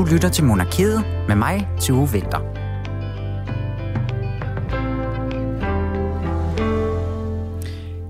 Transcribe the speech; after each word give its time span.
Du 0.00 0.04
lytter 0.04 0.28
til 0.28 0.44
Monarkiet 0.44 1.04
med 1.28 1.36
mig, 1.36 1.68
Tue 1.80 2.12
Vinter. 2.12 2.38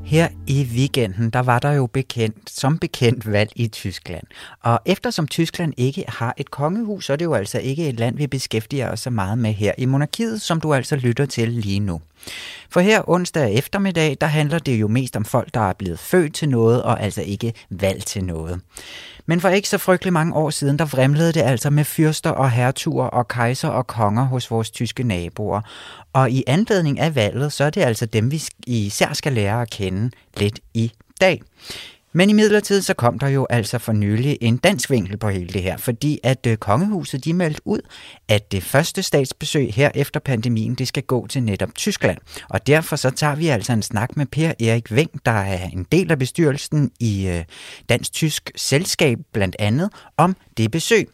Her 0.05 0.29
i 0.47 0.69
weekenden, 0.75 1.31
der 1.31 1.41
var 1.41 1.59
der 1.59 1.73
jo 1.73 1.87
bekendt, 1.87 2.51
som 2.51 2.79
bekendt 2.79 3.33
valg 3.33 3.51
i 3.57 3.69
Tyskland. 3.69 4.25
Og 4.61 4.81
eftersom 4.87 5.29
Tyskland 5.29 5.75
ikke 5.77 6.05
har 6.09 6.35
et 6.37 6.51
kongehus, 6.51 7.07
så 7.07 7.13
er 7.13 7.17
det 7.17 7.25
jo 7.25 7.35
altså 7.35 7.59
ikke 7.59 7.89
et 7.89 8.01
land, 8.01 8.17
vi 8.17 8.27
beskæftiger 8.27 8.91
os 8.91 9.01
så 9.01 9.11
meget 9.11 9.39
med 9.39 9.53
her 9.53 9.73
i 9.79 9.87
monarkiet, 9.87 10.41
som 10.41 10.61
du 10.61 10.75
altså 10.75 10.97
lytter 10.97 11.27
til 11.27 11.49
lige 11.49 11.81
nu. 11.81 12.01
For 12.71 12.81
her 12.81 13.09
onsdag 13.09 13.55
eftermiddag, 13.55 14.17
der 14.21 14.27
handler 14.27 14.59
det 14.59 14.81
jo 14.81 14.89
mest 14.89 15.17
om 15.17 15.25
folk, 15.25 15.55
der 15.55 15.61
er 15.61 15.73
blevet 15.73 15.99
født 15.99 16.35
til 16.35 16.49
noget, 16.49 16.83
og 16.83 17.03
altså 17.03 17.23
ikke 17.23 17.53
valgt 17.71 18.07
til 18.07 18.25
noget. 18.25 18.61
Men 19.31 19.41
for 19.41 19.49
ikke 19.49 19.69
så 19.69 19.79
frygtelig 19.79 20.13
mange 20.13 20.35
år 20.35 20.51
siden, 20.51 20.79
der 20.79 20.85
vrimlede 20.85 21.33
det 21.33 21.41
altså 21.41 21.71
med 21.71 21.85
fyrster 21.85 22.31
og 22.31 22.51
hertuger 22.51 23.05
og 23.05 23.29
kejser 23.29 23.69
og 23.69 23.87
konger 23.87 24.23
hos 24.25 24.51
vores 24.51 24.71
tyske 24.71 25.03
naboer. 25.03 25.61
Og 26.13 26.31
i 26.31 26.45
anledning 26.47 27.01
af 27.01 27.15
valget, 27.15 27.53
så 27.53 27.65
er 27.65 27.71
det 27.71 27.81
altså 27.81 28.07
dem, 28.07 28.31
vi 28.31 28.43
især 28.67 29.13
skal 29.13 29.33
lære 29.33 29.63
at 29.63 29.71
kende 29.71 30.11
lidt 30.37 30.61
i 30.75 30.93
dag. 31.21 31.43
Men 32.13 32.31
i 32.31 32.33
midlertid 32.33 32.83
så 32.83 32.95
kom 32.95 33.19
der 33.19 33.29
jo 33.29 33.47
altså 33.51 33.79
for 33.79 33.93
nylig 33.93 34.39
en 34.41 34.57
dansk 34.57 34.91
vinkel 34.91 35.17
på 35.17 35.29
hele 35.29 35.49
det 35.49 35.63
her, 35.63 35.77
fordi 35.77 36.19
at 36.23 36.47
øh, 36.47 36.57
kongehuset 36.57 37.25
de 37.25 37.35
meldte 37.35 37.61
ud, 37.65 37.81
at 38.29 38.53
det 38.53 38.63
første 38.63 39.03
statsbesøg 39.03 39.75
her 39.75 39.91
efter 39.95 40.21
pandemien, 40.21 40.75
det 40.75 40.89
skal 40.89 41.03
gå 41.03 41.27
til 41.27 41.43
netop 41.43 41.75
Tyskland. 41.75 42.19
Og 42.49 42.67
derfor 42.67 42.97
så 42.97 43.11
tager 43.11 43.35
vi 43.35 43.49
altså 43.49 43.73
en 43.73 43.83
snak 43.83 44.17
med 44.17 44.27
Per 44.27 44.53
Erik 44.61 44.95
Veng, 44.95 45.11
der 45.27 45.33
er 45.33 45.69
en 45.69 45.87
del 45.93 46.11
af 46.11 46.19
bestyrelsen 46.19 46.91
i 47.01 47.29
øh, 47.29 47.45
Dansk-Tysk 47.89 48.51
Selskab 48.57 49.19
blandt 49.33 49.57
andet, 49.59 49.91
om 50.17 50.37
det 50.57 50.71
besøg. 50.71 51.09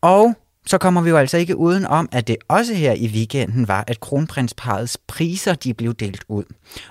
Og 0.00 0.34
så 0.66 0.78
kommer 0.78 1.02
vi 1.02 1.10
jo 1.10 1.16
altså 1.16 1.36
ikke 1.36 1.56
uden 1.56 1.86
om, 1.86 2.08
at 2.12 2.28
det 2.28 2.36
også 2.48 2.74
her 2.74 2.92
i 2.92 3.06
weekenden 3.06 3.68
var, 3.68 3.84
at 3.86 4.00
kronprinsparets 4.00 4.98
priser 5.06 5.54
de 5.54 5.74
blev 5.74 5.94
delt 5.94 6.24
ud. 6.28 6.44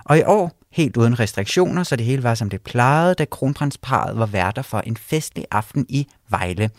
Og 0.06 0.18
i 0.18 0.22
år 0.26 0.59
helt 0.72 0.98
uden 0.98 1.20
restriktioner, 1.20 1.84
så 1.84 1.96
det 1.96 2.06
hele 2.06 2.24
var 2.24 2.36
som 2.36 2.50
det 2.50 2.62
plejede, 2.62 3.14
da 3.14 3.26
kronprinsparet 3.26 4.20
var 4.20 4.26
værter 4.26 4.62
for 4.62 4.80
en 4.80 4.98
festlig 4.98 5.46
aften 5.52 5.86
i 5.90 6.08
Vejle. 6.30 6.70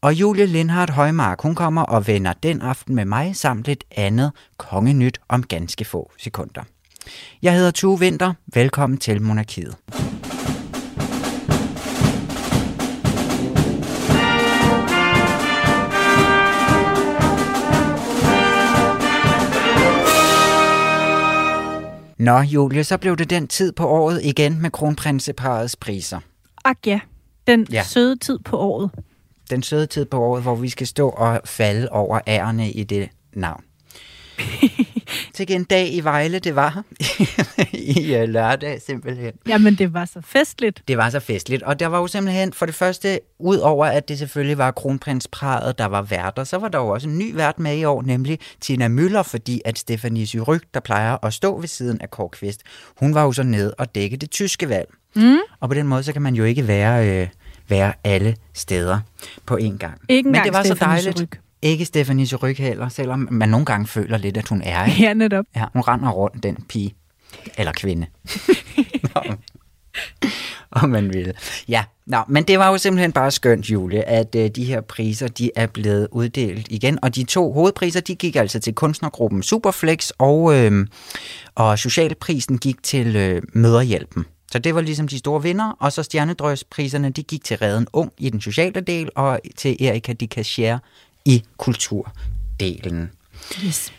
Og 0.00 0.14
Julie 0.14 0.46
Lindhardt 0.46 0.90
Højmark, 0.90 1.42
hun 1.42 1.54
kommer 1.54 1.82
og 1.82 2.06
vender 2.06 2.32
den 2.32 2.62
aften 2.62 2.94
med 2.94 3.04
mig 3.04 3.36
samt 3.36 3.68
et 3.68 3.84
andet 3.96 4.32
kongenyt 4.56 5.20
om 5.28 5.42
ganske 5.42 5.84
få 5.84 6.12
sekunder. 6.18 6.62
Jeg 7.42 7.54
hedder 7.54 7.70
Tue 7.70 7.98
Vinter. 7.98 8.34
Velkommen 8.54 8.98
til 8.98 9.22
Monarkiet. 9.22 9.76
Nå, 22.22 22.40
Julie, 22.40 22.84
så 22.84 22.98
blev 22.98 23.16
det 23.16 23.30
den 23.30 23.48
tid 23.48 23.72
på 23.72 23.88
året 23.88 24.20
igen 24.22 24.62
med 24.62 24.70
kronprinseparets 24.70 25.76
priser. 25.76 26.20
Ak 26.64 26.86
ja, 26.86 27.00
den 27.46 27.66
ja. 27.72 27.82
søde 27.82 28.16
tid 28.16 28.38
på 28.38 28.58
året. 28.58 28.90
Den 29.50 29.62
søde 29.62 29.86
tid 29.86 30.04
på 30.04 30.18
året, 30.18 30.42
hvor 30.42 30.54
vi 30.54 30.68
skal 30.68 30.86
stå 30.86 31.08
og 31.08 31.40
falde 31.44 31.88
over 31.88 32.20
ærerne 32.26 32.70
i 32.70 32.84
det 32.84 33.08
navn. 33.32 33.64
Til 35.46 35.56
en 35.56 35.64
dag 35.64 35.94
i 35.94 36.00
Vejle, 36.00 36.38
det 36.38 36.56
var 36.56 36.84
i 37.72 38.16
uh, 38.16 38.28
lørdag 38.28 38.82
simpelthen. 38.86 39.32
Jamen, 39.48 39.74
det 39.74 39.94
var 39.94 40.04
så 40.04 40.20
festligt. 40.24 40.82
Det 40.88 40.96
var 40.96 41.10
så 41.10 41.20
festligt, 41.20 41.62
og 41.62 41.80
der 41.80 41.86
var 41.86 41.98
jo 41.98 42.06
simpelthen 42.06 42.52
for 42.52 42.66
det 42.66 42.74
første, 42.74 43.20
ud 43.38 43.56
over 43.56 43.86
at 43.86 44.08
det 44.08 44.18
selvfølgelig 44.18 44.58
var 44.58 44.70
kronprinspraget, 44.70 45.78
der 45.78 45.86
var 45.86 46.02
værter, 46.02 46.44
så 46.44 46.58
var 46.58 46.68
der 46.68 46.78
jo 46.78 46.88
også 46.88 47.08
en 47.08 47.18
ny 47.18 47.34
vært 47.34 47.58
med 47.58 47.76
i 47.76 47.84
år, 47.84 48.02
nemlig 48.02 48.38
Tina 48.60 48.88
Møller, 48.88 49.22
fordi 49.22 49.62
at 49.64 49.78
Stefanie 49.78 50.26
Syryk, 50.26 50.62
der 50.74 50.80
plejer 50.80 51.24
at 51.24 51.34
stå 51.34 51.60
ved 51.60 51.68
siden 51.68 52.00
af 52.00 52.10
Kåre 52.10 52.28
Kvist, 52.28 52.62
hun 52.96 53.14
var 53.14 53.22
jo 53.22 53.32
så 53.32 53.42
ned 53.42 53.72
og 53.78 53.94
dække 53.94 54.16
det 54.16 54.30
tyske 54.30 54.68
valg. 54.68 54.88
Mm. 55.16 55.36
Og 55.60 55.68
på 55.68 55.74
den 55.74 55.86
måde, 55.86 56.02
så 56.02 56.12
kan 56.12 56.22
man 56.22 56.34
jo 56.34 56.44
ikke 56.44 56.68
være... 56.68 57.22
Øh, 57.22 57.28
være 57.68 57.92
alle 58.04 58.36
steder 58.54 59.00
på 59.46 59.58
én 59.62 59.76
gang. 59.76 60.00
Ikke 60.08 60.30
Men 60.30 60.44
det 60.44 60.52
var 60.52 60.62
Stefanie 60.62 60.76
så 60.76 60.84
dejligt. 60.84 61.18
Syryk. 61.18 61.40
Ikke 61.62 61.84
Stefanie 61.84 62.36
Ryg 62.36 62.56
heller, 62.56 62.88
selvom 62.88 63.28
man 63.30 63.48
nogle 63.48 63.66
gange 63.66 63.86
føler 63.86 64.18
lidt, 64.18 64.36
at 64.36 64.48
hun 64.48 64.62
er. 64.62 64.84
Ikke? 64.84 65.02
Ja, 65.02 65.14
netop. 65.14 65.44
Ja, 65.56 65.64
hun 65.72 65.82
render 65.82 66.10
rundt, 66.10 66.42
den 66.42 66.56
pige. 66.68 66.94
Eller 67.58 67.72
kvinde. 67.72 68.06
Nå, 69.14 69.22
om 70.82 70.88
man 70.88 71.12
vil. 71.12 71.32
Ja, 71.68 71.84
Nå, 72.06 72.18
men 72.28 72.44
det 72.44 72.58
var 72.58 72.70
jo 72.70 72.78
simpelthen 72.78 73.12
bare 73.12 73.30
skønt, 73.30 73.70
Julie, 73.70 74.08
at 74.08 74.34
øh, 74.34 74.50
de 74.50 74.64
her 74.64 74.80
priser, 74.80 75.28
de 75.28 75.50
er 75.56 75.66
blevet 75.66 76.08
uddelt 76.10 76.66
igen. 76.70 76.98
Og 77.02 77.14
de 77.14 77.24
to 77.24 77.52
hovedpriser, 77.52 78.00
de 78.00 78.14
gik 78.14 78.36
altså 78.36 78.60
til 78.60 78.74
kunstnergruppen 78.74 79.42
Superflex, 79.42 80.10
og, 80.18 80.54
øh, 80.54 80.86
og 81.54 81.78
socialprisen 81.78 82.58
gik 82.58 82.82
til 82.82 83.16
øh, 83.16 83.42
Møderhjælpen. 83.52 84.26
Så 84.52 84.58
det 84.58 84.74
var 84.74 84.80
ligesom 84.80 85.08
de 85.08 85.18
store 85.18 85.42
vinder, 85.42 85.76
og 85.80 85.92
så 85.92 86.02
stjernedrøspriserne, 86.02 87.10
de 87.10 87.22
gik 87.22 87.44
til 87.44 87.56
Reden 87.56 87.86
Ung 87.92 88.12
i 88.18 88.30
den 88.30 88.40
sociale 88.40 88.80
del, 88.80 89.10
og 89.14 89.40
til 89.56 89.84
Erika 89.84 90.12
Dicachere 90.12 90.78
i 91.24 91.42
kulturdelen. 91.56 93.10
Yes. 93.64 93.92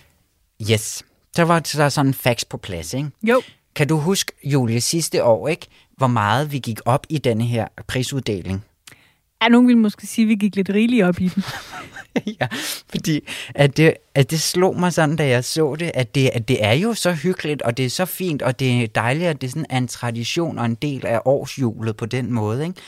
Yes. 0.72 1.04
Så 1.36 1.44
var 1.44 1.60
der 1.60 1.90
sådan 1.90 2.08
en 2.08 2.14
fax 2.14 2.44
på 2.50 2.58
plads, 2.58 2.94
ikke? 2.94 3.10
Jo. 3.24 3.42
Kan 3.76 3.88
du 3.88 3.98
huske, 3.98 4.32
Julie, 4.44 4.82
sidste 4.82 5.24
år, 5.24 5.48
ikke? 5.48 5.68
Hvor 5.98 6.08
meget 6.08 6.52
vi 6.52 6.60
gik 6.60 6.80
op 6.86 7.06
i 7.10 7.18
denne 7.18 7.44
her 7.46 7.68
prisuddeling? 7.88 8.64
Ja, 9.44 9.48
nogen 9.48 9.68
vil 9.68 9.78
måske 9.78 10.08
sige, 10.08 10.24
at 10.26 10.30
vi 10.30 10.36
gik 10.36 10.56
lidt 10.56 10.70
rigeligt 10.70 11.06
op 11.06 11.22
i 11.22 11.28
den. 11.28 11.44
ja, 12.42 12.48
fordi 12.90 13.28
at 13.56 13.78
det, 13.78 13.94
at 14.16 14.32
det 14.32 14.42
slog 14.42 14.80
mig 14.80 14.94
sådan, 14.94 15.16
da 15.16 15.28
jeg 15.28 15.44
så 15.44 15.76
det, 15.76 15.92
at 15.94 16.16
det, 16.16 16.30
at 16.34 16.48
det 16.48 16.66
er 16.66 16.72
jo 16.72 16.94
så 16.94 17.14
hyggeligt, 17.14 17.62
og 17.62 17.78
det 17.78 17.86
er 17.86 17.90
så 17.90 18.06
fint, 18.06 18.42
og 18.42 18.60
det 18.60 18.84
er 18.84 18.88
dejligt, 18.88 19.28
at 19.28 19.42
det 19.42 19.50
sådan 19.50 19.66
er 19.70 19.78
en 19.78 19.88
tradition 19.88 20.60
og 20.60 20.66
en 20.66 20.76
del 20.76 21.06
af 21.06 21.22
årsjulet 21.26 21.98
på 21.98 22.06
den 22.06 22.34
måde, 22.34 22.64
ikke? 22.64 22.82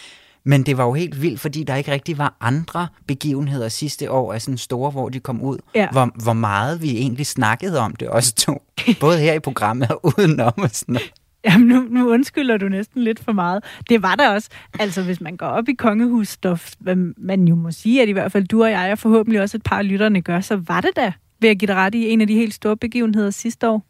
Men 0.46 0.64
det 0.64 0.78
var 0.78 0.86
jo 0.86 0.94
helt 0.94 1.22
vildt, 1.22 1.40
fordi 1.40 1.64
der 1.64 1.76
ikke 1.76 1.92
rigtig 1.92 2.18
var 2.18 2.38
andre 2.42 2.88
begivenheder 3.08 3.70
sidste 3.70 4.12
år 4.12 4.34
af 4.34 4.42
sådan 4.42 4.58
store, 4.58 4.92
hvor 4.92 5.10
de 5.10 5.20
kom 5.20 5.42
ud. 5.42 5.58
Ja. 5.76 5.88
Hvor, 5.92 6.24
hvor 6.24 6.34
meget 6.34 6.82
vi 6.82 6.98
egentlig 6.98 7.26
snakkede 7.26 7.80
om 7.80 7.96
det 7.96 8.08
også 8.08 8.36
to. 8.36 8.62
Både 9.00 9.20
her 9.20 9.34
i 9.34 9.40
programmet 9.40 9.88
og 9.92 10.00
udenom 10.04 10.54
og 10.58 10.70
sådan 10.70 10.94
noget. 10.94 11.12
Jamen, 11.46 11.68
nu, 11.68 11.82
nu 11.90 12.10
undskylder 12.10 12.58
du 12.58 12.70
næsten 12.70 13.04
lidt 13.04 13.24
for 13.24 13.32
meget. 13.32 13.64
Det 13.90 14.02
var 14.02 14.16
der 14.16 14.30
også. 14.30 14.50
Altså, 14.80 15.04
hvis 15.04 15.22
man 15.22 15.38
går 15.38 15.46
op 15.46 15.70
i 15.70 15.74
kongehusstof, 15.74 16.74
hvad 16.80 16.96
man 17.18 17.48
jo 17.48 17.56
må 17.56 17.72
sige, 17.72 18.02
at 18.02 18.10
i 18.10 18.12
hvert 18.12 18.32
fald 18.32 18.48
du 18.48 18.64
og 18.64 18.72
jeg, 18.72 18.92
og 18.92 19.00
forhåbentlig 19.00 19.42
også 19.42 19.58
et 19.58 19.64
par 19.64 19.78
af 19.78 19.88
lytterne 19.88 20.22
gør, 20.22 20.42
så 20.42 20.56
var 20.68 20.82
det 20.82 20.90
da, 20.96 21.14
vil 21.40 21.48
jeg 21.48 21.58
give 21.58 21.68
dig 21.68 21.76
ret 21.76 21.96
i, 21.96 22.10
en 22.10 22.22
af 22.22 22.28
de 22.28 22.34
helt 22.34 22.54
store 22.54 22.78
begivenheder 22.78 23.30
sidste 23.30 23.70
år. 23.70 23.86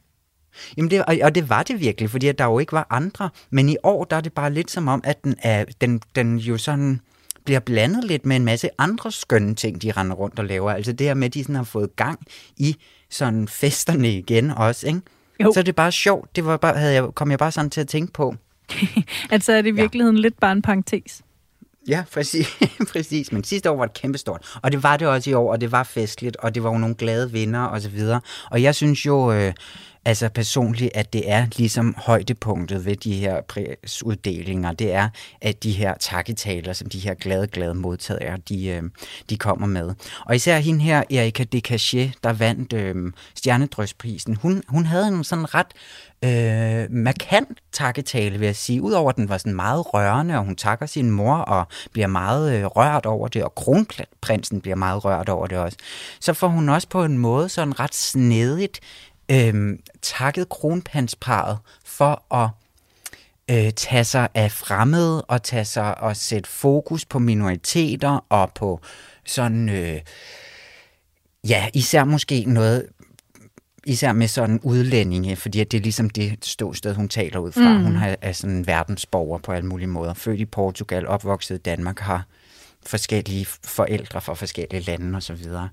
Jamen 0.78 0.92
det, 0.92 1.06
og, 1.06 1.18
og 1.24 1.36
det 1.36 1.50
var 1.50 1.64
det 1.64 1.80
virkelig, 1.80 2.10
fordi 2.10 2.28
at 2.28 2.40
der 2.40 2.46
jo 2.46 2.60
ikke 2.60 2.74
var 2.74 2.88
andre. 2.90 3.30
Men 3.50 3.70
i 3.70 3.78
år, 3.84 4.04
der 4.04 4.16
er 4.16 4.22
det 4.22 4.34
bare 4.34 4.54
lidt 4.54 4.72
som 4.72 4.88
om, 4.88 5.02
at 5.04 5.24
den, 5.24 5.36
er, 5.44 5.66
den, 5.82 6.02
den 6.16 6.38
jo 6.38 6.58
sådan 6.58 7.00
bliver 7.46 7.60
blandet 7.60 8.04
lidt 8.04 8.26
med 8.26 8.36
en 8.36 8.46
masse 8.46 8.70
andre 8.78 9.12
skønne 9.12 9.56
ting, 9.56 9.82
de 9.82 9.92
render 9.92 10.16
rundt 10.16 10.40
og 10.40 10.46
laver. 10.46 10.72
Altså 10.72 10.94
det 10.94 11.08
her 11.08 11.14
med, 11.14 11.26
at 11.28 11.34
de 11.34 11.44
sådan 11.44 11.56
har 11.56 11.64
fået 11.64 11.96
gang 11.96 12.20
i 12.58 12.76
sådan 13.10 13.48
festerne 13.48 14.18
igen 14.18 14.52
også, 14.52 14.88
ikke? 14.88 15.02
Jo. 15.44 15.52
Så 15.54 15.60
er 15.60 15.64
det 15.64 15.76
bare 15.76 15.92
sjovt. 15.92 16.36
Det 16.36 16.46
var 16.46 16.58
bare, 16.58 16.78
havde 16.78 16.94
jeg, 16.94 17.08
kom 17.16 17.32
jeg 17.32 17.40
bare 17.40 17.52
sådan 17.52 17.70
til 17.70 17.82
at 17.82 17.88
tænke 17.88 18.14
på. 18.14 18.36
altså 19.32 19.54
er 19.54 19.62
det 19.62 19.70
i 19.70 19.72
virkeligheden 19.72 20.16
ja. 20.16 20.22
lidt 20.22 20.40
bare 20.40 20.52
en 20.52 20.62
parentes. 20.62 21.22
Ja, 21.88 22.04
præcis. 22.14 22.48
præcis. 22.94 23.32
Men 23.32 23.44
sidste 23.44 23.72
år 23.72 23.78
var 23.78 23.86
det 23.86 24.02
kæmpestort. 24.02 24.58
Og 24.62 24.72
det 24.72 24.84
var 24.84 24.98
det 24.98 25.08
også 25.08 25.30
i 25.30 25.34
år, 25.34 25.52
og 25.52 25.62
det 25.62 25.72
var 25.72 25.84
festligt, 25.84 26.38
og 26.38 26.56
det 26.56 26.64
var 26.64 26.72
jo 26.72 26.78
nogle 26.78 26.96
glade 26.96 27.32
vinder 27.32 27.60
og 27.60 27.82
så 27.82 27.90
videre. 27.90 28.22
Og 28.52 28.62
jeg 28.62 28.76
synes 28.76 29.06
jo, 29.06 29.32
øh, 29.32 29.54
altså 30.06 30.30
personligt, 30.30 30.92
at 30.94 31.14
det 31.14 31.32
er 31.32 31.46
ligesom 31.58 31.96
højdepunktet 31.98 32.86
ved 32.86 32.96
de 32.96 33.14
her 33.14 33.42
prisuddelinger. 33.42 34.72
Det 34.72 34.94
er, 34.94 35.10
at 35.42 35.64
de 35.64 35.72
her 35.72 35.94
takketaler, 36.00 36.74
som 36.74 36.90
de 36.90 37.00
her 37.00 37.14
glade, 37.14 37.48
glade 37.48 37.74
modtagere, 37.74 38.38
de, 38.50 38.68
øh, 38.68 38.84
de 39.30 39.38
kommer 39.38 39.68
med. 39.68 39.94
Og 40.26 40.36
især 40.36 40.58
hende 40.58 40.82
her, 40.82 41.04
Erika 41.12 41.46
Decaché, 41.56 42.12
der 42.24 42.34
vandt 42.34 42.74
øh, 42.74 43.12
Stjernedrøsprisen, 43.36 44.36
hun, 44.36 44.64
hun 44.68 44.86
havde 44.86 45.08
en 45.08 45.24
sådan 45.24 45.56
ret 45.56 45.74
øh, 46.24 46.92
markant 46.92 47.60
takketale, 47.72 48.40
vil 48.40 48.46
jeg 48.46 48.56
sige. 48.56 48.82
Udover 48.82 49.10
at 49.10 49.16
den 49.16 49.30
var 49.30 49.38
sådan 49.38 49.56
meget 49.56 49.94
rørende, 49.94 50.38
og 50.38 50.44
hun 50.46 50.56
takker 50.56 50.86
sin 50.86 51.12
mor 51.12 51.36
og 51.36 51.68
bliver 51.92 52.08
meget 52.08 52.54
øh, 52.54 52.66
rørt 52.66 53.06
over 53.06 53.28
det, 53.28 53.44
og 53.44 53.56
kronprinsen 53.56 54.62
bliver 54.62 54.76
meget 54.76 55.06
rørt 55.06 55.30
over 55.30 55.48
det 55.48 55.58
også. 55.58 55.78
Så 56.20 56.34
får 56.34 56.48
hun 56.48 56.70
også 56.70 56.88
på 56.90 57.04
en 57.04 57.18
måde 57.18 57.50
sådan 57.50 57.80
ret 57.80 57.96
snedigt 57.96 58.80
øh, 59.32 59.80
takket 60.02 60.50
kronpansparet 60.50 61.58
for 61.86 62.34
at 62.36 62.50
øh, 63.52 63.74
tage 63.74 64.04
sig 64.04 64.28
af 64.34 64.52
fremmede 64.52 65.22
og 65.22 65.44
tage 65.44 65.66
sig 65.66 65.98
og 65.98 66.16
sætte 66.16 66.50
fokus 66.50 67.06
på 67.06 67.20
minoriteter 67.20 68.26
og 68.30 68.52
på 68.54 68.80
sådan, 69.26 69.70
øh, 69.70 70.02
ja, 71.50 71.68
især 71.74 72.04
måske 72.04 72.44
noget, 72.48 72.86
især 73.86 74.12
med 74.14 74.28
sådan 74.28 74.60
udlændinge, 74.64 75.36
fordi 75.36 75.64
det 75.64 75.78
er 75.78 75.82
ligesom 75.82 76.10
det 76.10 76.46
ståsted, 76.46 76.96
hun 76.96 77.10
taler 77.10 77.40
ud 77.40 77.52
fra. 77.52 77.78
Mm. 77.78 77.84
Hun 77.84 77.98
er 78.22 78.32
sådan 78.32 78.56
en 78.56 78.68
verdensborger 78.68 79.38
på 79.38 79.52
alle 79.52 79.68
mulige 79.68 79.88
måder. 79.88 80.14
Født 80.14 80.40
i 80.40 80.46
Portugal, 80.46 81.08
opvokset 81.08 81.56
i 81.56 81.62
Danmark, 81.62 82.00
har 82.00 82.26
forskellige 82.86 83.46
forældre 83.64 84.22
fra 84.22 84.34
forskellige 84.34 84.82
lande 84.84 85.16
og 85.16 85.24
så 85.24 85.34
videre. 85.34 85.70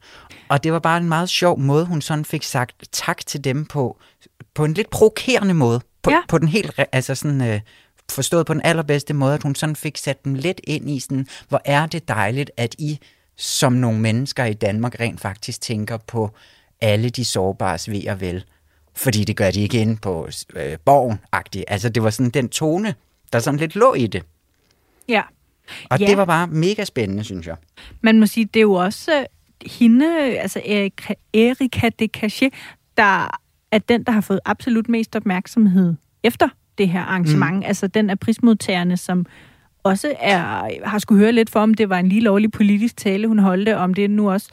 Og 0.48 0.64
det 0.64 0.72
var 0.72 0.78
bare 0.78 0.98
en 0.98 1.08
meget 1.08 1.28
sjov 1.28 1.58
måde, 1.58 1.84
hun 1.84 2.02
sådan 2.02 2.24
fik 2.24 2.42
sagt 2.42 2.74
tak 2.92 3.26
til 3.26 3.44
dem 3.44 3.66
på, 3.66 3.98
på 4.54 4.64
en 4.64 4.74
lidt 4.74 4.90
provokerende 4.90 5.54
måde. 5.54 5.80
På, 6.02 6.10
Ja. 6.10 6.20
på 6.28 6.38
den 6.38 6.48
helt, 6.48 6.80
altså 6.92 7.14
sådan, 7.14 7.40
øh, 7.40 7.60
forstået 8.10 8.46
på 8.46 8.54
den 8.54 8.62
allerbedste 8.64 9.14
måde, 9.14 9.34
at 9.34 9.42
hun 9.42 9.54
sådan 9.54 9.76
fik 9.76 9.96
sat 9.96 10.24
dem 10.24 10.34
lidt 10.34 10.60
ind 10.64 10.90
i 10.90 11.00
sådan, 11.00 11.26
hvor 11.48 11.60
er 11.64 11.86
det 11.86 12.08
dejligt, 12.08 12.50
at 12.56 12.74
I 12.78 12.98
som 13.36 13.72
nogle 13.72 14.00
mennesker 14.00 14.44
i 14.44 14.52
Danmark 14.54 15.00
rent 15.00 15.20
faktisk 15.20 15.60
tænker 15.60 15.96
på 15.96 16.30
alle 16.80 17.10
de 17.10 17.24
sårbares 17.24 17.90
ved 17.90 18.06
og 18.08 18.20
vel. 18.20 18.44
Fordi 18.94 19.24
det 19.24 19.36
gør 19.36 19.50
de 19.50 19.60
ikke 19.60 19.80
inde 19.80 19.96
på 19.96 20.28
øh, 20.54 20.78
borgen-agtigt. 20.84 21.64
Altså 21.68 21.88
det 21.88 22.02
var 22.02 22.10
sådan 22.10 22.30
den 22.30 22.48
tone, 22.48 22.94
der 23.32 23.38
sådan 23.38 23.60
lidt 23.60 23.74
lå 23.76 23.94
i 23.94 24.06
det. 24.06 24.22
Ja. 25.08 25.22
Og 25.90 26.00
Ja. 26.00 26.06
det 26.06 26.16
var 26.16 26.24
bare 26.24 26.46
mega 26.46 26.84
spændende, 26.84 27.24
synes 27.24 27.46
jeg. 27.46 27.56
Man 28.00 28.20
må 28.20 28.26
sige, 28.26 28.44
det 28.44 28.60
er 28.60 28.62
jo 28.62 28.72
også 28.72 29.12
øh, 29.20 29.24
hende, 29.70 30.20
altså 30.38 30.60
Erika, 30.66 31.14
Erika 31.34 31.90
de 31.98 32.06
Cachet, 32.06 32.52
der 32.96 33.38
er 33.72 33.78
den, 33.78 34.02
der 34.04 34.12
har 34.12 34.20
fået 34.20 34.40
absolut 34.44 34.88
mest 34.88 35.16
opmærksomhed 35.16 35.94
efter 36.22 36.48
det 36.78 36.88
her 36.88 37.00
arrangement. 37.00 37.56
Mm. 37.56 37.62
Altså 37.66 37.86
den 37.86 38.10
af 38.10 38.18
prismodtagerne, 38.18 38.96
som 38.96 39.26
også 39.82 40.14
er, 40.20 40.68
har 40.84 40.98
skulle 40.98 41.18
høre 41.18 41.32
lidt 41.32 41.50
for, 41.50 41.60
om 41.60 41.74
det 41.74 41.88
var 41.88 41.98
en 41.98 42.08
lige 42.08 42.20
lovlig 42.20 42.52
politisk 42.52 42.96
tale, 42.96 43.28
hun 43.28 43.38
holdte, 43.38 43.76
om 43.76 43.94
det 43.94 44.10
nu 44.10 44.30
også 44.30 44.48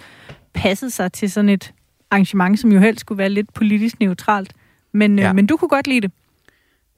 passede 0.53 0.91
sig 0.91 1.11
til 1.11 1.31
sådan 1.31 1.49
et 1.49 1.73
arrangement, 2.11 2.59
som 2.59 2.71
jo 2.71 2.79
helst 2.79 2.99
skulle 3.01 3.17
være 3.17 3.29
lidt 3.29 3.53
politisk 3.53 3.99
neutralt. 3.99 4.53
Men, 4.91 5.19
ja. 5.19 5.23
Ja. 5.23 5.29
øh, 5.29 5.35
men 5.35 5.47
du 5.47 5.57
kunne 5.57 5.69
godt 5.69 5.87
lide 5.87 6.01
det. 6.01 6.11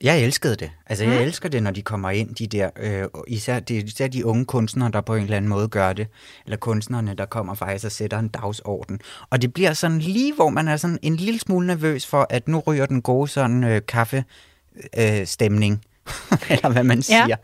Jeg 0.02 0.20
elskede 0.24 0.56
det. 0.56 0.70
Altså, 0.86 1.04
jeg 1.04 1.14
Mm. 1.14 1.20
elsker 1.22 1.48
det, 1.48 1.62
når 1.62 1.70
de 1.70 1.82
kommer 1.82 2.10
ind, 2.10 2.34
de 2.34 2.46
der, 2.46 2.70
øh, 2.80 3.04
især, 3.28 3.60
det 3.60 3.88
især 3.88 4.06
de 4.08 4.26
unge 4.26 4.44
kunstnere, 4.44 4.90
der 4.92 5.00
på 5.00 5.14
en 5.14 5.22
eller 5.22 5.36
anden 5.36 5.48
måde 5.48 5.68
gør 5.68 5.92
det, 5.92 6.06
eller 6.44 6.56
kunstnerne, 6.56 7.14
der 7.18 7.24
kommer 7.26 7.54
faktisk 7.54 7.84
og 7.84 7.92
sætter 7.92 8.18
en 8.18 8.28
dagsorden. 8.28 9.00
Og 9.30 9.42
det 9.42 9.54
bliver 9.54 9.72
sådan 9.72 9.98
lige, 9.98 10.34
hvor 10.34 10.48
man 10.48 10.68
er 10.68 10.76
sådan 10.76 10.98
en 11.02 11.16
lille 11.16 11.40
smule 11.40 11.66
nervøs 11.66 12.06
for, 12.06 12.26
at 12.30 12.48
nu 12.48 12.58
ryger 12.66 12.86
den 12.86 13.02
gode 13.02 13.28
sådan 13.28 13.64
øh, 13.64 13.80
kaffe 13.88 14.24
øh, 14.98 15.26
eller 16.50 16.68
hvad 16.72 16.84
man 16.84 16.98
Ja. 16.98 17.02
siger. 17.24 17.36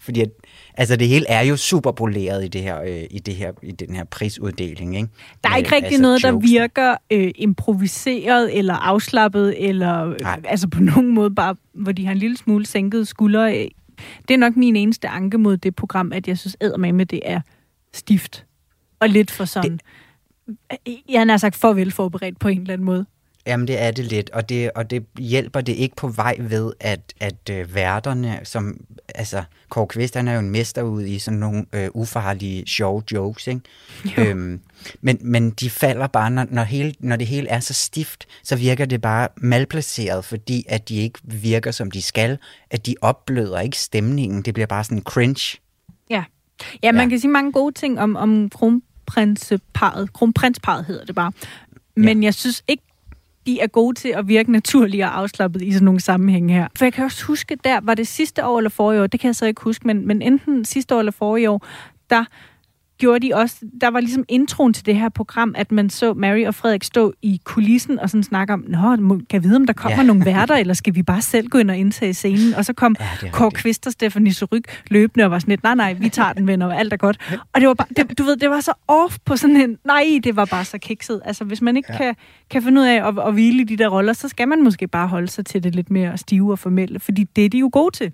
Fordi 0.00 0.20
at, 0.20 0.28
altså 0.76 0.96
det 0.96 1.08
hele 1.08 1.26
er 1.28 1.42
jo 1.42 1.56
super 1.56 1.92
poleret 1.92 2.44
i 2.44 2.48
det 2.48 2.62
her, 2.62 2.82
øh, 2.82 3.02
i 3.10 3.18
det 3.18 3.34
her, 3.34 3.52
i 3.62 3.72
den 3.72 3.94
her 3.94 4.04
prisuddeling, 4.04 4.96
ikke? 4.96 5.08
Der 5.44 5.50
er 5.50 5.56
ikke 5.56 5.72
rigtig 5.72 5.86
altså, 5.86 6.02
noget, 6.02 6.22
der 6.22 6.30
jokes. 6.30 6.50
virker 6.50 6.96
øh, 7.10 7.30
improviseret 7.34 8.58
eller 8.58 8.74
afslappet, 8.74 9.68
eller 9.68 10.06
øh, 10.06 10.20
Nej. 10.20 10.40
altså 10.44 10.68
på 10.68 10.80
nogen 10.80 11.14
måde 11.14 11.30
bare, 11.30 11.56
hvor 11.74 11.92
de 11.92 12.04
har 12.04 12.12
en 12.12 12.18
lille 12.18 12.36
smule 12.36 12.66
sænket 12.66 13.08
skuldre. 13.08 13.58
Øh, 13.58 13.68
Det 14.28 14.34
er 14.34 14.38
nok 14.38 14.56
min 14.56 14.76
eneste 14.76 15.08
anke 15.08 15.38
mod 15.38 15.56
det 15.56 15.76
program, 15.76 16.12
at 16.12 16.28
jeg 16.28 16.38
synes 16.38 16.56
med 16.92 17.06
det 17.06 17.20
er 17.24 17.40
stift. 17.92 18.44
Og 19.00 19.08
lidt 19.08 19.30
for 19.30 19.44
sådan... 19.44 19.72
Det... 19.72 19.80
Jeg 21.08 21.26
har 21.28 21.36
sagt 21.36 21.56
for 21.56 21.72
velforberedt 21.72 22.38
på 22.38 22.48
en 22.48 22.60
eller 22.60 22.72
anden 22.72 22.84
måde. 22.84 23.06
Jamen, 23.46 23.68
det 23.68 23.82
er 23.82 23.90
det 23.90 24.04
lidt, 24.04 24.30
og 24.30 24.48
det, 24.48 24.70
og 24.74 24.90
det 24.90 25.06
hjælper 25.18 25.60
det 25.60 25.72
ikke 25.72 25.96
på 25.96 26.08
vej 26.08 26.36
ved, 26.40 26.72
at, 26.80 27.00
at 27.20 27.50
øh, 27.50 27.74
værterne, 27.74 28.40
som, 28.44 28.80
altså, 29.14 29.42
Kåre 29.68 29.86
Kvist, 29.86 30.14
han 30.14 30.28
er 30.28 30.32
jo 30.32 30.38
en 30.40 30.50
mester 30.50 30.82
ud 30.82 31.02
i 31.02 31.18
sådan 31.18 31.38
nogle 31.40 31.64
øh, 31.72 31.88
ufarlige, 31.94 32.66
sjove 32.66 33.02
jokes, 33.12 33.46
ikke? 33.46 33.60
Øhm, 34.18 34.60
men, 35.00 35.18
men 35.20 35.50
de 35.50 35.70
falder 35.70 36.06
bare, 36.06 36.30
når, 36.30 36.46
når, 36.50 36.62
hele, 36.62 36.94
når 37.00 37.16
det 37.16 37.26
hele 37.26 37.48
er 37.48 37.60
så 37.60 37.74
stift, 37.74 38.26
så 38.42 38.56
virker 38.56 38.84
det 38.84 39.00
bare 39.00 39.28
malplaceret, 39.36 40.24
fordi 40.24 40.64
at 40.68 40.88
de 40.88 40.96
ikke 40.96 41.18
virker, 41.24 41.70
som 41.70 41.90
de 41.90 42.02
skal, 42.02 42.38
at 42.70 42.86
de 42.86 42.94
opbløder 43.00 43.60
ikke 43.60 43.78
stemningen, 43.78 44.42
det 44.42 44.54
bliver 44.54 44.66
bare 44.66 44.84
sådan 44.84 45.02
cringe. 45.02 45.58
Ja. 46.10 46.24
Ja, 46.82 46.92
man 46.92 47.02
Ja. 47.02 47.08
kan 47.08 47.20
sige 47.20 47.30
mange 47.30 47.52
gode 47.52 47.74
ting 47.74 48.00
om, 48.00 48.16
om 48.16 48.50
kronprinseparet. 48.50 50.12
Kronprinsparet 50.12 50.84
hedder 50.84 51.04
det 51.04 51.14
bare. 51.14 51.32
Men 51.96 52.22
jeg 52.22 52.34
synes 52.34 52.62
ikke, 52.68 52.82
de 53.46 53.60
er 53.60 53.66
gode 53.66 53.94
til 53.94 54.08
at 54.08 54.28
virke 54.28 54.52
naturlige 54.52 55.04
og 55.04 55.18
afslappet 55.18 55.62
i 55.62 55.72
sådan 55.72 55.84
nogle 55.84 56.00
sammenhænge 56.00 56.54
her. 56.54 56.68
For 56.76 56.84
jeg 56.84 56.92
kan 56.92 57.04
også 57.04 57.24
huske, 57.24 57.56
der 57.64 57.80
var 57.82 57.94
det 57.94 58.06
sidste 58.06 58.46
år 58.46 58.58
eller 58.58 58.70
forrige 58.70 59.02
år, 59.02 59.06
det 59.06 59.20
kan 59.20 59.28
jeg 59.28 59.36
så 59.36 59.46
ikke 59.46 59.62
huske, 59.62 59.86
men, 59.86 60.06
men 60.06 60.22
enten 60.22 60.64
sidste 60.64 60.94
år 60.94 60.98
eller 60.98 61.12
forrige 61.12 61.50
år, 61.50 61.66
der 62.10 62.24
gjorde 62.98 63.26
de 63.28 63.34
også, 63.34 63.56
der 63.80 63.90
var 63.90 64.00
ligesom 64.00 64.24
introen 64.28 64.72
til 64.72 64.86
det 64.86 64.96
her 64.96 65.08
program, 65.08 65.54
at 65.58 65.72
man 65.72 65.90
så 65.90 66.14
Mary 66.14 66.44
og 66.46 66.54
Frederik 66.54 66.84
stå 66.84 67.12
i 67.22 67.40
kulissen 67.44 67.98
og 67.98 68.10
sådan 68.10 68.22
snakke 68.22 68.52
om, 68.52 68.64
Nå, 68.68 68.96
kan 68.96 69.24
jeg 69.32 69.42
vide, 69.44 69.56
om 69.56 69.66
der 69.66 69.72
kommer 69.72 69.98
Ja. 69.98 70.02
nogle 70.06 70.24
værter, 70.24 70.54
eller 70.54 70.74
skal 70.74 70.94
vi 70.94 71.02
bare 71.02 71.22
selv 71.22 71.48
gå 71.48 71.58
ind 71.58 71.70
og 71.70 71.76
indtage 71.76 72.14
scenen? 72.14 72.54
Og 72.54 72.64
så 72.64 72.72
kom 72.72 72.96
Ja, 73.22 73.30
Kåre. 73.30 73.50
Kvist 73.50 73.86
og 73.86 73.92
Stefanie 73.92 74.34
Suryk 74.34 74.82
løbende 74.90 75.24
og 75.24 75.30
var 75.30 75.38
sådan 75.38 75.52
lidt, 75.52 75.62
nej, 75.62 75.74
nej, 75.74 75.92
vi 75.92 76.08
tager 76.08 76.32
den, 76.32 76.46
venner, 76.46 76.66
og 76.66 76.78
alt 76.78 76.92
er 76.92 76.96
godt. 76.96 77.18
Og 77.52 77.60
det 77.60 77.68
var 77.68 77.74
bare, 77.74 77.88
det, 77.96 78.18
du 78.18 78.22
ved, 78.22 78.36
det 78.36 78.50
var 78.50 78.60
så 78.60 78.72
off 78.88 79.18
på 79.24 79.36
sådan 79.36 79.56
en, 79.56 79.78
nej, 79.84 80.04
det 80.24 80.36
var 80.36 80.44
bare 80.44 80.64
så 80.64 80.78
kikset. 80.78 81.20
Altså, 81.24 81.44
hvis 81.44 81.62
man 81.62 81.76
ikke 81.76 81.92
ja. 81.92 81.96
kan, 81.98 82.14
kan 82.50 82.62
finde 82.62 82.80
ud 82.80 82.86
af 82.86 83.08
at, 83.08 83.14
at 83.26 83.32
hvile 83.32 83.60
i 83.60 83.64
de 83.64 83.76
der 83.76 83.88
roller, 83.88 84.12
så 84.12 84.28
skal 84.28 84.48
man 84.48 84.64
måske 84.64 84.88
bare 84.88 85.08
holde 85.08 85.28
sig 85.28 85.46
til 85.46 85.62
det 85.62 85.74
lidt 85.74 85.90
mere 85.90 86.18
stive 86.18 86.52
og 86.52 86.58
formelle, 86.58 87.00
fordi 87.00 87.24
det 87.24 87.44
er 87.44 87.48
de 87.48 87.58
jo 87.58 87.70
gode 87.72 87.96
til. 87.96 88.12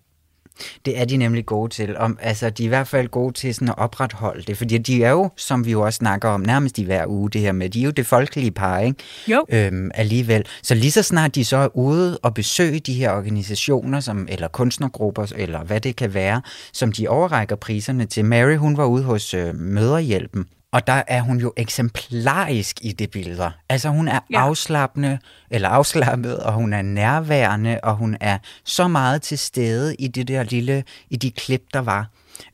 Det 0.85 1.01
er 1.01 1.05
de 1.05 1.17
nemlig 1.17 1.47
gode 1.47 1.73
til. 1.73 1.97
Om, 1.97 2.19
altså, 2.23 2.51
de 2.51 2.63
er 2.63 2.67
i 2.67 2.69
hvert 2.69 2.89
fald 2.89 3.09
gode 3.09 3.33
til 3.33 3.55
sådan 3.55 3.69
at 3.69 3.79
opretholde 3.79 4.43
det, 4.43 4.59
fordi 4.59 4.79
de 4.79 5.05
er 5.05 5.11
jo, 5.11 5.31
som 5.37 5.67
vi 5.67 5.71
jo 5.71 5.81
også 5.81 5.97
snakker 5.97 6.29
om, 6.29 6.41
nærmest 6.41 6.79
i 6.79 6.85
hver 6.85 7.07
uge, 7.07 7.31
det 7.31 7.41
her 7.41 7.53
med, 7.53 7.71
de 7.71 7.81
er 7.81 7.85
jo 7.85 7.91
det 7.91 8.07
folkelige 8.07 8.51
par, 8.51 8.79
ikke? 8.79 8.99
Jo. 9.29 9.45
Øhm, 9.49 9.91
alligevel. 9.95 10.45
Så 10.63 10.75
lige 10.75 10.91
så 10.91 11.03
snart 11.03 11.35
de 11.35 11.45
så 11.45 11.57
er 11.57 11.77
ude 11.77 12.19
og 12.19 12.35
besøge 12.35 12.81
de 12.81 12.95
her 12.95 13.13
organisationer, 13.13 14.01
som, 14.01 14.27
eller 14.31 14.49
kunstnergrupper, 14.49 15.33
eller 15.37 15.65
hvad 15.65 15.81
det 15.81 15.97
kan 15.97 16.15
være, 16.15 16.43
som 16.73 16.93
de 16.93 17.09
overrækker 17.09 17.57
priserne 17.57 18.07
til. 18.07 18.25
Mary, 18.25 18.57
hun 18.57 18.77
var 18.77 18.85
ude 18.85 19.03
hos 19.03 19.35
øh, 19.35 19.55
Møderhjælpen, 19.55 20.47
og 20.73 20.87
der 20.87 21.03
er 21.09 21.21
hun 21.21 21.39
jo 21.39 21.53
eksemplarisk 21.57 22.77
i 22.83 22.93
det 22.93 23.11
billeder. 23.11 23.51
Altså 23.69 23.89
hun 23.89 24.09
er 24.09 24.21
Ja. 24.31 24.41
afslappende, 24.41 25.19
eller 25.51 25.69
afslappet, 25.69 26.37
og 26.39 26.53
hun 26.53 26.73
er 26.73 26.83
nærværende, 26.83 27.81
og 27.83 27.97
hun 27.97 28.17
er 28.21 28.39
så 28.65 28.89
meget 28.89 29.23
til 29.23 29.39
stede 29.39 29.95
i 29.95 30.09
det 30.09 30.29
der 30.29 30.43
lille, 30.43 30.85
i 31.11 31.17
de 31.17 31.31
klip, 31.31 31.63
der 31.75 31.81
var. 31.81 32.07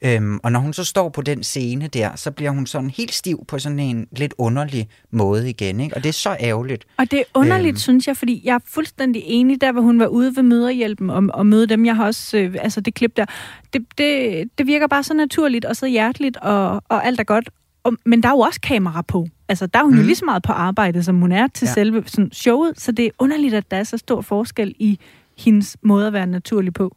Øhm, 0.02 0.38
og 0.42 0.52
når 0.52 0.60
hun 0.60 0.72
så 0.72 0.84
står 0.84 1.08
på 1.08 1.22
den 1.22 1.42
scene 1.42 1.86
der, 1.86 2.16
så 2.16 2.30
bliver 2.30 2.50
hun 2.50 2.66
sådan 2.66 2.90
helt 2.90 3.14
stiv 3.14 3.44
på 3.48 3.58
sådan 3.58 3.78
en 3.78 4.06
lidt 4.12 4.34
underlig 4.38 4.88
måde 5.10 5.50
igen, 5.50 5.80
ikke? 5.80 5.96
Og 5.96 6.02
det 6.02 6.08
er 6.08 6.12
så 6.12 6.36
ærgerligt. 6.40 6.84
Og 6.96 7.10
det 7.10 7.18
er 7.18 7.24
underligt, 7.34 7.72
øhm. 7.72 7.76
synes 7.78 8.06
jeg, 8.06 8.16
fordi 8.16 8.42
jeg 8.44 8.54
er 8.54 8.58
fuldstændig 8.68 9.22
enig, 9.26 9.60
der 9.60 9.72
hvor 9.72 9.80
hun 9.82 9.98
var 10.00 10.06
ude 10.06 10.36
ved 10.36 10.42
møderhjælpen 10.42 11.10
og, 11.10 11.22
og 11.34 11.46
møde 11.46 11.66
dem. 11.66 11.86
Jeg 11.86 11.96
har 11.96 12.04
også, 12.06 12.38
øh, 12.38 12.56
altså 12.60 12.80
det 12.80 12.94
klip 12.94 13.16
der, 13.16 13.26
det, 13.72 13.82
det, 13.98 14.44
det 14.58 14.66
virker 14.66 14.86
bare 14.86 15.02
så 15.02 15.14
naturligt 15.14 15.64
og 15.64 15.76
så 15.76 15.86
hjerteligt, 15.86 16.36
og, 16.36 16.82
og 16.88 17.06
alt 17.06 17.20
er 17.20 17.24
godt. 17.24 17.48
Og, 17.86 17.92
men 18.06 18.22
der 18.22 18.28
er 18.28 18.32
jo 18.32 18.38
også 18.38 18.60
kamera 18.60 19.02
på. 19.02 19.26
Altså, 19.48 19.66
der 19.66 19.78
er 19.78 19.82
hun 19.82 19.92
mm. 19.92 19.96
jo 19.96 20.00
Mhm. 20.02 20.06
lige 20.06 20.16
så 20.16 20.24
meget 20.24 20.42
på 20.42 20.52
arbejde, 20.52 21.02
som 21.02 21.20
hun 21.20 21.32
er 21.32 21.46
til 21.54 21.66
ja. 21.66 21.72
Selve 21.72 22.02
sådan, 22.06 22.32
showet, 22.32 22.80
så 22.80 22.92
det 22.92 23.04
er 23.06 23.10
underligt, 23.18 23.54
at 23.54 23.70
der 23.70 23.76
er 23.76 23.84
så 23.84 23.96
stor 23.98 24.20
forskel 24.20 24.74
i 24.78 24.98
hendes 25.38 25.76
måde 25.82 26.06
at 26.06 26.12
være 26.12 26.26
naturlig 26.26 26.74
på. 26.74 26.96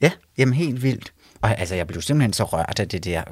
Ja, 0.00 0.10
jamen 0.38 0.54
helt 0.54 0.82
vildt. 0.82 1.12
Og 1.40 1.58
altså, 1.58 1.74
jeg 1.74 1.86
blev 1.86 2.02
simpelthen 2.02 2.32
så 2.32 2.44
rørt 2.44 2.80
af 2.80 2.88
det 2.88 3.04
der, 3.04 3.22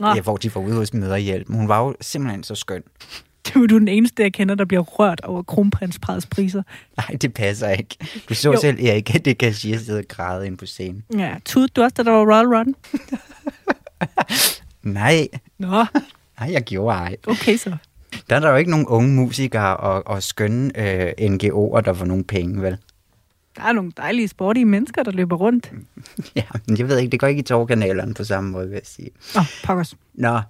ja, 0.14 0.20
hvor 0.20 0.36
de 0.36 0.54
var 0.54 0.60
ude 0.60 0.74
hos 0.76 0.94
Møderhjælpen. 0.94 1.54
Hun 1.56 1.68
var 1.68 1.78
jo 1.84 1.94
simpelthen 2.00 2.42
så 2.42 2.54
skøn. 2.54 2.82
Du 3.54 3.62
er 3.62 3.66
du 3.66 3.78
den 3.78 3.88
eneste, 3.88 4.22
jeg 4.22 4.32
kender, 4.32 4.54
der 4.54 4.64
bliver 4.64 4.82
rørt 4.82 5.20
over 5.20 5.42
kronprinsparets 5.42 6.26
priser. 6.26 6.62
Nej, 6.96 7.16
det 7.22 7.34
passer 7.34 7.68
ikke. 7.68 7.96
Du 8.28 8.34
så 8.34 8.52
Jo. 8.52 8.60
selv 8.60 8.84
Erik, 8.84 9.24
det 9.24 9.38
kan 9.38 9.54
sige, 9.54 9.78
sidde 9.78 9.98
og 9.98 10.04
græde 10.08 10.46
ind 10.46 10.58
på 10.58 10.66
scenen. 10.66 11.04
Ja, 11.18 11.34
tudede 11.44 11.68
du 11.68 11.82
også, 11.82 11.94
da 11.96 12.02
der 12.02 12.10
var 12.10 12.20
Royal 12.34 12.46
Run? 12.46 12.74
Nej, 14.92 15.28
Nå, 15.58 15.84
nej, 16.40 16.52
jeg 16.52 16.62
gjorde 16.62 16.96
ej. 16.98 17.16
okay 17.26 17.56
så. 17.56 17.76
Der 18.30 18.36
er 18.36 18.40
der 18.40 18.50
jo 18.50 18.56
ikke 18.56 18.70
nogen 18.70 18.86
unge 18.86 19.14
musikere 19.14 19.76
og, 19.76 20.06
og 20.06 20.22
skønne 20.22 20.70
øh, 20.78 21.12
NGO'er, 21.20 21.80
der 21.80 21.92
får 21.94 22.04
nogen 22.04 22.24
penge, 22.24 22.62
vel? 22.62 22.76
Der 23.56 23.62
er 23.64 23.72
nogle 23.72 23.92
dejlige 23.96 24.28
sportige 24.28 24.64
mennesker, 24.64 25.02
der 25.02 25.10
løber 25.10 25.36
rundt. 25.36 25.72
Ja, 26.36 26.42
men 26.66 26.78
jeg 26.78 26.88
ved 26.88 26.98
ikke, 26.98 27.10
det 27.10 27.20
går 27.20 27.26
ikke 27.26 27.38
i 27.40 27.42
tårkanalerne 27.42 28.14
på 28.14 28.24
samme 28.24 28.50
måde, 28.50 28.66
vil 28.68 28.74
jeg 28.74 28.82
sige. 28.84 29.10
Åh, 29.36 29.40
oh, 29.40 29.46
pokkers. 29.64 29.94
Nå, 30.14 30.40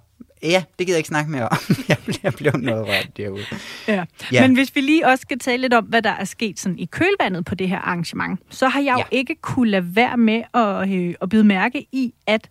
ja, 0.43 0.63
det 0.79 0.87
gider 0.87 0.93
jeg 0.95 0.99
ikke 0.99 1.07
snakke 1.07 1.31
mere 1.31 1.49
om. 1.49 1.57
Jeg 1.89 1.97
bliver 2.05 2.31
blevet 2.31 2.61
noget 2.61 2.87
rørt 2.87 3.09
derude. 3.17 3.43
Ja. 3.87 4.03
Ja. 4.31 4.47
Men 4.47 4.55
hvis 4.55 4.75
vi 4.75 4.81
lige 4.81 5.07
også 5.07 5.21
skal 5.21 5.39
tale 5.39 5.61
lidt 5.61 5.73
om, 5.73 5.83
hvad 5.85 6.01
der 6.01 6.09
er 6.11 6.23
sket 6.25 6.59
sådan 6.59 6.79
i 6.79 6.85
kølvandet 6.85 7.45
på 7.45 7.55
det 7.55 7.69
her 7.69 7.77
arrangement, 7.79 8.39
så 8.49 8.67
har 8.67 8.79
jeg 8.81 8.93
jo 8.93 8.97
Ja. 9.11 9.17
ikke 9.17 9.35
kunne 9.41 9.69
lade 9.69 9.95
være 9.95 10.17
med 10.17 10.43
at, 10.53 10.89
øh, 10.89 11.13
at 11.21 11.29
byde 11.29 11.43
mærke 11.43 11.85
i, 11.91 12.13
at 12.27 12.49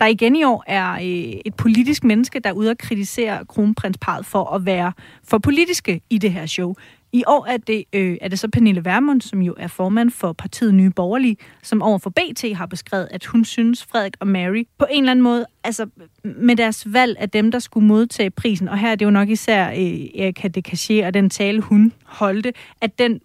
der 0.00 0.06
igen 0.06 0.36
i 0.36 0.44
år 0.44 0.64
er 0.66 0.92
øh, 0.92 1.40
et 1.44 1.54
politisk 1.54 2.04
menneske, 2.04 2.40
der 2.40 2.50
er 2.50 2.54
ude 2.54 2.70
og 2.70 2.78
kritisere 2.78 3.44
kronprinsparet 3.46 4.26
for 4.26 4.44
at 4.44 4.66
være 4.66 4.92
for 5.24 5.38
politiske 5.38 6.00
i 6.10 6.18
det 6.18 6.32
her 6.32 6.46
show. 6.46 6.74
I 7.12 7.24
år 7.26 7.46
er 7.46 7.56
det, 7.56 7.84
øh, 7.92 8.16
er 8.20 8.28
det 8.28 8.38
så 8.38 8.48
Pernille 8.48 8.84
Vermund, 8.84 9.20
som 9.20 9.42
jo 9.42 9.54
er 9.58 9.66
formand 9.66 10.10
for 10.10 10.32
partiet 10.32 10.74
Nye 10.74 10.90
Borgerlige, 10.90 11.36
som 11.62 11.82
over 11.82 11.98
for 11.98 12.10
BT 12.10 12.44
har 12.54 12.66
beskrevet, 12.66 13.08
at 13.10 13.26
hun 13.26 13.44
synes, 13.44 13.86
Frederik 13.90 14.14
og 14.20 14.26
Mary 14.26 14.64
på 14.78 14.86
en 14.90 15.02
eller 15.02 15.10
anden 15.10 15.22
måde, 15.22 15.46
altså 15.64 15.86
med 16.24 16.56
deres 16.56 16.92
valg 16.92 17.16
af 17.18 17.30
dem, 17.30 17.50
der 17.50 17.58
skulle 17.58 17.86
modtage 17.86 18.30
prisen, 18.30 18.68
og 18.68 18.78
her 18.78 18.90
er 18.90 18.94
det 18.94 19.04
jo 19.04 19.10
nok 19.10 19.28
især 19.28 19.68
øh, 19.70 20.22
Erika 20.22 20.48
de 20.48 20.60
Cachet 20.60 21.04
og 21.04 21.14
den 21.14 21.30
tale, 21.30 21.60
hun 21.60 21.92
holdte, 22.04 22.52
at 22.80 22.98
den 22.98 23.20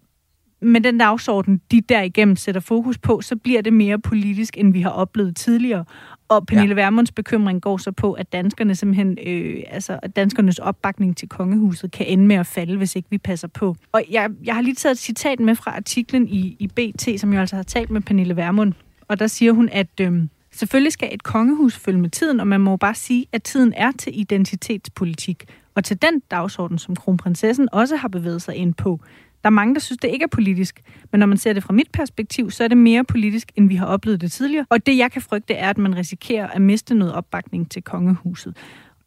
med 0.62 0.80
den 0.80 0.98
dagsorden, 0.98 1.60
de 1.70 1.80
derigennem 1.80 2.36
sætter 2.36 2.60
fokus 2.60 2.98
på, 2.98 3.20
så 3.20 3.36
bliver 3.36 3.62
det 3.62 3.72
mere 3.72 3.98
politisk, 3.98 4.58
end 4.58 4.72
vi 4.72 4.80
har 4.80 4.90
oplevet 4.90 5.36
tidligere. 5.36 5.84
Og 6.28 6.46
Pernille 6.46 6.74
ja. 6.74 6.82
Vermunds 6.82 7.12
bekymring 7.12 7.62
går 7.62 7.76
så 7.76 7.92
på, 7.92 8.12
at 8.12 8.32
danskerne 8.32 8.74
simpelthen, 8.74 9.18
øh, 9.26 9.62
altså 9.70 9.98
at 10.02 10.16
danskernes 10.16 10.58
opbakning 10.58 11.16
til 11.16 11.28
kongehuset 11.28 11.90
kan 11.90 12.06
ende 12.06 12.26
med 12.26 12.36
at 12.36 12.46
falde, 12.46 12.76
hvis 12.76 12.96
ikke 12.96 13.10
vi 13.10 13.18
passer 13.18 13.48
på. 13.48 13.76
Og 13.92 14.02
jeg, 14.10 14.30
jeg 14.44 14.54
har 14.54 14.62
lige 14.62 14.74
taget 14.74 14.92
et 14.92 14.98
citat 14.98 15.40
med 15.40 15.54
fra 15.54 15.76
artiklen 15.76 16.28
i, 16.28 16.56
i 16.58 16.66
BT, 16.66 17.20
som 17.20 17.32
jeg 17.32 17.40
altså 17.40 17.56
har 17.56 17.62
talt 17.62 17.90
med 17.90 18.00
Pernille 18.00 18.36
Vermund. 18.36 18.72
Og 19.08 19.18
der 19.18 19.26
siger 19.26 19.52
hun, 19.52 19.68
at 19.72 20.00
øh, 20.00 20.22
selvfølgelig 20.52 20.92
skal 20.92 21.08
et 21.12 21.22
kongehus 21.22 21.76
følge 21.76 22.00
med 22.00 22.10
tiden, 22.10 22.40
og 22.40 22.46
man 22.46 22.60
må 22.60 22.76
bare 22.76 22.94
sige, 22.94 23.26
at 23.32 23.42
tiden 23.42 23.72
er 23.76 23.92
til 23.98 24.20
identitetspolitik. 24.20 25.44
Og 25.76 25.84
til 25.84 26.02
den 26.02 26.20
dagsorden, 26.30 26.78
som 26.78 26.96
kronprinsessen 26.96 27.68
også 27.72 27.96
har 27.96 28.08
bevæget 28.08 28.42
sig 28.42 28.54
ind 28.54 28.74
på. 28.74 29.00
Der 29.42 29.48
er 29.48 29.52
mange, 29.52 29.74
der 29.74 29.80
synes, 29.80 29.98
det 29.98 30.08
ikke 30.08 30.22
er 30.22 30.28
politisk, 30.28 30.82
men 31.12 31.18
når 31.18 31.26
man 31.26 31.38
ser 31.38 31.52
det 31.52 31.62
fra 31.62 31.72
mit 31.72 31.90
perspektiv, 31.92 32.50
så 32.50 32.64
er 32.64 32.68
det 32.68 32.78
mere 32.78 33.04
politisk, 33.04 33.52
end 33.56 33.68
vi 33.68 33.74
har 33.74 33.86
oplevet 33.86 34.20
det 34.20 34.32
tidligere. 34.32 34.66
Og 34.70 34.86
det, 34.86 34.96
jeg 34.96 35.12
kan 35.12 35.22
frygte, 35.22 35.54
er, 35.54 35.70
at 35.70 35.78
man 35.78 35.96
risikerer 35.96 36.46
at 36.46 36.62
miste 36.62 36.94
noget 36.94 37.14
opbakning 37.14 37.70
til 37.70 37.82
kongehuset. 37.82 38.56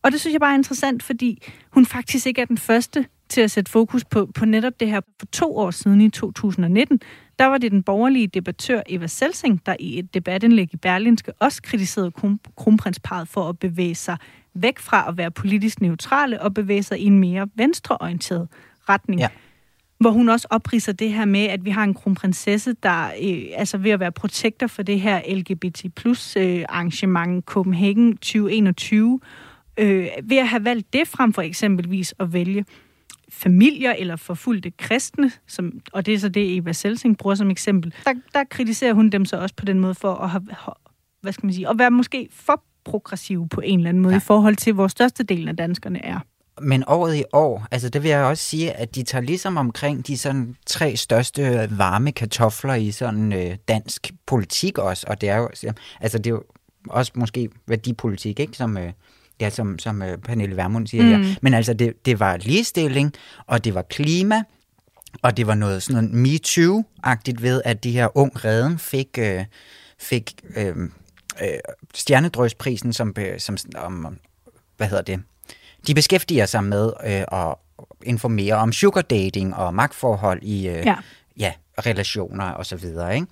Og 0.04 0.12
det 0.12 0.20
synes 0.20 0.34
jeg 0.34 0.40
bare 0.42 0.52
er 0.52 0.58
interessant, 0.58 1.04
fordi 1.04 1.44
hun 1.70 1.86
faktisk 1.86 2.28
ikke 2.28 2.42
er 2.42 2.46
den 2.46 2.58
første 2.58 3.06
til 3.30 3.42
at 3.42 3.52
sætte 3.52 3.72
fokus 3.72 4.06
på, 4.06 4.26
på 4.36 4.46
netop 4.46 4.80
det 4.80 4.88
her. 4.88 5.02
For 5.20 5.26
to 5.26 5.58
år 5.58 5.72
siden 5.72 6.02
i 6.02 6.10
2019, 6.10 7.02
der 7.40 7.46
var 7.46 7.58
det 7.58 7.72
den 7.72 7.84
borgerlige 7.84 8.28
debattør 8.28 8.82
Eva 8.90 9.08
Selsing, 9.08 9.66
der 9.66 9.76
i 9.80 10.00
et 10.00 10.14
debatindlæg 10.14 10.74
i 10.74 10.78
Berlinske 10.78 11.34
også 11.40 11.62
kritiserede 11.62 12.12
kronprinsparet 12.58 13.28
for 13.28 13.50
at 13.50 13.60
bevæge 13.60 13.96
sig 13.96 14.18
væk 14.54 14.80
fra 14.80 15.10
at 15.10 15.18
være 15.18 15.32
politisk 15.32 15.82
neutrale 15.82 16.42
og 16.42 16.54
bevæge 16.54 16.84
sig 16.84 17.00
i 17.00 17.06
en 17.06 17.20
mere 17.20 17.48
venstreorienteret 17.56 18.48
retning. 18.90 19.22
Ja 19.22 19.30
hvor 20.00 20.12
hun 20.12 20.30
også 20.30 20.48
opriser 20.50 20.92
det 20.92 21.14
her 21.14 21.26
med, 21.26 21.46
at 21.46 21.66
vi 21.66 21.70
har 21.70 21.84
en 21.84 21.94
kronprinsesse, 21.94 22.74
der 22.84 23.06
øh, 23.24 23.44
altså 23.56 23.78
ved 23.78 23.92
at 23.92 24.00
være 24.00 24.12
protektor 24.12 24.68
for 24.68 24.84
det 24.84 25.02
her 25.02 25.36
LGBT 25.36 25.86
plus 25.96 26.36
øh, 26.38 26.66
arrangement 26.70 27.46
Copenhagen 27.46 28.18
2021, 28.18 29.20
øh, 29.78 30.08
ved 30.24 30.38
at 30.38 30.48
have 30.48 30.66
valgt 30.66 30.94
det 30.94 31.08
frem 31.08 31.34
for 31.34 31.42
eksempelvis 31.42 32.14
at 32.20 32.34
vælge 32.34 32.66
familier 33.30 33.92
eller 33.92 34.16
forfulgte 34.16 34.72
kristne, 34.72 35.32
som, 35.48 35.72
og 35.94 36.06
det 36.06 36.14
er 36.14 36.20
så 36.20 36.30
det, 36.30 36.58
Eva 36.58 36.74
Selsing 36.74 37.18
bruger 37.18 37.36
som 37.36 37.52
eksempel, 37.52 37.94
der, 38.06 38.14
der 38.34 38.44
kritiserer 38.50 38.94
hun 38.94 39.10
dem 39.10 39.26
så 39.26 39.38
også 39.38 39.56
på 39.56 39.66
den 39.66 39.80
måde 39.80 39.96
for 39.96 40.16
at 40.16 40.30
have, 40.30 40.44
hvad 41.22 41.34
skal 41.34 41.46
man 41.46 41.54
sige, 41.54 41.70
at 41.70 41.80
være 41.80 41.92
måske 41.92 42.30
for 42.32 42.64
progressive 42.84 43.50
på 43.50 43.62
en 43.62 43.80
eller 43.80 43.90
anden 43.90 44.04
måde 44.04 44.14
ja. 44.14 44.20
i 44.20 44.22
forhold 44.22 44.56
til, 44.56 44.74
hvor 44.74 44.88
størstedelen 44.88 45.48
af 45.48 45.58
danskerne 45.58 46.06
er. 46.06 46.20
Men 46.62 46.84
året 46.88 47.16
i 47.16 47.24
år, 47.34 47.68
altså 47.72 47.90
det 47.90 48.04
vil 48.04 48.10
jeg 48.10 48.24
også 48.24 48.44
sige, 48.44 48.72
at 48.72 48.96
de 48.96 49.04
tager 49.04 49.22
ligesom 49.22 49.58
omkring 49.58 50.08
de 50.08 50.18
sådan 50.18 50.56
tre 50.66 50.96
største 50.96 51.70
varme 51.78 52.12
kartofler 52.12 52.74
i 52.74 52.92
sådan 52.92 53.34
øh, 53.34 53.58
dansk 53.68 54.12
politik 54.26 54.78
også, 54.78 55.06
og 55.10 55.22
det 55.22 55.30
er 55.30 55.38
jo, 55.38 55.50
altså 56.02 56.18
det 56.18 56.28
er 56.28 56.32
jo 56.32 56.44
også 56.90 57.12
måske 57.16 57.50
værdipolitik, 57.68 58.40
ikke, 58.40 58.58
som, 58.58 58.78
øh, 58.78 58.92
ja, 59.40 59.50
som, 59.50 59.80
som 59.80 60.02
øh, 60.02 60.18
Pernille 60.18 60.58
Vermund 60.58 60.88
siger 60.88 61.04
mm. 61.04 61.24
her. 61.24 61.36
Men 61.42 61.54
altså 61.54 61.74
det, 61.74 62.06
det 62.06 62.20
var 62.20 62.38
ligestilling, 62.38 63.14
og 63.48 63.64
det 63.64 63.74
var 63.74 63.82
klima, 63.82 64.44
og 65.22 65.38
det 65.38 65.48
var 65.48 65.56
noget 65.56 65.84
sådan 65.84 66.04
noget 66.04 66.28
MeToo-agtigt 66.28 67.42
ved, 67.42 67.62
at 67.66 67.84
de 67.84 67.92
her 67.92 68.18
ung 68.18 68.46
redden 68.46 68.80
fik, 68.80 69.18
øh, 69.20 69.46
fik 70.00 70.34
øh, 70.58 70.76
øh, 71.42 71.48
stjernedrøsprisen 71.94 72.94
som, 72.94 73.16
som 73.38 73.58
om, 73.76 74.18
hvad 74.78 74.88
hedder 74.88 75.04
det, 75.04 75.20
de 75.88 75.94
beskæftiger 75.94 76.46
sig 76.46 76.64
med 76.64 76.94
øh, 77.06 77.40
at 77.42 77.56
informere 78.04 78.54
om 78.56 78.72
sugar 78.72 79.02
dating 79.02 79.56
og 79.56 79.76
magtforhold 79.76 80.44
i 80.44 80.68
øh, 80.68 80.86
ja. 80.86 80.96
Ja, 81.38 81.54
relationer 81.86 82.46
og 82.46 82.66
så 82.66 82.76
videre, 82.76 83.16
ikke? 83.16 83.28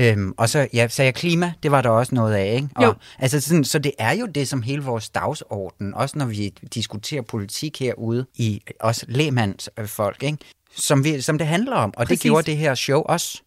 Øhm, 0.00 0.32
og 0.36 0.48
så 0.48 0.68
ja, 0.72 0.88
sagde 0.88 1.06
jeg 1.06 1.14
klima, 1.14 1.52
det 1.62 1.70
var 1.70 1.82
der 1.82 1.90
også 1.90 2.14
noget 2.14 2.34
af, 2.34 2.54
ikke? 2.54 2.68
Og, 2.76 2.84
jo. 2.84 2.94
Altså 3.18 3.40
sådan, 3.40 3.64
så 3.64 3.78
det 3.78 3.92
er 3.98 4.12
jo 4.12 4.26
det, 4.26 4.48
som 4.48 4.62
hele 4.62 4.82
vores 4.82 5.10
dagsorden, 5.10 5.94
også 5.94 6.18
når 6.18 6.26
vi 6.26 6.48
diskuterer 6.74 7.22
politik 7.22 7.80
herude 7.80 8.26
i 8.34 8.60
os 8.80 9.04
lægmandsfolk, 9.08 10.22
ikke? 10.22 10.38
Som, 10.76 11.04
vi, 11.04 11.20
som 11.20 11.38
det 11.38 11.46
handler 11.46 11.76
om, 11.76 11.94
og 11.96 12.06
Præcis. 12.06 12.20
det 12.20 12.28
gjorde 12.30 12.46
det 12.46 12.56
her 12.56 12.74
show 12.74 13.02
også. 13.02 13.42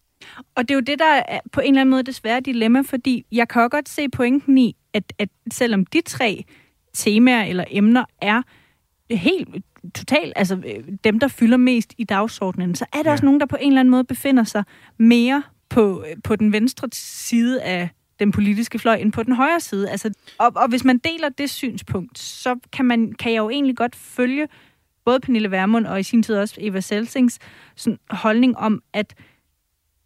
Og 0.56 0.68
det 0.68 0.70
er 0.70 0.74
jo 0.74 0.80
det, 0.80 0.98
der 0.98 1.22
er 1.28 1.40
på 1.52 1.60
en 1.60 1.68
eller 1.68 1.80
anden 1.80 1.90
måde 1.90 2.02
desværre 2.02 2.40
dilemma, 2.40 2.80
fordi 2.80 3.26
jeg 3.32 3.48
kan 3.48 3.68
godt 3.68 3.88
se 3.88 4.08
pointen 4.08 4.58
i, 4.58 4.76
at, 4.92 5.12
at 5.18 5.28
selvom 5.52 5.86
de 5.86 6.00
tre 6.06 6.44
temaer 6.94 7.44
eller 7.44 7.64
emner 7.70 8.04
er 8.22 8.42
helt 9.10 9.48
totalt, 9.94 10.32
altså 10.36 10.56
øh, 10.66 10.84
dem, 11.04 11.18
der 11.18 11.28
fylder 11.28 11.56
mest 11.56 11.94
i 11.98 12.04
dagsordenen, 12.04 12.74
så 12.74 12.84
er 12.92 13.02
der 13.02 13.10
ja. 13.10 13.12
også 13.12 13.24
nogen, 13.24 13.40
der 13.40 13.46
på 13.46 13.56
en 13.60 13.68
eller 13.68 13.80
anden 13.80 13.90
måde 13.90 14.04
befinder 14.04 14.44
sig 14.44 14.64
mere 14.98 15.42
på, 15.70 16.04
på 16.24 16.36
den 16.36 16.52
venstre 16.52 16.88
side 16.92 17.62
af 17.62 17.88
den 18.18 18.32
politiske 18.32 18.78
fløj 18.78 18.94
end 18.94 19.12
på 19.12 19.22
den 19.22 19.34
højre 19.34 19.60
side. 19.60 19.90
Altså, 19.90 20.12
og, 20.38 20.52
og 20.56 20.68
hvis 20.68 20.84
man 20.84 20.98
deler 20.98 21.28
det 21.28 21.50
synspunkt, 21.50 22.18
så 22.18 22.56
kan, 22.72 22.84
man, 22.84 23.12
kan 23.12 23.32
jeg 23.32 23.38
jo 23.38 23.50
egentlig 23.50 23.76
godt 23.76 23.96
følge 23.96 24.48
både 25.04 25.20
Pernille 25.20 25.50
Vermund 25.50 25.86
og 25.86 26.00
i 26.00 26.02
sin 26.02 26.22
tid 26.22 26.36
også 26.36 26.54
Eva 26.58 26.80
Selsings 26.80 27.38
sådan, 27.76 27.98
holdning 28.10 28.56
om, 28.56 28.82
at 28.92 29.14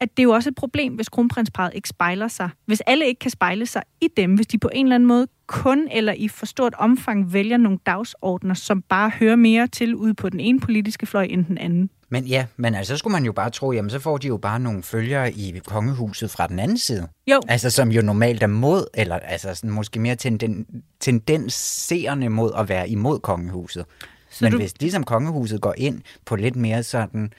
at 0.03 0.17
det 0.17 0.23
er 0.23 0.25
jo 0.25 0.31
også 0.31 0.49
et 0.49 0.55
problem, 0.55 0.95
hvis 0.95 1.09
kronprinsparet 1.09 1.73
ikke 1.75 1.89
spejler 1.89 2.29
sig. 2.29 2.51
Hvis 2.67 2.83
alle 2.87 3.07
ikke 3.07 3.19
kan 3.19 3.31
spejle 3.31 3.67
sig 3.67 3.83
i 4.01 4.09
dem, 4.17 4.35
hvis 4.35 4.47
de 4.47 4.59
på 4.59 4.71
en 4.73 4.87
eller 4.87 4.95
anden 4.95 5.07
måde 5.07 5.27
kun 5.47 5.89
eller 5.93 6.13
i 6.13 6.29
for 6.29 6.47
stort 6.47 6.75
omfang 6.79 7.33
vælger 7.33 7.57
nogle 7.57 7.79
dagsordner, 7.87 8.55
som 8.55 8.83
bare 8.83 9.11
hører 9.11 9.37
mere 9.37 9.67
til 9.67 9.95
ude 9.95 10.15
på 10.15 10.29
den 10.29 10.41
ene 10.41 10.61
politiske 10.61 11.07
fløj 11.07 11.27
end 11.31 11.45
den 11.45 11.59
anden. 11.59 11.91
Men 12.09 12.25
ja, 12.25 12.47
men 12.57 12.75
altså, 12.75 12.95
så 12.95 12.99
skulle 12.99 13.13
man 13.13 13.25
jo 13.25 13.33
bare 13.33 13.51
tro, 13.51 13.73
jamen 13.73 13.91
så 13.91 13.99
får 13.99 14.19
de 14.19 14.27
jo 14.27 14.37
bare 14.37 14.61
nogle 14.61 14.83
følgere 14.83 15.33
i 15.33 15.61
kongehuset 15.67 16.31
fra 16.31 16.47
den 16.47 16.59
anden 16.59 16.79
side. 16.79 17.09
Jo. 17.27 17.41
Altså, 17.49 17.71
som 17.71 17.91
jo 17.91 18.03
normalt 18.03 18.43
er 18.43 18.47
mod, 18.47 18.85
eller 18.95 19.19
altså 19.19 19.55
sådan, 19.55 19.71
måske 19.71 20.01
mere 20.01 20.17
tenden, 20.17 20.67
tendenserende 21.01 22.29
mod 22.29 22.53
at 22.59 22.69
være 22.69 22.89
imod 22.89 23.19
kongehuset. 23.19 23.85
Så 24.31 24.45
men 24.45 24.53
du... 24.53 24.59
hvis 24.59 24.81
ligesom 24.81 25.05
kongehuset 25.05 25.61
går 25.61 25.75
ind 25.77 26.01
på 26.25 26.37
lidt 26.37 26.57
mere 26.57 26.83
sådan 26.83 27.33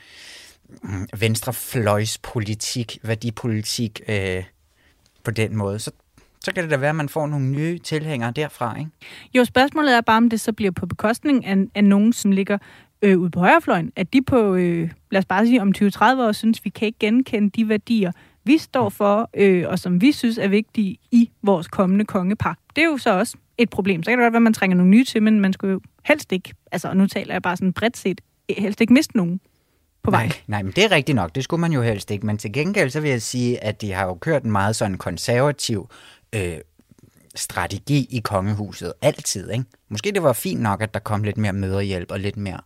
venstrefløjspolitik, 1.20 2.98
værdipolitik 3.04 4.02
øh, 4.08 4.44
på 5.24 5.32
den 5.32 5.56
måde, 5.56 5.80
så, 5.80 5.92
så 6.44 6.54
kan 6.54 6.64
det 6.64 6.72
da 6.72 6.78
være, 6.78 6.90
at 6.90 6.96
man 6.96 7.10
får 7.10 7.28
nogle 7.28 7.50
nye 7.50 7.80
tilhængere 7.80 8.32
derfra, 8.32 8.80
ikke? 8.80 8.92
Jo, 9.34 9.46
spørgsmålet 9.46 9.98
er 9.98 10.02
bare, 10.02 10.18
om 10.18 10.30
det 10.30 10.42
så 10.42 10.54
bliver 10.54 10.72
på 10.72 10.86
bekostning 10.86 11.46
af, 11.46 11.58
af 11.76 11.84
nogen, 11.84 12.14
som 12.14 12.32
ligger 12.32 12.58
øh, 13.02 13.20
ude 13.20 13.32
på 13.32 13.40
højrefløjen, 13.40 13.92
at 13.96 14.14
de 14.14 14.22
på, 14.22 14.56
øh, 14.56 14.92
lad 15.12 15.20
os 15.20 15.26
bare 15.26 15.46
sige, 15.46 15.62
om 15.62 15.74
20-30 15.78 16.04
år 16.04 16.32
synes, 16.32 16.66
vi 16.66 16.70
kan 16.70 16.86
ikke 16.86 17.00
genkende 17.00 17.50
de 17.50 17.70
værdier, 17.70 18.12
vi 18.44 18.58
står 18.58 18.90
for, 18.90 19.30
øh, 19.34 19.66
og 19.68 19.80
som 19.80 20.02
vi 20.02 20.12
synes 20.12 20.38
er 20.38 20.48
vigtige 20.48 20.98
i 21.12 21.30
vores 21.42 21.68
kommende 21.68 22.06
kongepar. 22.06 22.58
Det 22.76 22.84
er 22.84 22.86
jo 22.86 22.98
så 22.98 23.20
også 23.20 23.38
et 23.58 23.70
problem. 23.70 24.04
Så 24.04 24.12
kan 24.12 24.20
det 24.20 24.24
godt 24.26 24.34
være, 24.34 24.38
at 24.38 24.44
man 24.44 24.54
trænger 24.54 24.78
nogle 24.78 24.90
nye 24.90 25.04
til, 25.04 25.24
men 25.24 25.40
man 25.40 25.54
skulle 25.54 25.72
jo 25.72 25.82
helst 26.04 26.32
ikke, 26.32 26.54
altså 26.72 26.88
og 26.88 26.98
nu 26.98 27.08
taler 27.08 27.34
jeg 27.34 27.42
bare 27.42 27.58
sådan 27.58 27.74
bredt 27.74 27.98
set, 27.98 28.22
helst 28.58 28.82
ikke 28.82 28.94
miste 28.94 29.18
nogen 29.18 29.40
på 30.04 30.12
vej. 30.12 30.28
Nej, 30.28 30.38
nej, 30.48 30.64
men 30.64 30.72
det 30.72 30.84
er 30.84 30.92
rigtigt 30.92 31.16
nok. 31.16 31.36
Det 31.36 31.44
skulle 31.44 31.62
man 31.62 31.72
jo 31.72 31.82
helst 31.82 32.12
ikke. 32.12 32.26
Men 32.26 32.38
til 32.38 32.54
gengæld 32.54 32.90
så 32.90 33.00
vil 33.00 33.10
jeg 33.10 33.22
sige, 33.22 33.64
at 33.64 33.82
de 33.82 33.92
har 33.92 34.06
jo 34.06 34.14
kørt 34.14 34.44
en 34.44 34.52
meget 34.52 34.76
sådan 34.76 34.98
konservativ 34.98 35.90
øh, 36.34 36.58
strategi 37.36 38.08
i 38.10 38.20
kongehuset. 38.20 38.94
Altid, 39.02 39.52
ikke? 39.52 39.66
Måske 39.90 40.12
det 40.12 40.24
var 40.24 40.34
fint 40.34 40.62
nok, 40.62 40.82
at 40.82 40.94
der 40.94 41.00
kom 41.00 41.24
lidt 41.24 41.38
mere 41.38 41.54
møderhjælp 41.54 42.12
og 42.12 42.20
lidt 42.20 42.38
mere 42.38 42.60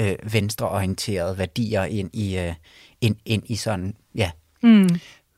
øh, 0.00 0.14
venstreorienterede 0.32 1.38
værdier 1.38 1.84
ind 1.84 2.10
i, 2.12 2.38
øh, 2.38 2.54
ind, 3.00 3.16
ind 3.24 3.42
i 3.46 3.56
sådan, 3.56 3.94
ja, 4.14 4.30
mm 4.62 4.88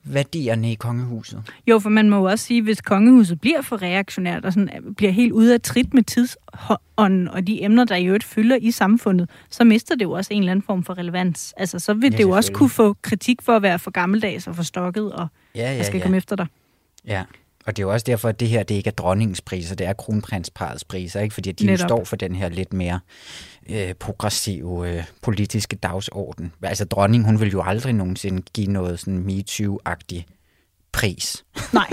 værdierne 0.05 0.73
i 0.73 0.75
kongehuset. 0.75 1.43
Jo, 1.67 1.79
for 1.79 1.91
man 1.91 2.11
må 2.11 2.17
jo 2.17 2.25
også 2.25 2.45
sige, 2.45 2.63
hvis 2.63 2.81
kongehuset 2.81 3.41
bliver 3.41 3.63
for 3.63 3.83
reaktionært 3.83 4.45
og 4.45 4.53
sådan, 4.53 4.71
øh, 4.77 4.95
bliver 4.95 5.13
helt 5.13 5.33
ude 5.33 5.55
af 5.55 5.61
trit 5.61 5.95
med 5.95 6.03
tidsånden 6.03 7.29
og 7.29 7.47
de 7.47 7.65
emner, 7.65 7.85
der 7.85 7.97
i 7.97 8.07
øvrigt 8.07 8.25
fylder 8.25 8.57
i 8.61 8.71
samfundet, 8.71 9.31
så 9.51 9.65
mister 9.65 9.95
det 9.95 10.05
jo 10.05 10.13
også 10.13 10.35
en 10.35 10.39
eller 10.39 10.51
anden 10.51 10.63
form 10.67 10.85
for 10.85 10.99
relevans. 10.99 11.55
Altså, 11.57 11.79
så 11.79 11.95
vil 11.95 12.11
ja, 12.13 12.17
det 12.17 12.25
jo 12.25 12.31
også 12.31 12.53
kunne 12.53 12.71
få 12.71 12.97
kritik 13.03 13.43
for 13.43 13.57
at 13.57 13.63
være 13.63 13.79
for 13.79 13.91
gammeldags 13.91 14.47
og 14.47 14.57
for 14.57 14.63
stokket, 14.63 15.13
og 15.13 15.29
ja, 15.55 15.61
ja, 15.61 15.77
jeg 15.77 15.85
skal 15.85 15.99
ja. 15.99 16.03
komme 16.03 16.17
efter 16.17 16.37
dig. 16.37 16.47
Ja, 17.07 17.23
og 17.67 17.77
det 17.77 17.83
er 17.83 17.87
jo 17.87 17.93
også 17.93 18.05
derfor, 18.05 18.29
at 18.29 18.41
det 18.41 18.49
her 18.49 18.63
det 18.63 18.75
ikke 18.75 18.89
er 18.89 18.93
dronningens 18.93 19.41
priser, 19.41 19.75
det 19.75 19.87
er 19.87 19.93
kronprinsparets 19.93 20.85
priser, 20.85 21.21
ikke? 21.21 21.35
fordi 21.35 21.53
de 21.53 21.79
står 21.79 22.05
for 22.05 22.17
den 22.17 22.37
her 22.37 22.49
lidt 22.49 22.73
mere 22.73 23.01
øh, 23.71 23.95
progressive 23.95 24.89
øh, 24.89 25.05
politiske 25.23 25.77
dagsorden. 25.77 26.53
Altså 26.63 26.85
dronningen, 26.85 27.27
hun 27.27 27.41
vil 27.41 27.51
jo 27.51 27.63
aldrig 27.63 27.93
nogensinde 27.93 28.43
give 28.55 28.67
noget 28.67 29.01
sådan 29.01 29.27
MeToo-agtig 29.27 30.23
pris. 30.93 31.45
Nej. 31.73 31.91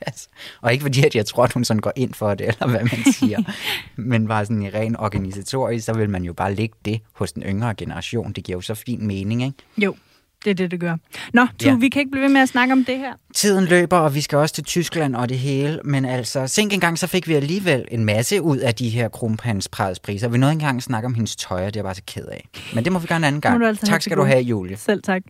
altså, 0.00 0.28
og 0.60 0.72
ikke 0.72 0.82
fordi, 0.82 1.06
at 1.06 1.14
jeg 1.14 1.26
tror, 1.26 1.44
at 1.44 1.52
hun 1.52 1.64
sådan 1.64 1.80
går 1.80 1.92
ind 1.96 2.14
for 2.14 2.34
det, 2.34 2.48
eller 2.48 2.68
hvad 2.68 2.80
man 2.80 3.12
siger. 3.12 3.38
Men 3.96 4.28
bare 4.28 4.44
sådan 4.44 4.62
i 4.62 4.70
ren 4.70 4.96
organisatorisk, 4.96 5.86
så 5.86 5.92
vil 5.92 6.10
man 6.10 6.24
jo 6.24 6.32
bare 6.32 6.54
lægge 6.54 6.74
det 6.84 7.00
hos 7.12 7.32
den 7.32 7.42
yngre 7.42 7.74
generation. 7.74 8.32
Det 8.32 8.44
giver 8.44 8.56
jo 8.56 8.60
så 8.60 8.74
fin 8.74 9.06
mening, 9.06 9.42
ikke? 9.42 9.56
Jo. 9.78 9.94
Det 10.44 10.50
er 10.50 10.54
det, 10.54 10.70
det 10.70 10.80
gør. 10.80 10.96
Nå, 11.34 11.46
tu, 11.46 11.68
ja. 11.68 11.74
vi 11.74 11.88
kan 11.88 12.00
ikke 12.00 12.10
blive 12.10 12.22
ved 12.22 12.32
med 12.32 12.40
at 12.40 12.48
snakke 12.48 12.72
om 12.72 12.84
det 12.84 12.98
her. 12.98 13.12
Tiden 13.34 13.64
løber, 13.64 13.96
og 13.96 14.14
vi 14.14 14.20
skal 14.20 14.38
også 14.38 14.54
til 14.54 14.64
Tyskland 14.64 15.16
og 15.16 15.28
det 15.28 15.38
hele. 15.38 15.80
Men 15.84 16.04
altså, 16.04 16.46
sænk 16.46 16.72
en 16.72 16.80
gang, 16.80 16.98
så 16.98 17.06
fik 17.06 17.28
vi 17.28 17.34
alligevel 17.34 17.84
en 17.90 18.04
masse 18.04 18.42
ud 18.42 18.56
af 18.58 18.74
de 18.74 18.88
her 18.88 19.08
kronprinspriser. 19.08 20.28
Vi 20.28 20.38
nåede 20.38 20.52
ikke 20.52 20.62
engang 20.62 20.82
snakke 20.82 21.06
om 21.06 21.14
hendes 21.14 21.36
tøj, 21.36 21.58
det 21.60 21.66
er 21.66 21.70
jeg 21.74 21.84
bare 21.84 21.94
så 21.94 22.02
ked 22.06 22.26
af. 22.26 22.48
Men 22.74 22.84
det 22.84 22.92
må 22.92 22.98
vi 22.98 23.06
gøre 23.06 23.16
en 23.18 23.24
anden 23.24 23.40
gang. 23.40 23.64
Altså 23.64 23.86
tak 23.86 24.02
skal 24.02 24.16
du 24.16 24.24
have, 24.24 24.40
Julie. 24.40 24.76
Selv 24.76 25.02
tak. 25.02 25.22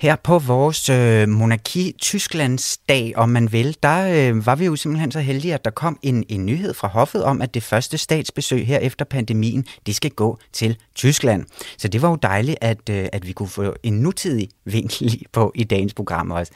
Her 0.00 0.16
på 0.16 0.38
vores 0.38 0.88
øh, 0.88 1.28
monarki 1.28 1.94
Tysklands 1.98 2.78
dag, 2.88 3.12
om 3.16 3.28
man 3.28 3.52
vil, 3.52 3.76
der 3.82 4.28
øh, 4.30 4.46
var 4.46 4.56
vi 4.56 4.64
jo 4.64 4.76
simpelthen 4.76 5.12
så 5.12 5.20
heldige, 5.20 5.54
at 5.54 5.64
der 5.64 5.70
kom 5.70 5.98
en, 6.02 6.24
en 6.28 6.46
nyhed 6.46 6.74
fra 6.74 6.88
hoffet 6.88 7.24
om, 7.24 7.42
at 7.42 7.54
det 7.54 7.62
første 7.62 7.98
statsbesøg 7.98 8.66
her 8.66 8.78
efter 8.78 9.04
pandemien, 9.04 9.66
det 9.86 9.96
skal 9.96 10.10
gå 10.10 10.38
til 10.52 10.76
Tyskland. 10.94 11.44
Så 11.78 11.88
det 11.88 12.02
var 12.02 12.08
jo 12.08 12.16
dejligt, 12.16 12.58
at, 12.60 12.88
øh, 12.90 13.08
at 13.12 13.26
vi 13.26 13.32
kunne 13.32 13.48
få 13.48 13.74
en 13.82 13.92
nutidig 13.92 14.48
vinkel 14.64 15.22
på 15.32 15.52
i 15.54 15.64
dagens 15.64 15.94
program 15.94 16.30
også. 16.30 16.52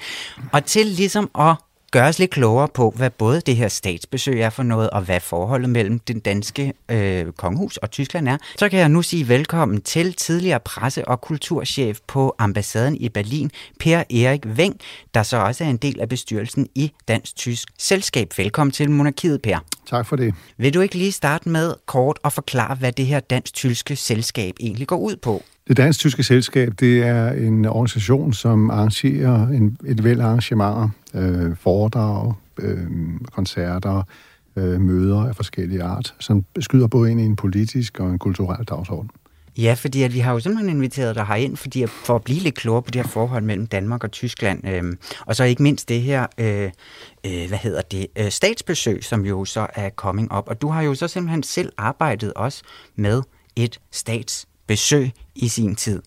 Og 0.52 0.64
til 0.64 0.86
ligesom 0.86 1.30
at 1.38 1.56
gøre 1.94 2.08
os 2.08 2.18
lidt 2.18 2.30
klogere 2.30 2.68
på, 2.68 2.92
hvad 2.96 3.10
både 3.10 3.40
det 3.40 3.56
her 3.56 3.68
statsbesøg 3.68 4.40
er 4.40 4.50
for 4.50 4.62
noget, 4.62 4.90
og 4.90 5.02
hvad 5.02 5.20
forholdet 5.20 5.70
mellem 5.70 5.98
den 5.98 6.20
danske 6.20 6.72
øh, 6.88 7.32
kongehus 7.32 7.76
og 7.76 7.90
Tyskland 7.90 8.28
er, 8.28 8.36
så 8.58 8.68
kan 8.68 8.78
jeg 8.78 8.88
nu 8.88 9.02
sige 9.02 9.28
velkommen 9.28 9.80
til 9.80 10.12
tidligere 10.12 10.60
presse- 10.60 11.08
og 11.08 11.20
kulturchef 11.20 11.98
på 12.06 12.34
ambassaden 12.38 12.96
i 12.96 13.08
Berlin, 13.08 13.50
Per 13.80 13.98
Erik 13.98 14.46
Weng, 14.46 14.80
der 15.14 15.22
så 15.22 15.36
også 15.36 15.64
er 15.64 15.68
en 15.68 15.76
del 15.76 16.00
af 16.00 16.08
bestyrelsen 16.08 16.68
i 16.74 16.92
Dansk-Tysk 17.08 17.68
Selskab. 17.78 18.32
Velkommen 18.36 18.72
til 18.72 18.90
Monarkiet, 18.90 19.42
Per. 19.42 19.58
Tak 19.86 20.06
for 20.06 20.16
det. 20.16 20.34
Vil 20.56 20.74
du 20.74 20.80
ikke 20.80 20.98
lige 20.98 21.12
starte 21.12 21.48
med 21.48 21.74
kort 21.86 22.18
at 22.24 22.32
forklare, 22.32 22.74
hvad 22.74 22.92
det 22.92 23.06
her 23.06 23.20
Dansk-Tyske 23.20 23.96
Selskab 23.96 24.54
egentlig 24.60 24.86
går 24.86 24.98
ud 24.98 25.16
på? 25.16 25.42
Det 25.68 25.76
Dansk-Tyske 25.76 26.22
Selskab, 26.22 26.72
det 26.80 27.02
er 27.02 27.30
en 27.30 27.64
organisation, 27.64 28.32
som 28.32 28.70
arrangerer 28.70 29.48
en, 29.48 29.78
et 29.86 30.04
væld 30.04 30.20
arrangementer, 30.20 30.88
øh, 31.14 31.56
foredrag, 31.56 32.34
øh, 32.58 32.86
koncerter, 33.32 34.02
øh, 34.56 34.80
møder 34.80 35.28
af 35.28 35.36
forskellige 35.36 35.82
art, 35.82 36.14
som 36.20 36.44
skyder 36.60 36.86
både 36.86 37.10
ind 37.10 37.20
i 37.20 37.24
en 37.24 37.36
politisk 37.36 38.00
og 38.00 38.10
en 38.10 38.18
kulturel 38.18 38.64
dagsorden. 38.64 39.10
Ja, 39.58 39.74
fordi 39.74 40.02
at 40.02 40.14
vi 40.14 40.18
har 40.18 40.32
jo 40.32 40.40
simpelthen 40.40 40.76
inviteret 40.76 41.14
dig 41.14 41.26
herind, 41.26 41.56
fordi 41.56 41.82
at, 41.82 41.88
for 41.88 42.14
at 42.16 42.22
blive 42.22 42.40
lidt 42.40 42.54
klogere 42.54 42.82
på 42.82 42.90
det 42.90 43.02
her 43.02 43.08
forhold 43.08 43.42
mellem 43.42 43.66
Danmark 43.66 44.04
og 44.04 44.10
Tyskland. 44.10 44.68
Øh, 44.68 44.82
og 45.26 45.36
så 45.36 45.44
ikke 45.44 45.62
mindst 45.62 45.88
det 45.88 46.02
her, 46.02 46.26
øh, 46.38 46.70
øh, 47.26 47.48
hvad 47.48 47.58
hedder 47.58 47.82
det, 47.82 48.06
øh, 48.18 48.30
statsbesøg, 48.30 49.04
som 49.04 49.26
jo 49.26 49.44
så 49.44 49.66
er 49.74 49.90
coming 49.90 50.36
up. 50.36 50.44
Og 50.48 50.62
du 50.62 50.68
har 50.68 50.82
jo 50.82 50.94
så 50.94 51.08
simpelthen 51.08 51.42
selv 51.42 51.72
arbejdet 51.78 52.32
også 52.32 52.62
med 52.96 53.22
et 53.56 53.80
stats 53.92 54.46
besøg 54.66 55.12
i 55.34 55.48
sin 55.48 55.74
tid. 55.74 56.02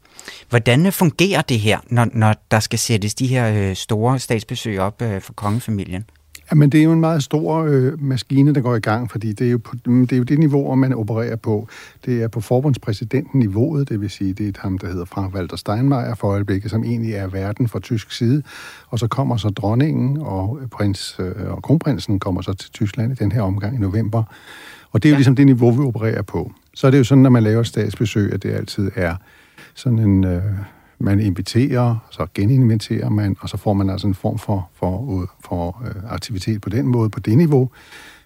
Hvordan 0.49 0.91
fungerer 0.91 1.41
det 1.41 1.59
her, 1.59 1.79
når, 1.89 2.07
når 2.13 2.35
der 2.51 2.59
skal 2.59 2.79
sættes 2.79 3.15
de 3.15 3.27
her 3.27 3.69
øh, 3.69 3.75
store 3.75 4.19
statsbesøg 4.19 4.79
op 4.79 5.01
øh, 5.01 5.21
for 5.21 5.33
kongefamilien? 5.33 6.05
Jamen, 6.51 6.69
det 6.69 6.79
er 6.79 6.83
jo 6.83 6.91
en 6.91 6.99
meget 6.99 7.23
stor 7.23 7.55
øh, 7.63 8.01
maskine, 8.01 8.55
der 8.55 8.61
går 8.61 8.75
i 8.75 8.79
gang, 8.79 9.11
fordi 9.11 9.33
det 9.33 9.47
er, 9.47 9.51
jo 9.51 9.57
på, 9.57 9.75
mm, 9.85 10.07
det 10.07 10.15
er 10.15 10.17
jo 10.17 10.23
det 10.23 10.39
niveau, 10.39 10.75
man 10.75 10.93
opererer 10.93 11.35
på. 11.35 11.67
Det 12.05 12.23
er 12.23 12.27
på 12.27 12.41
forbundspræsidenten-niveauet, 12.41 13.89
det 13.89 14.01
vil 14.01 14.09
sige, 14.09 14.33
det 14.33 14.57
er 14.57 14.61
ham, 14.61 14.77
der 14.77 14.87
hedder 14.87 15.05
Frank 15.05 15.35
Walter 15.35 15.57
Steinmeier 15.57 16.15
for 16.15 16.27
øjeblikket, 16.27 16.71
som 16.71 16.83
egentlig 16.83 17.13
er 17.13 17.27
verden 17.27 17.67
fra 17.67 17.79
tysk 17.79 18.11
side. 18.11 18.43
Og 18.89 18.99
så 18.99 19.07
kommer 19.07 19.37
så 19.37 19.49
dronningen, 19.49 20.17
og 20.21 20.59
prins 20.71 21.15
øh, 21.19 21.51
og 21.51 21.63
kronprinsen 21.63 22.19
kommer 22.19 22.41
så 22.41 22.53
til 22.53 22.71
Tyskland 22.71 23.11
i 23.11 23.15
den 23.15 23.31
her 23.31 23.41
omgang 23.41 23.75
i 23.75 23.79
november. 23.79 24.23
Og 24.91 25.03
det 25.03 25.09
er 25.09 25.11
jo 25.11 25.13
ja. 25.13 25.17
ligesom 25.17 25.35
det 25.35 25.45
niveau, 25.45 25.71
vi 25.71 25.83
opererer 25.83 26.21
på. 26.21 26.51
Så 26.73 26.87
er 26.87 26.91
det 26.91 26.97
jo 26.97 27.03
sådan, 27.03 27.21
når 27.21 27.29
man 27.29 27.43
laver 27.43 27.63
statsbesøg, 27.63 28.33
at 28.33 28.43
det 28.43 28.51
altid 28.51 28.91
er 28.95 29.15
sådan 29.73 29.99
en... 29.99 30.23
Øh, 30.23 30.41
man 30.99 31.19
inviterer, 31.19 32.07
så 32.11 32.27
geninviterer 32.33 33.09
man, 33.09 33.37
og 33.39 33.49
så 33.49 33.57
får 33.57 33.73
man 33.73 33.89
altså 33.89 34.07
en 34.07 34.15
form 34.15 34.39
for, 34.39 34.69
for, 34.73 35.29
for 35.45 35.83
øh, 35.85 36.13
aktivitet 36.13 36.61
på 36.61 36.69
den 36.69 36.87
måde, 36.87 37.09
på 37.09 37.19
det 37.19 37.37
niveau. 37.37 37.69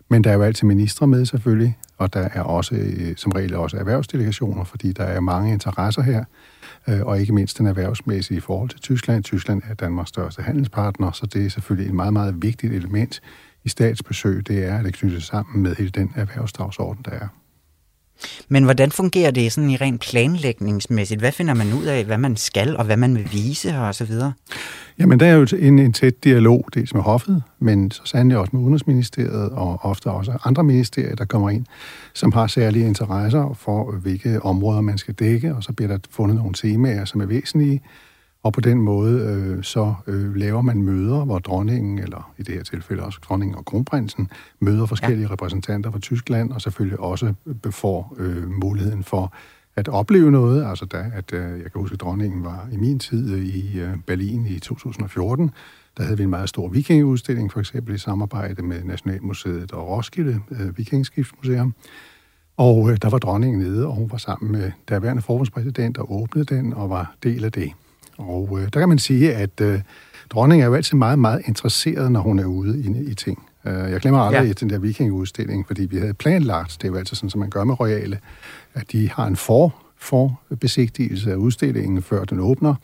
Men 0.10 0.24
der 0.24 0.30
er 0.30 0.34
jo 0.34 0.42
altid 0.42 0.68
ministre 0.68 1.08
med 1.08 1.26
selvfølgelig, 1.26 1.78
og 1.98 2.14
der 2.14 2.30
er 2.34 2.42
også 2.42 2.76
øh, 2.76 3.16
som 3.18 3.32
regel 3.32 3.56
også 3.56 3.78
erhvervsdelegationer, 3.78 4.64
fordi 4.64 4.92
der 4.92 5.04
er 5.04 5.20
mange 5.20 5.54
interesser 5.54 6.02
her, 6.02 6.24
øh, 6.90 7.02
og 7.02 7.20
ikke 7.20 7.34
mindst 7.34 7.58
den 7.58 7.66
erhvervsmæssige 7.66 8.38
i 8.38 8.40
forhold 8.40 8.70
til 8.70 8.80
Tyskland. 8.80 9.24
Tyskland 9.24 9.62
er 9.70 9.74
Danmarks 9.74 10.10
største 10.10 10.42
handelspartner, 10.42 11.12
så 11.12 11.26
det 11.26 11.46
er 11.46 11.50
selvfølgelig 11.50 11.88
et 11.88 11.96
meget, 11.96 12.14
meget 12.14 12.36
vigtigt 12.42 12.74
element 12.74 13.22
i 13.64 13.70
statsbesøg, 13.70 14.48
det 14.48 14.66
er 14.66 14.78
at 14.78 14.86
det 14.86 14.94
knyttes 14.94 15.24
sammen 15.24 15.64
med 15.64 15.76
hele 15.76 15.90
den 15.90 16.14
erhvervsdagsorden, 16.16 17.06
der 17.06 17.12
er. 17.12 17.28
Men 18.50 18.64
hvordan 18.64 18.92
fungerer 18.92 19.32
det 19.32 19.52
sådan 19.52 19.70
i 19.70 19.76
rent 19.76 20.02
planlægningsmæssigt? 20.02 21.22
Hvad 21.22 21.32
finder 21.32 21.54
man 21.54 21.74
ud 21.74 21.86
af, 21.86 22.06
hvad 22.06 22.18
man 22.18 22.36
skal, 22.36 22.78
og 22.78 22.86
hvad 22.86 22.98
man 22.98 23.16
vil 23.16 23.30
vise 23.32 23.78
og 23.78 23.96
så 23.96 24.06
videre? 24.06 24.34
Jamen, 25.00 25.20
der 25.20 25.26
er 25.26 25.34
jo 25.34 25.48
en, 25.60 25.80
en 25.80 25.94
tæt 25.94 26.24
dialog, 26.24 26.66
dels 26.74 26.94
med 26.94 27.02
hoffet, 27.02 27.44
men 27.60 27.92
så 27.92 28.02
sandelig 28.06 28.38
også 28.38 28.50
med 28.54 28.62
Udenrigsministeriet, 28.62 29.50
og 29.50 29.80
ofte 29.86 30.12
også 30.12 30.38
andre 30.44 30.64
ministerier, 30.64 31.16
der 31.16 31.26
kommer 31.26 31.50
ind, 31.50 31.66
som 32.14 32.32
har 32.32 32.48
særlige 32.48 32.88
interesser 32.88 33.54
for, 33.54 33.92
hvilke 33.92 34.42
områder 34.42 34.82
man 34.82 34.98
skal 34.98 35.14
dække, 35.14 35.56
og 35.56 35.64
så 35.64 35.74
bliver 35.74 35.90
der 35.90 35.98
fundet 36.10 36.38
nogle 36.38 36.54
temaer, 36.54 37.06
som 37.06 37.22
er 37.22 37.26
væsentlige, 37.26 37.82
og 38.44 38.54
på 38.54 38.62
den 38.62 38.82
måde 38.82 39.22
øh, 39.22 39.64
så 39.64 39.94
øh, 40.08 40.36
laver 40.36 40.62
man 40.62 40.84
møder, 40.84 41.26
hvor 41.26 41.40
dronningen, 41.40 42.00
eller 42.00 42.34
i 42.38 42.44
det 42.44 42.56
her 42.56 42.64
tilfælde 42.64 43.04
også 43.04 43.20
dronningen 43.24 43.58
og 43.58 43.66
kronprinsen, 43.66 44.30
møder 44.60 44.86
forskellige 44.86 45.28
ja. 45.28 45.34
repræsentanter 45.34 45.92
fra 45.92 46.00
Tyskland, 46.00 46.52
og 46.52 46.62
selvfølgelig 46.62 47.00
også 47.00 47.34
får 47.70 48.16
øh, 48.18 48.52
muligheden 48.52 49.04
for 49.04 49.34
at 49.76 49.88
opleve 49.88 50.32
noget. 50.32 50.66
Altså 50.66 50.86
da, 50.86 51.12
at 51.14 51.34
øh, 51.34 51.42
jeg 51.42 51.72
kan 51.72 51.82
huske, 51.82 51.94
at 51.94 52.02
dronningen 52.02 52.44
var 52.44 52.68
i 52.72 52.78
min 52.78 53.00
tid 53.00 53.34
øh, 53.34 53.46
i 53.46 53.80
øh, 53.80 53.98
Berlin 54.08 54.46
i 54.46 54.60
2014, 54.60 55.52
der 55.98 56.04
havde 56.04 56.18
vi 56.18 56.24
en 56.24 56.30
meget 56.30 56.50
stor 56.50 56.68
vikingeudstilling, 56.68 57.52
for 57.52 57.60
eksempel 57.60 57.96
i 57.96 57.98
samarbejde 57.98 58.62
med 58.62 58.84
Nationalmuseet 58.84 59.72
og 59.72 59.88
Roskilde 59.88 60.40
øh, 60.52 60.78
Vikingskibsmuseum. 60.78 61.74
Og 62.58 62.92
øh, 62.92 62.98
der 63.02 63.10
var 63.10 63.18
dronningen 63.18 63.62
nede, 63.62 63.88
og 63.88 63.96
hun 63.96 64.12
var 64.12 64.18
sammen 64.18 64.52
med 64.52 64.72
daværende 64.90 65.22
forbundspræsident 65.22 65.98
og 65.98 66.14
åbnede 66.14 66.56
den 66.56 66.74
og 66.74 66.90
var 66.90 67.16
del 67.24 67.46
af 67.46 67.52
det. 67.52 67.72
Og 68.22 68.60
øh, 68.60 68.68
der 68.74 68.80
kan 68.80 68.90
man 68.90 69.00
sige, 69.00 69.34
at 69.36 69.62
øh, 69.62 69.80
dronningen 70.30 70.64
er 70.64 70.68
jo 70.68 70.76
altid 70.76 70.98
meget, 70.98 71.20
meget 71.20 71.42
interesseret, 71.46 72.12
når 72.12 72.20
hun 72.20 72.40
er 72.40 72.46
ude 72.46 72.80
i, 72.80 73.12
i 73.12 73.14
ting. 73.14 73.44
Øh, 73.66 73.92
jeg 73.92 74.00
glemmer 74.00 74.20
aldrig 74.20 74.48
ja. 74.48 74.54
den 74.54 74.70
der 74.70 74.80
vikingudstilling, 74.80 75.68
fordi 75.68 75.86
vi 75.86 75.98
havde 75.98 76.14
planlagt, 76.14 76.78
det 76.82 76.88
er 76.88 76.92
jo 76.92 76.98
altid 76.98 77.16
sådan, 77.16 77.30
som 77.30 77.40
man 77.40 77.50
gør 77.50 77.64
med 77.64 77.80
royale, 77.80 78.20
at 78.74 78.92
de 78.92 79.10
har 79.10 79.28
en 79.28 79.36
for, 79.36 79.76
for 79.98 80.42
besigtigelse 80.60 81.32
af 81.32 81.36
udstillingen, 81.36 82.02
før 82.02 82.24
den 82.24 82.40
åbner. 82.40 82.76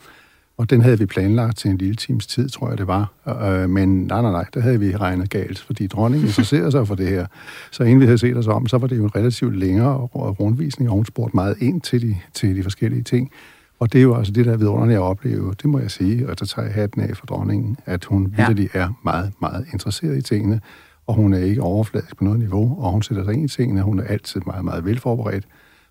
Og 0.56 0.70
den 0.70 0.80
havde 0.80 0.98
vi 0.98 1.06
planlagt 1.06 1.58
til 1.58 1.70
en 1.70 1.78
lille 1.78 1.94
times 1.94 2.26
tid, 2.26 2.48
tror 2.48 2.68
jeg 2.68 2.78
det 2.78 2.86
var. 2.86 3.12
Øh, 3.28 3.70
men 3.70 4.04
nej, 4.04 4.22
nej, 4.22 4.30
nej, 4.30 4.44
der 4.54 4.60
havde 4.60 4.80
vi 4.80 4.96
regnet 4.96 5.30
galt, 5.30 5.58
fordi 5.58 5.86
dronningen 5.86 6.28
interesserede 6.28 6.70
sig 6.70 6.86
for 6.86 6.94
det 6.94 7.08
her. 7.08 7.26
Så 7.70 7.82
inden 7.82 8.00
vi 8.00 8.04
havde 8.04 8.18
set 8.18 8.36
os 8.36 8.46
om, 8.46 8.66
så 8.66 8.78
var 8.78 8.86
det 8.86 8.96
jo 8.96 9.04
en 9.04 9.16
relativt 9.16 9.56
længere 9.56 9.94
rundvisning, 10.14 10.90
og 10.90 10.96
hun 10.96 11.04
spurgte 11.04 11.36
meget 11.36 11.56
ind 11.60 11.80
til 11.80 12.02
de, 12.02 12.16
til 12.34 12.56
de 12.56 12.62
forskellige 12.62 13.02
ting. 13.02 13.30
Og 13.78 13.92
det 13.92 13.98
er 13.98 14.02
jo 14.02 14.16
altså 14.16 14.32
det, 14.32 14.46
der 14.46 14.52
er 14.52 14.56
vidunderligt 14.56 14.96
at 14.96 15.02
opleve, 15.02 15.54
det 15.62 15.64
må 15.64 15.78
jeg 15.78 15.90
sige, 15.90 16.28
og 16.28 16.40
der 16.40 16.46
tager 16.46 16.66
jeg 16.66 16.74
hatten 16.74 17.02
af 17.02 17.16
for 17.16 17.26
dronningen, 17.26 17.76
at 17.86 18.04
hun 18.04 18.34
ja. 18.38 18.46
virkelig 18.46 18.70
er 18.74 18.88
meget, 19.04 19.32
meget 19.40 19.66
interesseret 19.72 20.18
i 20.18 20.22
tingene, 20.22 20.60
og 21.06 21.14
hun 21.14 21.34
er 21.34 21.38
ikke 21.38 21.62
overfladisk 21.62 22.16
på 22.16 22.24
noget 22.24 22.38
niveau, 22.38 22.82
og 22.82 22.90
hun 22.92 23.02
sætter 23.02 23.24
sig 23.24 23.34
ind 23.34 23.44
i 23.44 23.48
tingene, 23.48 23.82
hun 23.82 24.00
er 24.00 24.04
altid 24.04 24.40
meget, 24.46 24.64
meget 24.64 24.84
velforberedt, 24.84 25.44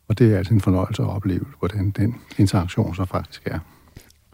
og 0.08 0.20
det 0.20 0.34
er 0.34 0.38
altid 0.38 0.52
en 0.52 0.62
fornøjelse 0.62 1.02
at 1.02 1.10
opleve, 1.10 1.46
hvordan 1.60 1.90
den 1.90 2.16
interaktion 2.38 2.96
så 2.96 3.06
faktisk 3.06 3.42
er. 3.46 3.60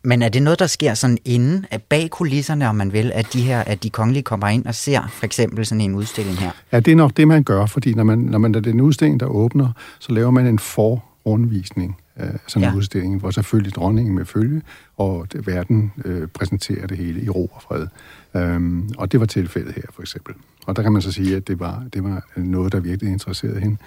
Men 0.04 0.22
er 0.22 0.30
det 0.30 0.44
noget, 0.44 0.60
der 0.60 0.68
sker 0.68 0.94
sådan 0.94 1.18
inden, 1.26 1.66
at 1.72 1.82
bag 1.84 2.10
kulisserne, 2.10 2.70
om 2.70 2.76
man 2.76 2.94
vil, 2.94 3.12
at 3.14 3.34
de 3.34 3.42
her, 3.42 3.60
at 3.60 3.84
de 3.84 3.90
kongelige 3.90 4.24
kommer 4.24 4.48
ind 4.48 4.66
og 4.66 4.76
ser 4.76 5.08
for 5.08 5.26
eksempel 5.26 5.66
sådan 5.66 5.82
en 5.82 5.96
udstilling 5.96 6.38
her? 6.38 6.52
Ja, 6.72 6.80
det 6.80 6.92
er 6.92 6.96
nok 6.96 7.18
det, 7.18 7.28
man 7.28 7.44
gør, 7.44 7.66
fordi 7.66 7.94
når 7.94 8.04
man, 8.04 8.20
når 8.20 8.38
man 8.38 8.56
er 8.56 8.60
den 8.60 8.82
udstilling, 8.82 9.20
der 9.20 9.26
åbner, 9.26 9.72
så 10.00 10.12
laver 10.12 10.32
man 10.32 10.48
en 10.48 10.60
forrundvisning 10.60 11.98
øh, 12.20 12.28
sådan 12.48 12.68
en 12.68 12.74
ja. 12.74 12.78
udstilling, 12.78 13.20
hvor 13.20 13.32
selvfølgelig 13.32 13.74
dronningen 13.74 14.16
med 14.16 14.26
følge, 14.26 14.62
og 14.98 15.28
det, 15.32 15.48
verden 15.48 15.92
øh, 16.06 16.28
præsenterer 16.28 16.88
det 16.88 16.98
hele 16.98 17.24
i 17.24 17.30
ro 17.30 17.52
og 17.54 17.62
fred. 17.62 17.88
Øhm, 18.36 18.90
og 18.98 19.12
det 19.12 19.20
var 19.20 19.26
tilfældet 19.26 19.74
her, 19.76 19.84
for 19.94 20.02
eksempel. 20.02 20.36
Og 20.66 20.76
der 20.76 20.82
kan 20.82 20.92
man 20.92 21.02
så 21.02 21.12
sige, 21.12 21.36
at 21.36 21.48
det 21.48 21.60
var, 21.60 21.86
det 21.94 22.04
var 22.04 22.26
noget, 22.36 22.72
der 22.72 22.80
virkelig 22.80 23.12
interesserede 23.12 23.60
hende. 23.60 23.78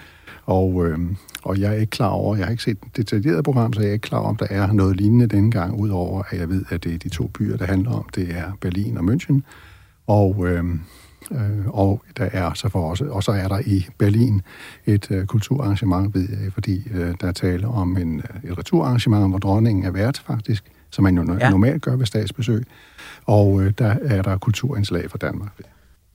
Og, 0.45 0.85
øhm, 0.85 1.15
og 1.43 1.59
jeg 1.59 1.69
er 1.69 1.75
ikke 1.75 1.91
klar 1.91 2.07
over, 2.07 2.35
jeg 2.35 2.45
har 2.45 2.51
ikke 2.51 2.63
set 2.63 2.77
et 2.85 2.97
detaljeret 2.97 3.43
program, 3.43 3.73
så 3.73 3.81
jeg 3.81 3.89
er 3.89 3.93
ikke 3.93 4.03
klar 4.03 4.19
over, 4.19 4.29
om 4.29 4.35
der 4.35 4.47
er 4.49 4.71
noget 4.71 4.97
lignende 4.97 5.27
denne 5.27 5.51
gang, 5.51 5.79
udover 5.79 6.23
at 6.29 6.39
jeg 6.39 6.49
ved, 6.49 6.65
at 6.69 6.83
det 6.83 6.93
er 6.93 6.97
de 6.97 7.09
to 7.09 7.27
byer, 7.27 7.57
der 7.57 7.65
handler 7.65 7.91
om. 7.91 8.05
Det 8.15 8.29
er 8.37 8.51
Berlin 8.61 8.97
og 8.97 9.03
München. 9.03 9.41
Og 10.07 10.47
øhm, 10.47 10.81
Øh, 11.31 11.67
og 11.67 12.01
der 12.17 12.29
er 12.31 12.53
så 12.53 12.69
for 12.69 12.89
også, 12.89 13.05
og 13.05 13.23
så 13.23 13.31
er 13.31 13.47
der 13.47 13.59
i 13.65 13.87
Berlin 13.97 14.41
et 14.85 15.11
øh, 15.11 15.25
kulturarrangement, 15.25 16.15
ved 16.15 16.27
jeg, 16.29 16.53
fordi 16.53 16.87
øh, 16.93 17.15
der 17.21 17.27
er 17.27 17.31
tale 17.31 17.67
om 17.67 17.97
en, 17.97 18.19
øh, 18.19 18.51
et 18.51 18.57
returarrangement, 18.57 19.29
hvor 19.29 19.39
dronningen 19.39 19.85
er 19.85 19.91
vært 19.91 20.23
faktisk, 20.27 20.63
som 20.89 21.03
man 21.03 21.17
jo 21.17 21.37
ja. 21.39 21.49
normalt 21.49 21.81
gør 21.81 21.95
ved 21.95 22.05
statsbesøg, 22.05 22.63
og 23.25 23.61
øh, 23.61 23.73
der 23.77 23.95
er 24.01 24.21
der 24.21 24.37
kulturindslag 24.37 25.11
fra 25.11 25.17
Danmark. 25.17 25.51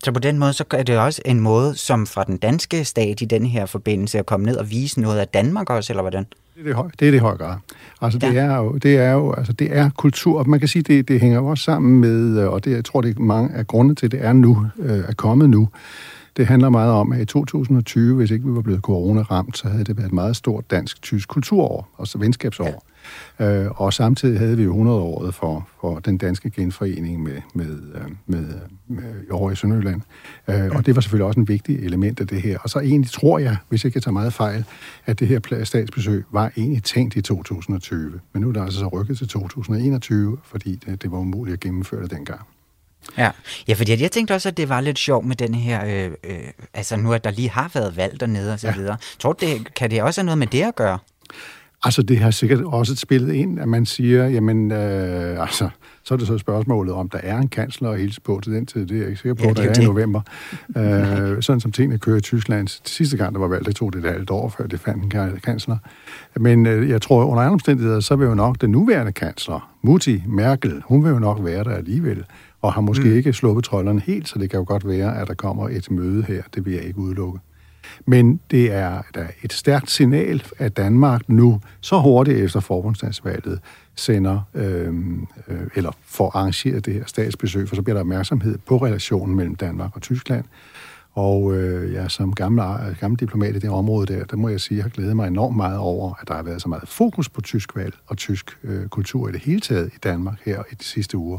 Så 0.04 0.12
på 0.12 0.18
den 0.18 0.38
måde, 0.38 0.52
så 0.52 0.64
er 0.70 0.82
det 0.82 0.98
også 0.98 1.22
en 1.24 1.40
måde, 1.40 1.74
som 1.74 2.06
fra 2.06 2.24
den 2.24 2.36
danske 2.36 2.84
stat 2.84 3.20
i 3.20 3.24
den 3.24 3.46
her 3.46 3.66
forbindelse, 3.66 4.18
at 4.18 4.26
komme 4.26 4.46
ned 4.46 4.56
og 4.56 4.70
vise 4.70 5.00
noget 5.00 5.18
af 5.18 5.28
Danmark 5.28 5.70
også, 5.70 5.92
eller 5.92 6.02
hvordan? 6.02 6.26
Det 6.54 6.70
er 6.70 6.82
det, 6.82 7.00
det, 7.00 7.06
er 7.08 7.10
det 7.10 7.20
høj 7.20 7.36
grad. 7.36 7.56
Altså, 8.00 8.18
ja. 8.22 8.28
det, 8.28 8.38
er 8.38 8.56
jo, 8.56 8.72
det 8.72 8.96
er 8.96 9.12
jo 9.12 9.32
altså, 9.32 9.52
det 9.52 9.76
er 9.76 9.90
kultur. 9.96 10.44
Man 10.44 10.58
kan 10.58 10.68
sige, 10.68 10.82
det, 10.82 11.08
det 11.08 11.20
hænger 11.20 11.38
jo 11.38 11.46
også 11.46 11.64
sammen 11.64 12.00
med, 12.00 12.38
og 12.38 12.64
det, 12.64 12.70
jeg 12.70 12.84
tror, 12.84 13.00
det 13.00 13.16
er 13.16 13.20
mange 13.20 13.54
af 13.54 13.66
grunde 13.66 13.94
til, 13.94 14.10
det 14.10 14.24
er 14.24 14.32
nu, 14.32 14.66
øh, 14.78 14.98
er 15.08 15.14
kommet 15.14 15.50
nu, 15.50 15.68
Det 16.36 16.46
handler 16.46 16.68
meget 16.68 16.92
om, 16.92 17.12
at 17.12 17.20
i 17.20 17.24
2020, 17.24 18.16
hvis 18.16 18.30
ikke 18.30 18.44
vi 18.44 18.54
var 18.54 18.60
blevet 18.60 18.80
corona-ramt, 18.80 19.58
så 19.58 19.68
havde 19.68 19.84
det 19.84 19.96
været 19.96 20.06
et 20.06 20.12
meget 20.12 20.36
stort 20.36 20.70
dansk-tysk 20.70 21.28
kulturår, 21.28 21.88
altså 21.98 22.18
venskabsår. 22.18 22.66
Ja. 22.66 22.72
Øh, 23.40 23.80
og 23.80 23.92
samtidig 23.92 24.38
havde 24.38 24.56
vi 24.56 24.62
jo 24.62 24.84
100-året 24.84 25.34
for, 25.34 25.68
for 25.80 25.98
den 25.98 26.18
danske 26.18 26.50
genforening 26.50 27.22
med, 27.22 27.40
med, 27.54 27.78
øh, 27.94 28.02
med, 28.26 28.44
med, 28.88 29.02
over 29.30 29.50
i 29.50 29.56
Sønderjylland. 29.56 30.00
Øh, 30.48 30.70
og 30.70 30.86
det 30.86 30.94
var 30.94 31.00
selvfølgelig 31.00 31.26
også 31.26 31.40
en 31.40 31.48
vigtig 31.48 31.84
element 31.84 32.20
af 32.20 32.26
det 32.26 32.42
her. 32.42 32.58
Og 32.58 32.70
så 32.70 32.80
egentlig 32.80 33.10
tror 33.10 33.38
jeg, 33.38 33.56
hvis 33.68 33.84
jeg 33.84 33.88
ikke 33.88 34.00
tager 34.00 34.12
meget 34.12 34.32
fejl, 34.32 34.64
at 35.06 35.20
det 35.20 35.28
her 35.28 35.64
statsbesøg 35.64 36.24
var 36.30 36.52
egentlig 36.56 36.82
tænkt 36.82 37.16
i 37.16 37.22
2020. 37.22 38.20
Men 38.32 38.42
nu 38.42 38.48
er 38.48 38.52
det 38.52 38.60
altså 38.60 38.78
så 38.78 38.88
rykket 38.88 39.18
til 39.18 39.28
2021, 39.28 40.38
fordi 40.44 40.76
det, 40.76 41.02
det 41.02 41.10
var 41.10 41.18
umuligt 41.18 41.54
at 41.54 41.60
gennemføre 41.60 42.02
det 42.02 42.10
dengang. 42.10 42.40
Ja. 43.18 43.30
ja, 43.68 43.74
fordi 43.74 44.02
jeg 44.02 44.10
tænkte 44.10 44.32
også, 44.32 44.48
at 44.48 44.56
det 44.56 44.68
var 44.68 44.80
lidt 44.80 44.98
sjovt 44.98 45.26
med 45.26 45.36
den 45.36 45.54
her, 45.54 46.06
øh, 46.06 46.12
øh, 46.24 46.48
altså 46.74 46.96
nu 46.96 47.12
at 47.12 47.24
der 47.24 47.30
lige 47.30 47.50
har 47.50 47.70
været 47.74 47.96
valg 47.96 48.20
dernede 48.20 48.52
og 48.52 48.60
så 48.60 48.68
ja. 48.68 48.74
videre. 48.74 48.96
Tror 49.18 49.32
du, 49.32 49.46
det, 49.46 49.74
kan 49.74 49.90
det 49.90 50.02
også 50.02 50.20
have 50.20 50.26
noget 50.26 50.38
med 50.38 50.46
det 50.46 50.62
at 50.62 50.74
gøre? 50.74 50.98
Altså, 51.84 52.02
det 52.02 52.18
har 52.18 52.30
sikkert 52.30 52.60
også 52.64 52.96
spillet 52.96 53.34
ind, 53.34 53.60
at 53.60 53.68
man 53.68 53.86
siger, 53.86 54.28
jamen, 54.28 54.72
øh, 54.72 55.42
altså, 55.42 55.68
så 56.02 56.14
er 56.14 56.18
det 56.18 56.26
så 56.26 56.38
spørgsmålet, 56.38 56.94
om 56.94 57.08
der 57.08 57.18
er 57.22 57.38
en 57.38 57.48
kansler 57.48 57.90
at 57.90 57.98
hilse 57.98 58.20
på 58.20 58.40
til 58.42 58.52
den 58.52 58.66
tid. 58.66 58.86
Det 58.86 58.94
er 58.94 59.00
jeg 59.00 59.08
ikke 59.08 59.20
sikker 59.20 59.34
på, 59.34 59.44
ja, 59.44 59.52
der 59.52 59.62
er 59.62 59.72
det. 59.72 59.82
i 59.82 59.86
november. 59.86 60.20
øh, 60.76 61.42
sådan 61.42 61.60
som 61.60 61.72
tingene 61.72 61.98
kører 61.98 62.16
i 62.16 62.20
Tyskland. 62.20 62.68
Sidste 62.84 63.16
gang, 63.16 63.34
der 63.34 63.40
var 63.40 63.48
valgt, 63.48 63.66
det 63.66 63.76
tog 63.76 63.92
det 63.92 64.04
et 64.04 64.12
halvt 64.12 64.30
år, 64.30 64.48
før 64.48 64.66
det 64.66 64.80
fandt 64.80 65.14
en 65.14 65.40
kansler. 65.44 65.76
Men 66.36 66.66
øh, 66.66 66.88
jeg 66.88 67.02
tror, 67.02 67.24
under 67.24 67.42
andre 67.42 67.52
omstændigheder, 67.52 68.00
så 68.00 68.16
vil 68.16 68.26
jo 68.26 68.34
nok 68.34 68.60
den 68.60 68.70
nuværende 68.70 69.12
kansler, 69.12 69.72
Mutti 69.82 70.22
Merkel, 70.26 70.82
hun 70.84 71.04
vil 71.04 71.10
jo 71.10 71.18
nok 71.18 71.38
være 71.44 71.64
der 71.64 71.70
alligevel, 71.70 72.24
og 72.62 72.72
har 72.72 72.80
måske 72.80 73.04
mm. 73.04 73.16
ikke 73.16 73.32
sluppet 73.32 73.64
trolderne 73.64 74.00
helt, 74.00 74.28
så 74.28 74.38
det 74.38 74.50
kan 74.50 74.58
jo 74.58 74.64
godt 74.68 74.88
være, 74.88 75.20
at 75.20 75.28
der 75.28 75.34
kommer 75.34 75.68
et 75.68 75.90
møde 75.90 76.22
her. 76.22 76.42
Det 76.54 76.64
vil 76.66 76.72
jeg 76.72 76.82
ikke 76.82 76.98
udelukke. 76.98 77.38
Men 78.06 78.40
det 78.50 78.72
er 78.72 79.02
da 79.14 79.26
et 79.42 79.52
stærkt 79.52 79.90
signal, 79.90 80.42
at 80.58 80.76
Danmark 80.76 81.28
nu 81.28 81.60
så 81.80 82.00
hurtigt 82.00 82.38
efter 82.38 82.60
forbundsdagsvalget 82.60 83.60
sender, 83.94 84.40
øh, 84.54 84.94
øh, 85.48 85.60
eller 85.74 85.90
får 86.04 86.36
arrangeret 86.36 86.86
det 86.86 86.94
her 86.94 87.04
statsbesøg, 87.06 87.68
for 87.68 87.76
så 87.76 87.82
bliver 87.82 87.94
der 87.94 88.00
opmærksomhed 88.00 88.58
på 88.66 88.76
relationen 88.76 89.36
mellem 89.36 89.54
Danmark 89.54 89.96
og 89.96 90.02
Tyskland. 90.02 90.44
Og 91.14 91.54
øh, 91.54 91.92
ja, 91.92 92.08
som 92.08 92.34
gammel, 92.34 92.64
gammel 93.00 93.20
diplomat 93.20 93.56
i 93.56 93.58
det 93.58 93.70
område 93.70 94.14
der, 94.14 94.24
der 94.24 94.36
må 94.36 94.48
jeg 94.48 94.60
sige, 94.60 94.74
at 94.74 94.76
jeg 94.76 94.84
har 94.84 94.90
glædet 94.90 95.16
mig 95.16 95.28
enormt 95.28 95.56
meget 95.56 95.78
over, 95.78 96.14
at 96.20 96.28
der 96.28 96.34
har 96.34 96.42
været 96.42 96.62
så 96.62 96.68
meget 96.68 96.88
fokus 96.88 97.28
på 97.28 97.40
tysk 97.40 97.76
valg 97.76 97.94
og 98.06 98.16
tysk 98.16 98.58
øh, 98.64 98.88
kultur 98.88 99.28
i 99.28 99.32
det 99.32 99.40
hele 99.40 99.60
taget 99.60 99.90
i 99.94 99.98
Danmark 100.02 100.38
her 100.44 100.62
i 100.72 100.74
de 100.74 100.84
sidste 100.84 101.16
uger. 101.16 101.38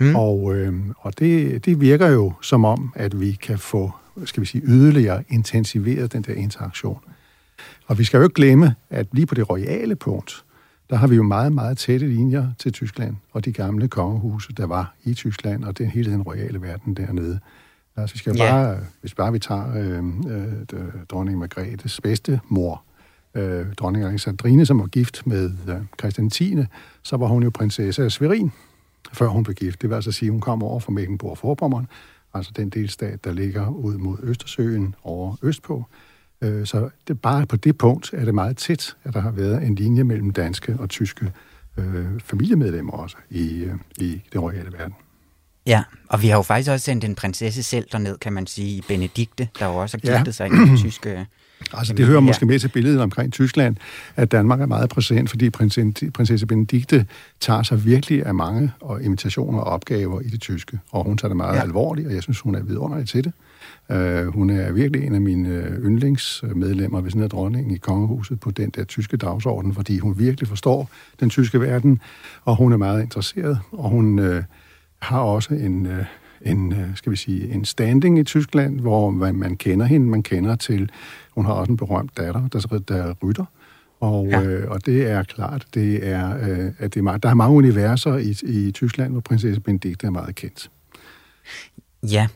Mm. 0.00 0.14
Og, 0.14 0.54
øh, 0.54 0.74
og 0.98 1.18
det, 1.18 1.64
det 1.64 1.80
virker 1.80 2.08
jo 2.08 2.32
som 2.42 2.64
om, 2.64 2.92
at 2.96 3.20
vi 3.20 3.32
kan 3.32 3.58
få 3.58 3.92
skal 4.24 4.40
vi 4.40 4.46
sige, 4.46 4.62
yderligere 4.64 5.24
intensiveret 5.28 6.12
den 6.12 6.22
der 6.22 6.34
interaktion. 6.34 7.00
Og 7.86 7.98
vi 7.98 8.04
skal 8.04 8.18
jo 8.18 8.24
ikke 8.24 8.34
glemme, 8.34 8.74
at 8.90 9.06
lige 9.12 9.26
på 9.26 9.34
det 9.34 9.50
royale 9.50 9.96
punkt, 9.96 10.44
der 10.90 10.96
har 10.96 11.06
vi 11.06 11.16
jo 11.16 11.22
meget, 11.22 11.52
meget 11.52 11.78
tætte 11.78 12.06
linjer 12.06 12.50
til 12.58 12.72
Tyskland 12.72 13.16
og 13.32 13.44
de 13.44 13.52
gamle 13.52 13.88
kongehuse, 13.88 14.52
der 14.52 14.66
var 14.66 14.94
i 15.04 15.14
Tyskland, 15.14 15.64
og 15.64 15.78
det 15.78 15.90
hele 15.90 16.12
den 16.12 16.22
royale 16.22 16.62
verden 16.62 16.94
dernede. 16.94 17.40
Altså, 17.96 18.14
vi 18.14 18.18
skal 18.18 18.36
ja. 18.36 18.52
bare, 18.52 18.78
hvis 19.00 19.14
bare 19.14 19.32
vi 19.32 19.38
tager 19.38 19.76
øh, 19.76 20.04
øh, 20.78 20.92
dronning 21.10 21.38
Margrethes 21.38 22.00
bedste 22.00 22.40
mor, 22.48 22.82
øh, 23.34 23.66
dronning 23.74 24.04
Alexandrine, 24.04 24.66
som 24.66 24.78
var 24.78 24.86
gift 24.86 25.26
med 25.26 25.50
øh, 25.68 25.76
Christian 25.98 26.30
10., 26.30 26.56
så 27.02 27.16
var 27.16 27.26
hun 27.26 27.42
jo 27.42 27.50
prinsesse 27.50 28.04
af 28.04 28.12
Sverin, 28.12 28.52
før 29.12 29.26
hun 29.26 29.42
blev 29.42 29.54
gift. 29.54 29.82
Det 29.82 29.90
vil 29.90 29.94
altså 29.94 30.12
sige, 30.12 30.26
at 30.26 30.30
hun 30.30 30.40
kom 30.40 30.62
over 30.62 30.80
fra 30.80 30.92
Mecklenburg-Vorpommern, 30.92 31.86
altså 32.34 32.52
den 32.56 32.68
delstat, 32.70 33.24
der 33.24 33.32
ligger 33.32 33.68
ud 33.68 33.96
mod 33.96 34.18
Østersøen 34.22 34.94
over 35.02 35.36
østpå. 35.42 35.84
Øh, 36.40 36.66
så 36.66 36.90
det, 37.08 37.20
bare 37.20 37.46
på 37.46 37.56
det 37.56 37.78
punkt 37.78 38.12
er 38.12 38.24
det 38.24 38.34
meget 38.34 38.56
tæt, 38.56 38.96
at 39.04 39.14
der 39.14 39.20
har 39.20 39.30
været 39.30 39.62
en 39.62 39.74
linje 39.74 40.04
mellem 40.04 40.30
danske 40.30 40.76
og 40.78 40.88
tyske 40.88 41.32
øh, 41.76 42.20
familiemedlemmer 42.20 42.92
også 42.92 43.16
i, 43.30 43.58
øh, 43.58 43.74
i 43.98 44.22
den 44.32 44.40
royale 44.40 44.72
verden. 44.72 44.94
Ja, 45.66 45.82
og 46.08 46.22
vi 46.22 46.28
har 46.28 46.36
jo 46.36 46.42
faktisk 46.42 46.70
også 46.70 46.84
sendt 46.84 47.04
en 47.04 47.14
prinsesse 47.14 47.62
selv 47.62 47.86
derned, 47.92 48.18
kan 48.18 48.32
man 48.32 48.46
sige, 48.46 48.82
Benedikte, 48.88 49.48
der 49.58 49.66
jo 49.66 49.76
også 49.76 49.96
har 49.96 50.00
giftet 50.00 50.26
ja. 50.26 50.32
sig 50.32 50.46
i 50.46 50.50
den 50.50 50.76
tyske 50.76 51.26
Altså, 51.72 51.94
det 51.94 52.06
hører 52.06 52.20
måske 52.20 52.46
med 52.46 52.58
til 52.58 52.68
billedet 52.68 53.00
omkring 53.00 53.32
Tyskland, 53.32 53.76
at 54.16 54.32
Danmark 54.32 54.60
er 54.60 54.66
meget 54.66 54.90
præsent, 54.90 55.30
fordi 55.30 55.50
prinsesse 55.50 56.46
Benedikte 56.46 57.06
tager 57.40 57.62
sig 57.62 57.84
virkelig 57.84 58.26
af 58.26 58.34
mange 58.34 58.72
og 58.80 59.02
invitationer 59.02 59.58
og 59.58 59.64
opgaver 59.64 60.20
i 60.20 60.28
det 60.28 60.40
tyske, 60.40 60.78
og 60.90 61.04
hun 61.04 61.18
tager 61.18 61.28
det 61.28 61.36
meget 61.36 61.56
ja. 61.56 61.62
alvorligt, 61.62 62.06
og 62.06 62.14
jeg 62.14 62.22
synes, 62.22 62.40
hun 62.40 62.54
er 62.54 62.62
vidunderlig 62.62 63.08
til 63.08 63.24
det. 63.24 63.32
Uh, 63.88 64.26
hun 64.26 64.50
er 64.50 64.72
virkelig 64.72 65.06
en 65.06 65.14
af 65.14 65.20
mine 65.20 65.48
øh, 65.48 65.84
yndlingsmedlemmer 65.84 67.00
ved 67.00 67.10
sådan 67.10 67.22
af 67.22 67.30
dronningen 67.30 67.74
i 67.74 67.78
kongehuset 67.78 68.40
på 68.40 68.50
den 68.50 68.70
der 68.70 68.84
tyske 68.84 69.16
dagsorden, 69.16 69.74
fordi 69.74 69.98
hun 69.98 70.18
virkelig 70.18 70.48
forstår 70.48 70.90
den 71.20 71.30
tyske 71.30 71.60
verden, 71.60 72.00
og 72.44 72.56
hun 72.56 72.72
er 72.72 72.76
meget 72.76 73.02
interesseret, 73.02 73.58
og 73.72 73.90
hun 73.90 74.18
uh, 74.18 74.36
har 74.98 75.20
også 75.20 75.54
en, 75.54 75.86
uh, 75.86 75.92
en, 76.42 76.72
øh, 76.72 76.96
skal 76.96 77.12
vi 77.12 77.16
sige, 77.16 77.52
en 77.52 77.64
standing 77.64 78.18
i 78.18 78.22
Tyskland, 78.22 78.80
hvor 78.80 79.10
man, 79.10 79.34
man 79.34 79.56
kender 79.56 79.86
hende, 79.86 80.06
man 80.06 80.22
kender 80.22 80.56
til, 80.56 80.90
hun 81.30 81.44
har 81.44 81.52
også 81.52 81.72
en 81.72 81.76
berømt 81.76 82.16
datter, 82.16 82.48
der, 82.48 82.78
der 82.88 83.14
rytter, 83.22 83.44
og, 84.00 84.26
ja. 84.26 84.42
øh, 84.42 84.70
og 84.70 84.86
det 84.86 85.10
er 85.10 85.22
klart, 85.22 85.66
det 85.74 86.08
er, 86.08 86.36
øh, 86.36 86.72
at 86.78 86.94
det 86.94 86.96
er 87.00 87.02
meget, 87.02 87.22
der 87.22 87.28
er 87.28 87.34
mange 87.34 87.56
universer 87.56 88.16
i, 88.16 88.34
i 88.42 88.70
Tyskland, 88.70 89.12
hvor 89.12 89.20
prinsesse 89.20 89.60
Benedikte 89.60 90.06
er 90.06 90.10
meget 90.10 90.34
kendt. 90.34 90.70
Ja, 92.02 92.26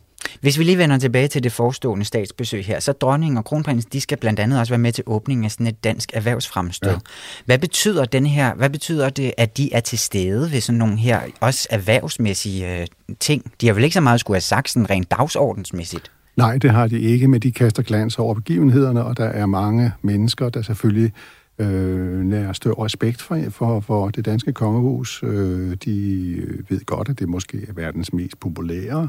hvis 0.41 0.59
vi 0.59 0.65
lige 0.65 0.79
vender 0.79 0.99
tilbage 0.99 1.29
til 1.29 1.43
det 1.43 1.53
forestående 1.53 2.05
statsbesøg 2.05 2.65
her, 2.65 2.81
så 2.81 2.93
dronningen 2.93 3.39
og 3.39 3.45
kronprinsen, 3.45 3.91
de 3.93 4.01
skal 4.01 4.19
blandt 4.19 4.41
andet 4.41 4.61
også 4.61 4.73
være 4.73 4.79
med 4.79 4.93
til 4.93 5.05
åbningen 5.07 5.45
af 5.45 5.51
sådan 5.51 5.67
et 5.67 5.85
dansk 5.85 6.11
erhvervsfremstød. 6.15 6.91
Ja. 6.91 6.99
Hvad 7.45 7.59
betyder 7.59 8.05
den 8.05 8.27
her, 8.27 8.55
hvad 8.55 8.71
betyder 8.71 9.09
det, 9.09 9.33
at 9.37 9.57
de 9.57 9.73
er 9.73 9.81
til 9.81 9.99
stede 9.99 10.53
ved 10.53 10.61
sådan 10.61 10.79
nogle 10.79 10.97
her 10.97 11.21
også 11.41 11.69
erhvervsmæssige 11.71 12.81
øh, 12.81 12.87
ting? 13.21 13.53
De 13.61 13.67
har 13.67 13.75
vel 13.75 13.85
ikke 13.85 13.95
så 13.95 14.01
meget 14.01 14.21
skulle 14.21 14.35
have 14.35 14.41
sagt 14.41 14.71
sådan 14.71 14.91
rent 14.91 15.11
dagsordensmæssigt? 15.11 16.11
Nej, 16.37 16.59
det 16.59 16.71
har 16.71 16.87
de 16.87 17.01
ikke, 17.01 17.29
men 17.29 17.41
de 17.41 17.53
kaster 17.53 17.83
glans 17.83 18.19
over 18.19 18.35
begivenhederne, 18.35 19.05
og 19.05 19.17
der 19.17 19.25
er 19.25 19.47
mange 19.47 19.93
mennesker, 20.03 20.49
der 20.49 20.63
selvfølgelig 20.63 21.13
øh, 21.59 22.21
nærer 22.21 22.53
større 22.53 22.85
respekt 22.85 23.23
for, 23.23 23.41
for, 23.51 23.81
for 23.81 24.09
det 24.09 24.25
danske 24.25 24.53
kongehus. 24.53 25.23
Øh, 25.23 25.77
de 25.85 26.37
ved 26.69 26.87
godt, 26.87 27.09
at 27.09 27.19
det 27.19 27.29
måske 27.29 27.67
er 27.69 27.73
verdens 27.73 28.13
mest 28.13 28.41
populære 28.41 29.09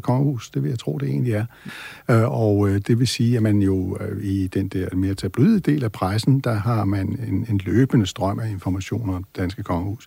kongehus, 0.00 0.50
det 0.50 0.62
vil 0.62 0.68
jeg 0.68 0.78
tro, 0.78 0.98
det 0.98 1.08
egentlig 1.08 1.32
er. 1.32 1.44
Øh, 2.10 2.32
og 2.32 2.68
øh, 2.68 2.80
det 2.86 2.98
vil 2.98 3.06
sige, 3.06 3.36
at 3.36 3.42
man 3.42 3.62
jo 3.62 3.98
øh, 4.00 4.24
i 4.24 4.46
den 4.46 4.68
der 4.68 4.94
mere 4.94 5.14
tabloide 5.14 5.60
del 5.60 5.84
af 5.84 5.92
pressen, 5.92 6.40
der 6.40 6.54
har 6.54 6.84
man 6.84 7.18
en, 7.28 7.46
en 7.50 7.60
løbende 7.64 8.06
strøm 8.06 8.38
af 8.38 8.50
informationer 8.50 9.14
om 9.16 9.24
det 9.24 9.36
danske 9.36 9.62
kongehus. 9.62 10.06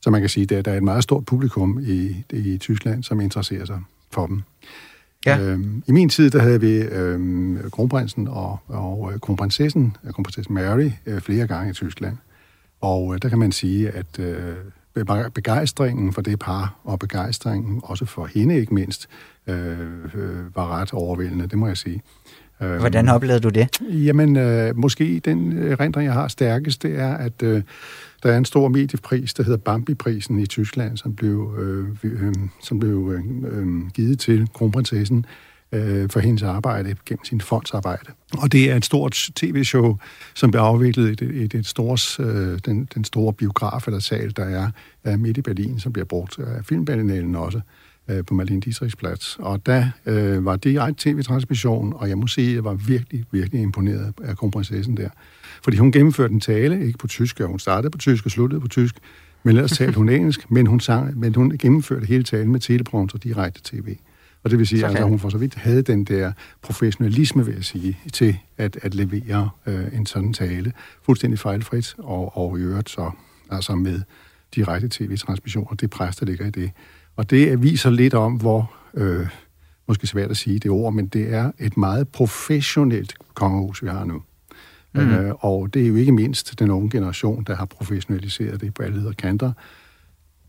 Så 0.00 0.10
man 0.10 0.20
kan 0.20 0.30
sige, 0.30 0.56
at 0.56 0.64
der 0.64 0.72
er 0.72 0.76
et 0.76 0.82
meget 0.82 1.02
stort 1.02 1.24
publikum 1.24 1.78
i, 1.82 2.24
i 2.32 2.58
Tyskland, 2.58 3.02
som 3.02 3.20
interesserer 3.20 3.64
sig 3.64 3.80
for 4.10 4.26
dem. 4.26 4.42
Ja. 5.26 5.40
Øhm, 5.40 5.82
I 5.86 5.92
min 5.92 6.08
tid, 6.08 6.30
der 6.30 6.38
havde 6.38 6.60
vi 6.60 6.76
øhm, 6.76 7.70
kronprinsen 7.70 8.28
og, 8.28 8.58
og 8.66 9.20
kronprinsessen, 9.20 9.96
kronprinsessen 10.12 10.54
Mary, 10.54 10.90
øh, 11.06 11.20
flere 11.20 11.46
gange 11.46 11.70
i 11.70 11.72
Tyskland. 11.72 12.16
Og 12.80 13.14
øh, 13.14 13.22
der 13.22 13.28
kan 13.28 13.38
man 13.38 13.52
sige, 13.52 13.90
at 13.90 14.18
øh, 14.18 14.54
begejstringen 15.34 16.12
for 16.12 16.22
det 16.22 16.38
par, 16.38 16.80
og 16.84 16.98
begejstringen 16.98 17.80
også 17.84 18.04
for 18.04 18.26
hende 18.26 18.56
ikke 18.56 18.74
mindst, 18.74 19.08
øh, 19.46 19.78
øh, 20.14 20.56
var 20.56 20.80
ret 20.80 20.92
overvældende, 20.92 21.46
det 21.46 21.58
må 21.58 21.66
jeg 21.66 21.76
sige. 21.76 22.02
Øh, 22.62 22.76
Hvordan 22.76 23.08
oplevede 23.08 23.40
du 23.40 23.48
det? 23.48 23.80
Jamen, 23.80 24.36
øh, 24.36 24.76
måske 24.76 25.20
den 25.24 25.58
erindring, 25.58 26.06
jeg 26.06 26.14
har 26.14 26.28
stærkest, 26.28 26.82
det 26.82 26.98
er, 26.98 27.14
at 27.14 27.42
øh, 27.42 27.62
der 28.22 28.32
er 28.32 28.38
en 28.38 28.44
stor 28.44 28.68
mediepris, 28.68 29.34
der 29.34 29.42
hedder 29.42 29.58
Bambi-prisen 29.58 30.38
i 30.38 30.46
Tyskland, 30.46 30.96
som 30.96 31.14
blev, 31.14 31.54
øh, 31.58 31.88
øh, 32.02 32.34
som 32.62 32.78
blev 32.78 33.12
øh, 33.14 33.58
øh, 33.58 33.90
givet 33.94 34.18
til 34.18 34.48
kronprinsessen 34.54 35.18
øh, 35.18 35.47
Øh, 35.72 36.10
for 36.10 36.20
hendes 36.20 36.42
arbejde 36.42 36.96
gennem 37.06 37.24
sin 37.24 37.40
fondsarbejde. 37.40 38.12
Og 38.38 38.52
det 38.52 38.70
er 38.70 38.76
et 38.76 38.84
stort 38.84 39.12
tv-show, 39.12 39.96
som 40.34 40.50
bliver 40.50 40.62
afviklet 40.62 41.10
i 41.10 41.14
det, 41.14 41.34
i 41.34 41.46
det 41.46 41.66
stores, 41.66 42.20
øh, 42.20 42.58
den, 42.64 42.88
den 42.94 43.04
store 43.04 43.32
biograf 43.32 43.86
eller 43.86 44.00
sal, 44.00 44.36
der 44.36 44.44
er 44.44 44.70
er 45.04 45.16
midt 45.16 45.36
i 45.36 45.42
Berlin, 45.42 45.78
som 45.78 45.92
bliver 45.92 46.06
brugt 46.06 46.38
af 46.38 46.64
filmbanalen 46.64 47.36
også 47.36 47.60
øh, 48.08 48.24
på 48.24 48.34
Marlene 48.34 48.60
Dietrichs 48.60 49.36
Og 49.38 49.66
der 49.66 49.90
øh, 50.06 50.44
var 50.44 50.56
det 50.56 50.76
egen 50.76 50.94
tv-transmission, 50.94 51.92
og 51.96 52.08
jeg 52.08 52.18
må 52.18 52.26
sige, 52.26 52.48
at 52.48 52.54
jeg 52.54 52.64
var 52.64 52.74
virkelig, 52.74 53.24
virkelig 53.30 53.62
imponeret 53.62 54.14
af 54.24 54.36
kronprinsessen 54.36 54.96
der. 54.96 55.08
Fordi 55.64 55.76
hun 55.76 55.92
gennemførte 55.92 56.34
en 56.34 56.40
tale, 56.40 56.86
ikke 56.86 56.98
på 56.98 57.06
tysk, 57.06 57.40
og 57.40 57.48
hun 57.48 57.58
startede 57.58 57.90
på 57.90 57.98
tysk 57.98 58.24
og 58.24 58.30
sluttede 58.30 58.60
på 58.60 58.68
tysk, 58.68 58.94
men 59.42 59.56
ellers 59.56 59.72
talte 59.72 59.96
hun 59.96 60.08
engelsk, 60.08 60.50
men 60.50 60.66
hun, 60.66 60.80
sang, 60.80 61.18
men 61.18 61.34
hun 61.34 61.58
gennemførte 61.58 62.06
hele 62.06 62.24
talen 62.24 62.52
med 62.52 62.60
teleprompter 62.60 63.18
direkte 63.18 63.60
tv. 63.64 63.96
Og 64.48 64.50
det 64.50 64.58
vil 64.58 64.66
sige, 64.66 64.84
at 64.84 64.90
altså, 64.90 65.04
hun 65.04 65.18
for 65.18 65.28
så 65.28 65.38
vidt 65.38 65.54
havde 65.54 65.82
den 65.82 66.04
der 66.04 66.32
professionalisme, 66.62 67.46
vil 67.46 67.54
jeg 67.54 67.64
sige, 67.64 67.98
til 68.12 68.38
at, 68.58 68.78
at 68.82 68.94
levere 68.94 69.50
øh, 69.66 69.84
en 69.92 70.06
sådan 70.06 70.32
tale 70.32 70.72
fuldstændig 71.02 71.38
fejlfrit, 71.38 71.94
og, 71.98 72.36
og 72.36 72.58
i 72.58 72.62
øvrigt 72.62 72.90
så 72.90 73.10
altså 73.50 73.74
med 73.74 74.00
direkte 74.54 74.88
tv-transmissioner, 74.90 75.74
det 75.74 75.90
pres, 75.90 76.16
der 76.16 76.26
ligger 76.26 76.46
i 76.46 76.50
det. 76.50 76.70
Og 77.16 77.30
det 77.30 77.62
viser 77.62 77.90
lidt 77.90 78.14
om, 78.14 78.32
hvor, 78.32 78.72
øh, 78.94 79.26
måske 79.88 80.06
svært 80.06 80.30
at 80.30 80.36
sige 80.36 80.58
det 80.58 80.70
ord, 80.70 80.92
men 80.92 81.06
det 81.06 81.34
er 81.34 81.52
et 81.58 81.76
meget 81.76 82.08
professionelt 82.08 83.14
kongehus, 83.34 83.82
vi 83.82 83.88
har 83.88 84.04
nu. 84.04 84.22
Mm. 84.94 85.00
Øh, 85.00 85.34
og 85.38 85.74
det 85.74 85.82
er 85.82 85.86
jo 85.86 85.94
ikke 85.94 86.12
mindst 86.12 86.58
den 86.58 86.70
unge 86.70 86.90
generation, 86.90 87.44
der 87.44 87.54
har 87.54 87.64
professionaliseret 87.64 88.60
det 88.60 88.74
på 88.74 88.82
alle 88.82 88.98
leder 88.98 89.12
kanter. 89.12 89.52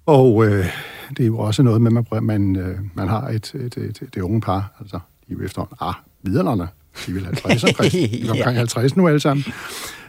Og 0.10 0.46
øh, 0.46 0.66
det 1.10 1.24
er 1.24 1.28
jo 1.28 1.38
også 1.38 1.64
noget 1.64 1.82
med, 1.82 1.92
at 1.98 2.12
man, 2.12 2.24
man, 2.24 2.56
øh, 2.56 2.78
man 2.94 3.08
har 3.08 3.28
et, 3.28 3.54
et, 3.54 3.78
et, 3.78 3.78
et, 3.78 4.02
et 4.02 4.18
unge 4.18 4.42
par, 4.42 4.72
altså 4.80 5.00
de 5.28 5.34
er 5.34 5.38
jo 5.40 5.46
efterhånden, 5.46 5.78
ah, 5.82 5.94
viderne, 6.24 6.68
de 7.06 7.14
vil 7.14 7.26
50 7.26 7.64
omkring, 7.70 7.94
ja. 7.94 8.32
omkring 8.32 8.58
50 8.58 8.96
nu 8.96 9.08
alle 9.08 9.20
sammen, 9.20 9.46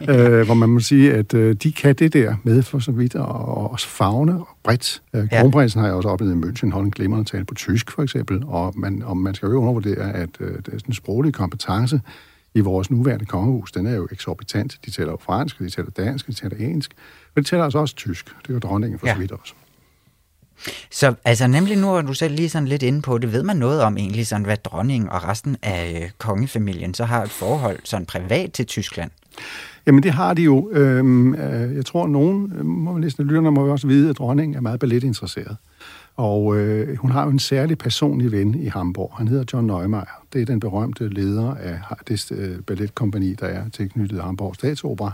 øh, 0.09 0.45
hvor 0.45 0.53
man 0.53 0.69
må 0.69 0.79
sige, 0.79 1.13
at 1.13 1.33
øh, 1.33 1.55
de 1.55 1.71
kan 1.71 1.95
det 1.95 2.13
der 2.13 2.35
med 2.43 2.63
for 2.63 2.79
så 2.79 2.91
vidt, 2.91 3.15
og, 3.15 3.71
og 3.71 3.79
fagne 3.79 4.33
og 4.33 4.47
bredt. 4.63 5.01
Øh, 5.13 5.29
Kronprinsen 5.29 5.79
har 5.79 5.87
jeg 5.87 5.95
også 5.95 6.09
oplevet 6.09 6.35
i 6.35 6.39
München, 6.39 6.71
holde 6.71 6.85
en 6.85 6.91
glimrende 6.91 7.29
tale 7.29 7.45
på 7.45 7.53
tysk 7.53 7.91
for 7.91 8.03
eksempel, 8.03 8.43
og 8.47 8.73
man, 8.75 9.03
og 9.03 9.17
man 9.17 9.35
skal 9.35 9.47
jo 9.47 9.55
undervurdere, 9.55 10.13
at 10.13 10.29
øh, 10.39 10.55
den 10.85 10.93
sproglige 10.93 11.33
kompetence 11.33 12.01
i 12.53 12.59
vores 12.59 12.91
nuværende 12.91 13.25
kongehus, 13.25 13.71
den 13.71 13.87
er 13.87 13.95
jo 13.95 14.07
eksorbitant. 14.11 14.77
De 14.85 14.91
taler 14.91 15.11
jo 15.11 15.17
fransk, 15.21 15.59
de 15.59 15.69
taler 15.69 15.89
dansk, 15.89 16.27
de 16.27 16.33
taler 16.33 16.57
engelsk, 16.57 16.91
men 17.35 17.43
de 17.43 17.49
taler 17.49 17.63
altså 17.63 17.79
også 17.79 17.95
tysk. 17.95 18.25
Det 18.41 18.49
er 18.49 18.53
jo 18.53 18.59
dronningen 18.59 18.99
for 18.99 19.07
ja. 19.07 19.13
så 19.13 19.19
vidt 19.19 19.31
også. 19.31 19.53
Så 20.91 21.13
altså 21.25 21.47
nemlig 21.47 21.77
nu 21.77 21.95
er 21.95 22.01
du 22.01 22.13
selv 22.13 22.35
lige 22.35 22.49
sådan 22.49 22.67
lidt 22.67 22.83
inde 22.83 23.01
på 23.01 23.17
det, 23.17 23.33
ved 23.33 23.43
man 23.43 23.57
noget 23.57 23.81
om 23.81 23.97
egentlig 23.97 24.27
sådan, 24.27 24.45
hvad 24.45 24.57
dronningen 24.57 25.09
og 25.09 25.27
resten 25.27 25.57
af 25.63 26.01
øh, 26.03 26.09
kongefamilien 26.17 26.93
så 26.93 27.05
har 27.05 27.23
et 27.23 27.29
forhold 27.29 27.79
sådan 27.83 28.05
privat 28.05 28.51
til 28.51 28.65
Tyskland? 28.65 29.11
Jamen 29.87 30.03
det 30.03 30.11
har 30.11 30.33
de 30.33 30.41
jo. 30.41 30.69
Øhm, 30.71 31.35
øh, 31.35 31.75
jeg 31.75 31.85
tror, 31.85 32.07
nogen, 32.07 32.53
øh, 32.57 32.65
må 32.65 32.91
man 32.91 33.01
næsten 33.01 33.25
lytterne 33.25 33.51
må 33.51 33.67
også 33.67 33.87
vide, 33.87 34.09
at 34.09 34.17
dronningen 34.17 34.55
er 34.55 34.61
meget 34.61 34.79
balletinteresseret. 34.79 35.57
Og 36.15 36.57
øh, 36.57 36.97
hun 36.97 37.11
har 37.11 37.23
jo 37.23 37.29
en 37.29 37.39
særlig 37.39 37.77
personlig 37.77 38.31
ven 38.31 38.55
i 38.55 38.67
Hamburg. 38.67 39.13
Han 39.17 39.27
hedder 39.27 39.43
John 39.53 39.67
Neumeier. 39.67 40.25
Det 40.33 40.41
er 40.41 40.45
den 40.45 40.59
berømte 40.59 41.09
leder 41.09 41.55
af 41.55 41.79
det 42.07 42.31
øh, 42.31 42.59
balletkompani, 42.61 43.33
der 43.33 43.45
er 43.45 43.69
tilknyttet 43.69 44.21
Hamburg 44.21 44.55
Statsopera. 44.55 45.11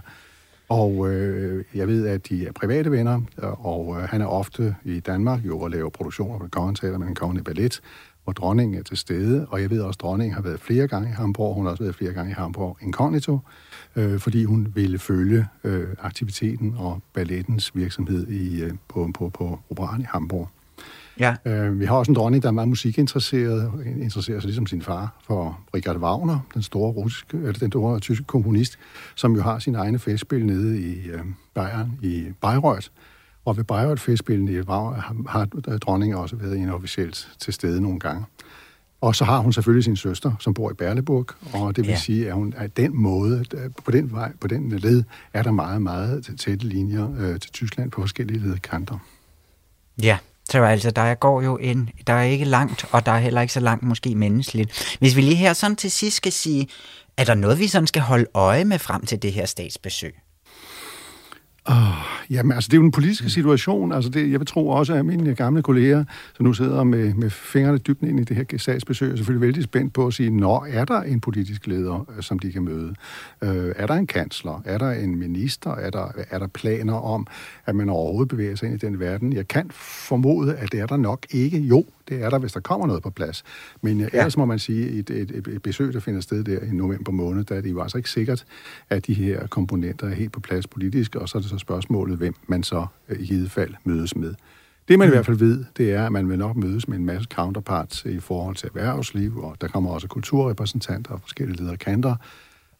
Og 0.69 1.13
øh, 1.13 1.65
jeg 1.73 1.87
ved, 1.87 2.07
at 2.07 2.29
de 2.29 2.47
er 2.47 2.51
private 2.51 2.91
venner, 2.91 3.21
og 3.59 3.95
øh, 3.97 4.03
han 4.03 4.21
er 4.21 4.25
ofte 4.25 4.75
i 4.83 4.99
Danmark 4.99 5.45
jo 5.45 5.59
og 5.59 5.69
laver 5.69 5.89
produktioner 5.89 6.39
på 6.39 6.47
Kongeteater 6.51 6.97
med 6.97 7.07
en 7.07 7.15
kongelige 7.15 7.43
ballet, 7.43 7.81
hvor 8.23 8.33
dronningen 8.33 8.77
er 8.77 8.83
til 8.83 8.97
stede. 8.97 9.47
Og 9.49 9.61
jeg 9.61 9.69
ved 9.69 9.81
også, 9.81 9.97
at 9.97 10.01
dronningen 10.01 10.35
har 10.35 10.41
været 10.41 10.59
flere 10.59 10.87
gange 10.87 11.09
i 11.09 11.11
Hamburg. 11.11 11.55
Hun 11.55 11.65
har 11.65 11.71
også 11.71 11.83
været 11.83 11.95
flere 11.95 12.13
gange 12.13 12.31
i 12.31 12.33
Hamburg 12.33 12.77
incognito, 12.81 13.39
øh, 13.95 14.19
fordi 14.19 14.43
hun 14.43 14.67
ville 14.75 14.99
følge 14.99 15.45
øh, 15.63 15.87
aktiviteten 15.99 16.75
og 16.77 17.01
ballettens 17.13 17.75
virksomhed 17.75 18.27
i, 18.27 18.63
øh, 18.63 18.73
på, 18.87 19.09
på, 19.13 19.29
på 19.29 19.59
operan 19.69 20.01
i 20.01 20.05
Hamburg. 20.09 20.49
Ja. 21.19 21.35
Øh, 21.45 21.79
vi 21.79 21.85
har 21.85 21.95
også 21.95 22.11
en 22.11 22.15
dronning, 22.15 22.43
der 22.43 22.49
er 22.49 22.53
meget 22.53 22.69
musikinteresseret, 22.69 23.71
interesserer 24.01 24.39
sig 24.39 24.47
ligesom 24.47 24.67
sin 24.67 24.81
far 24.81 25.13
for 25.23 25.59
Richard 25.75 25.97
Wagner, 25.97 26.39
den 26.53 26.63
store, 26.63 26.91
russiske, 26.91 27.37
eller 27.37 27.53
den 27.53 27.71
store 27.71 27.99
tyske 27.99 28.25
komponist, 28.25 28.79
som 29.15 29.35
jo 29.35 29.41
har 29.41 29.59
sin 29.59 29.75
egne 29.75 29.99
festspil 29.99 30.45
nede 30.45 30.81
i 30.81 31.09
øh, 31.09 31.19
Bayern, 31.53 31.99
i 32.01 32.25
Bayreuth. 32.41 32.87
Og 33.45 33.57
ved 33.57 33.63
Bayreuth 33.63 34.01
festspillene 34.01 34.51
i 34.51 34.59
Wagner 34.59 35.01
har, 35.01 35.25
har 35.69 35.77
dronningen 35.77 36.17
også 36.17 36.35
været 36.35 36.57
en 36.57 36.69
officielt 36.69 37.29
til 37.39 37.53
stede 37.53 37.81
nogle 37.81 37.99
gange. 37.99 38.25
Og 39.01 39.15
så 39.15 39.23
har 39.25 39.39
hun 39.39 39.53
selvfølgelig 39.53 39.83
sin 39.83 39.95
søster, 39.95 40.31
som 40.39 40.53
bor 40.53 40.71
i 40.71 40.73
Berleburg, 40.73 41.27
og 41.53 41.75
det 41.75 41.83
vil 41.83 41.91
ja. 41.91 41.97
sige, 41.97 42.27
at 42.27 42.33
hun 42.33 42.53
er 42.57 42.67
den 42.67 43.01
måde, 43.01 43.45
på 43.85 43.91
den 43.91 44.11
vej, 44.11 44.31
på 44.41 44.47
den 44.47 44.69
led, 44.69 45.03
er 45.33 45.43
der 45.43 45.51
meget, 45.51 45.81
meget 45.81 46.29
tætte 46.39 46.65
linjer 46.65 47.15
øh, 47.19 47.39
til 47.39 47.51
Tyskland 47.51 47.91
på 47.91 48.01
forskellige 48.01 48.39
ledkanter. 48.39 48.97
Ja, 50.03 50.17
så 50.51 50.63
altså, 50.63 50.91
der 50.91 51.15
går 51.15 51.41
jo 51.41 51.57
en, 51.57 51.89
der 52.07 52.13
er 52.13 52.23
ikke 52.23 52.45
langt, 52.45 52.85
og 52.91 53.05
der 53.05 53.11
er 53.11 53.19
heller 53.19 53.41
ikke 53.41 53.53
så 53.53 53.59
langt 53.59 53.83
måske 53.83 54.15
menneskeligt. 54.15 54.97
Hvis 54.99 55.15
vi 55.15 55.21
lige 55.21 55.35
her 55.35 55.53
sådan 55.53 55.75
til 55.75 55.91
sidst 55.91 56.17
skal 56.17 56.31
sige, 56.31 56.67
er 57.17 57.23
der 57.23 57.35
noget, 57.35 57.59
vi 57.59 57.67
sådan 57.67 57.87
skal 57.87 58.01
holde 58.01 58.25
øje 58.33 58.65
med 58.65 58.79
frem 58.79 59.05
til 59.05 59.21
det 59.21 59.33
her 59.33 59.45
statsbesøg? 59.45 60.15
Oh, 61.69 61.75
jamen, 62.29 62.51
altså, 62.51 62.67
det 62.67 62.73
er 62.73 62.77
jo 62.77 62.85
en 62.85 62.91
politisk 62.91 63.29
situation. 63.29 63.91
Altså, 63.91 64.09
det, 64.09 64.31
jeg 64.31 64.39
vil 64.39 64.47
tro 64.47 64.67
også, 64.67 64.93
at 64.93 65.05
mine 65.05 65.35
gamle 65.35 65.61
kolleger, 65.61 66.03
som 66.37 66.45
nu 66.45 66.53
sidder 66.53 66.83
med, 66.83 67.13
med 67.13 67.29
fingrene 67.29 67.77
dybt 67.77 68.03
ind 68.03 68.19
i 68.19 68.23
det 68.23 68.37
her 68.37 68.57
sagsbesøg, 68.57 69.11
er 69.11 69.15
selvfølgelig 69.15 69.41
vældig 69.41 69.63
spændt 69.63 69.93
på 69.93 70.07
at 70.07 70.13
sige, 70.13 70.29
når 70.29 70.67
er 70.69 70.85
der 70.85 71.01
en 71.01 71.21
politisk 71.21 71.67
leder, 71.67 72.05
øh, 72.17 72.23
som 72.23 72.39
de 72.39 72.51
kan 72.51 72.63
møde? 72.63 72.93
Øh, 73.41 73.73
er 73.75 73.87
der 73.87 73.93
en 73.93 74.07
kansler? 74.07 74.61
Er 74.65 74.77
der 74.77 74.91
en 74.91 75.15
minister? 75.15 75.71
Er 75.71 75.89
der, 75.89 76.11
er 76.29 76.39
der 76.39 76.47
planer 76.47 76.93
om, 76.93 77.27
at 77.65 77.75
man 77.75 77.89
overhovedet 77.89 78.29
bevæger 78.29 78.55
sig 78.55 78.65
ind 78.69 78.83
i 78.83 78.85
den 78.85 78.99
verden? 78.99 79.33
Jeg 79.33 79.47
kan 79.47 79.71
formode, 79.71 80.55
at 80.55 80.71
det 80.71 80.79
er 80.79 80.85
der 80.85 80.97
nok 80.97 81.25
ikke. 81.31 81.59
Jo, 81.59 81.85
det 82.09 82.23
er 82.23 82.29
der, 82.29 82.39
hvis 82.39 82.51
der 82.51 82.59
kommer 82.59 82.87
noget 82.87 83.03
på 83.03 83.09
plads. 83.09 83.43
Men 83.81 83.99
ja. 83.99 84.07
ellers 84.13 84.37
må 84.37 84.45
man 84.45 84.59
sige, 84.59 84.89
et, 84.89 85.09
et, 85.09 85.31
et, 85.31 85.47
et 85.47 85.61
besøg, 85.61 85.93
der 85.93 85.99
finder 85.99 86.21
sted 86.21 86.43
der 86.43 86.59
i 86.59 86.71
november 86.71 87.11
måned, 87.11 87.43
der 87.43 87.55
er 87.55 87.61
det 87.61 87.71
jo 87.71 87.81
altså 87.81 87.97
ikke 87.97 88.09
sikkert, 88.09 88.45
at 88.89 89.07
de 89.07 89.13
her 89.13 89.47
komponenter 89.47 90.07
er 90.07 90.13
helt 90.13 90.31
på 90.31 90.39
plads 90.39 90.67
politisk, 90.67 91.15
og 91.15 91.29
så 91.29 91.37
er 91.37 91.41
det 91.41 91.49
så 91.49 91.56
spørgsmålet, 91.59 92.17
hvem 92.17 92.35
man 92.47 92.63
så 92.63 92.85
øh, 93.09 93.19
i 93.19 93.25
givet 93.25 93.51
fald 93.51 93.73
mødes 93.83 94.15
med. 94.15 94.33
Det 94.87 94.99
man 94.99 95.07
mm. 95.07 95.11
i 95.11 95.15
hvert 95.15 95.25
fald 95.25 95.37
ved, 95.37 95.65
det 95.77 95.93
er, 95.93 96.05
at 96.05 96.11
man 96.11 96.29
vil 96.29 96.37
nok 96.37 96.55
mødes 96.55 96.87
med 96.87 96.97
en 96.97 97.05
masse 97.05 97.27
counterparts 97.33 98.05
i 98.05 98.19
forhold 98.19 98.55
til 98.55 98.67
erhvervsliv, 98.67 99.37
og 99.43 99.61
der 99.61 99.67
kommer 99.67 99.91
også 99.91 100.07
kulturrepræsentanter 100.07 101.11
og 101.13 101.21
forskellige 101.21 101.63
lederkanter. 101.63 102.15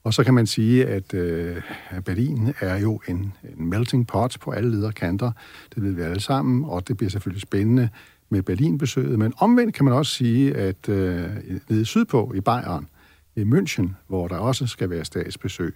Og 0.04 0.14
så 0.14 0.24
kan 0.24 0.34
man 0.34 0.48
sige, 0.48 0.86
at 0.86 1.14
øh, 1.14 1.62
Berlin 2.06 2.54
er 2.60 2.78
jo 2.78 3.02
en, 3.08 3.34
en 3.58 3.70
melting 3.70 4.08
pot 4.08 4.38
på 4.42 4.52
alle 4.52 4.72
lederkanter. 4.72 5.32
Det 5.76 5.84
ved 5.84 5.92
vi 5.92 6.02
alle 6.02 6.20
sammen, 6.20 6.66
og 6.66 6.88
det 6.88 6.98
bliver 6.98 7.10
selvfølgelig 7.10 7.42
spændende 7.42 7.90
med 8.30 8.44
Berlin-besøget, 8.44 9.20
men 9.20 9.34
omvendt 9.38 9.76
kan 9.76 9.86
man 9.86 9.94
også 9.94 10.12
sige, 10.12 10.56
at 10.56 10.90
øh, 10.90 11.26
nede 11.70 11.86
sydpå 11.86 12.34
i 12.36 12.42
Bayern, 12.42 12.88
i 13.36 13.42
München, 13.44 13.88
hvor 14.08 14.28
der 14.28 14.38
også 14.38 14.68
skal 14.68 14.90
være 14.90 15.06
statsbesøg, 15.06 15.76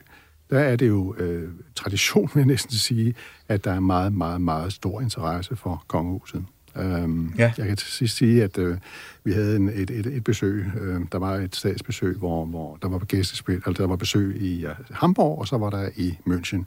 der 0.52 0.60
er 0.60 0.76
det 0.76 0.88
jo 0.88 1.16
øh, 1.18 1.50
tradition, 1.76 2.30
vil 2.34 2.42
jeg 2.42 2.48
næsten 2.48 2.76
sige, 2.76 3.16
at 3.48 3.64
der 3.64 3.72
er 3.72 3.80
meget, 3.80 4.14
meget, 4.14 4.42
meget 4.42 4.74
stor 4.74 5.02
interesse 5.02 5.56
for 5.56 5.84
kongehuset. 5.88 6.46
Øhm, 6.76 7.34
ja. 7.38 7.54
Jeg 7.58 7.68
kan 7.68 7.78
til 7.78 7.88
sidst 7.88 8.18
sige, 8.18 8.44
at 8.44 8.58
øh, 8.58 8.78
vi 9.24 9.32
havde 9.32 9.56
en, 9.56 9.70
et, 9.70 9.90
et, 9.90 10.06
et 10.06 10.24
besøg, 10.24 10.66
øh, 10.82 11.02
der 11.12 11.18
var 11.18 11.36
et 11.36 11.56
statsbesøg, 11.56 12.18
hvor, 12.18 12.46
hvor 12.46 12.78
der 12.82 12.90
var 12.90 13.00
gæstespil, 13.00 13.62
altså 13.66 13.84
der 13.84 13.88
var 13.88 13.96
besøg 13.96 14.42
i 14.42 14.66
uh, 14.66 14.72
Hamburg, 14.92 15.40
og 15.40 15.48
så 15.48 15.58
var 15.58 15.70
der 15.70 15.90
i 15.96 16.18
München. 16.28 16.64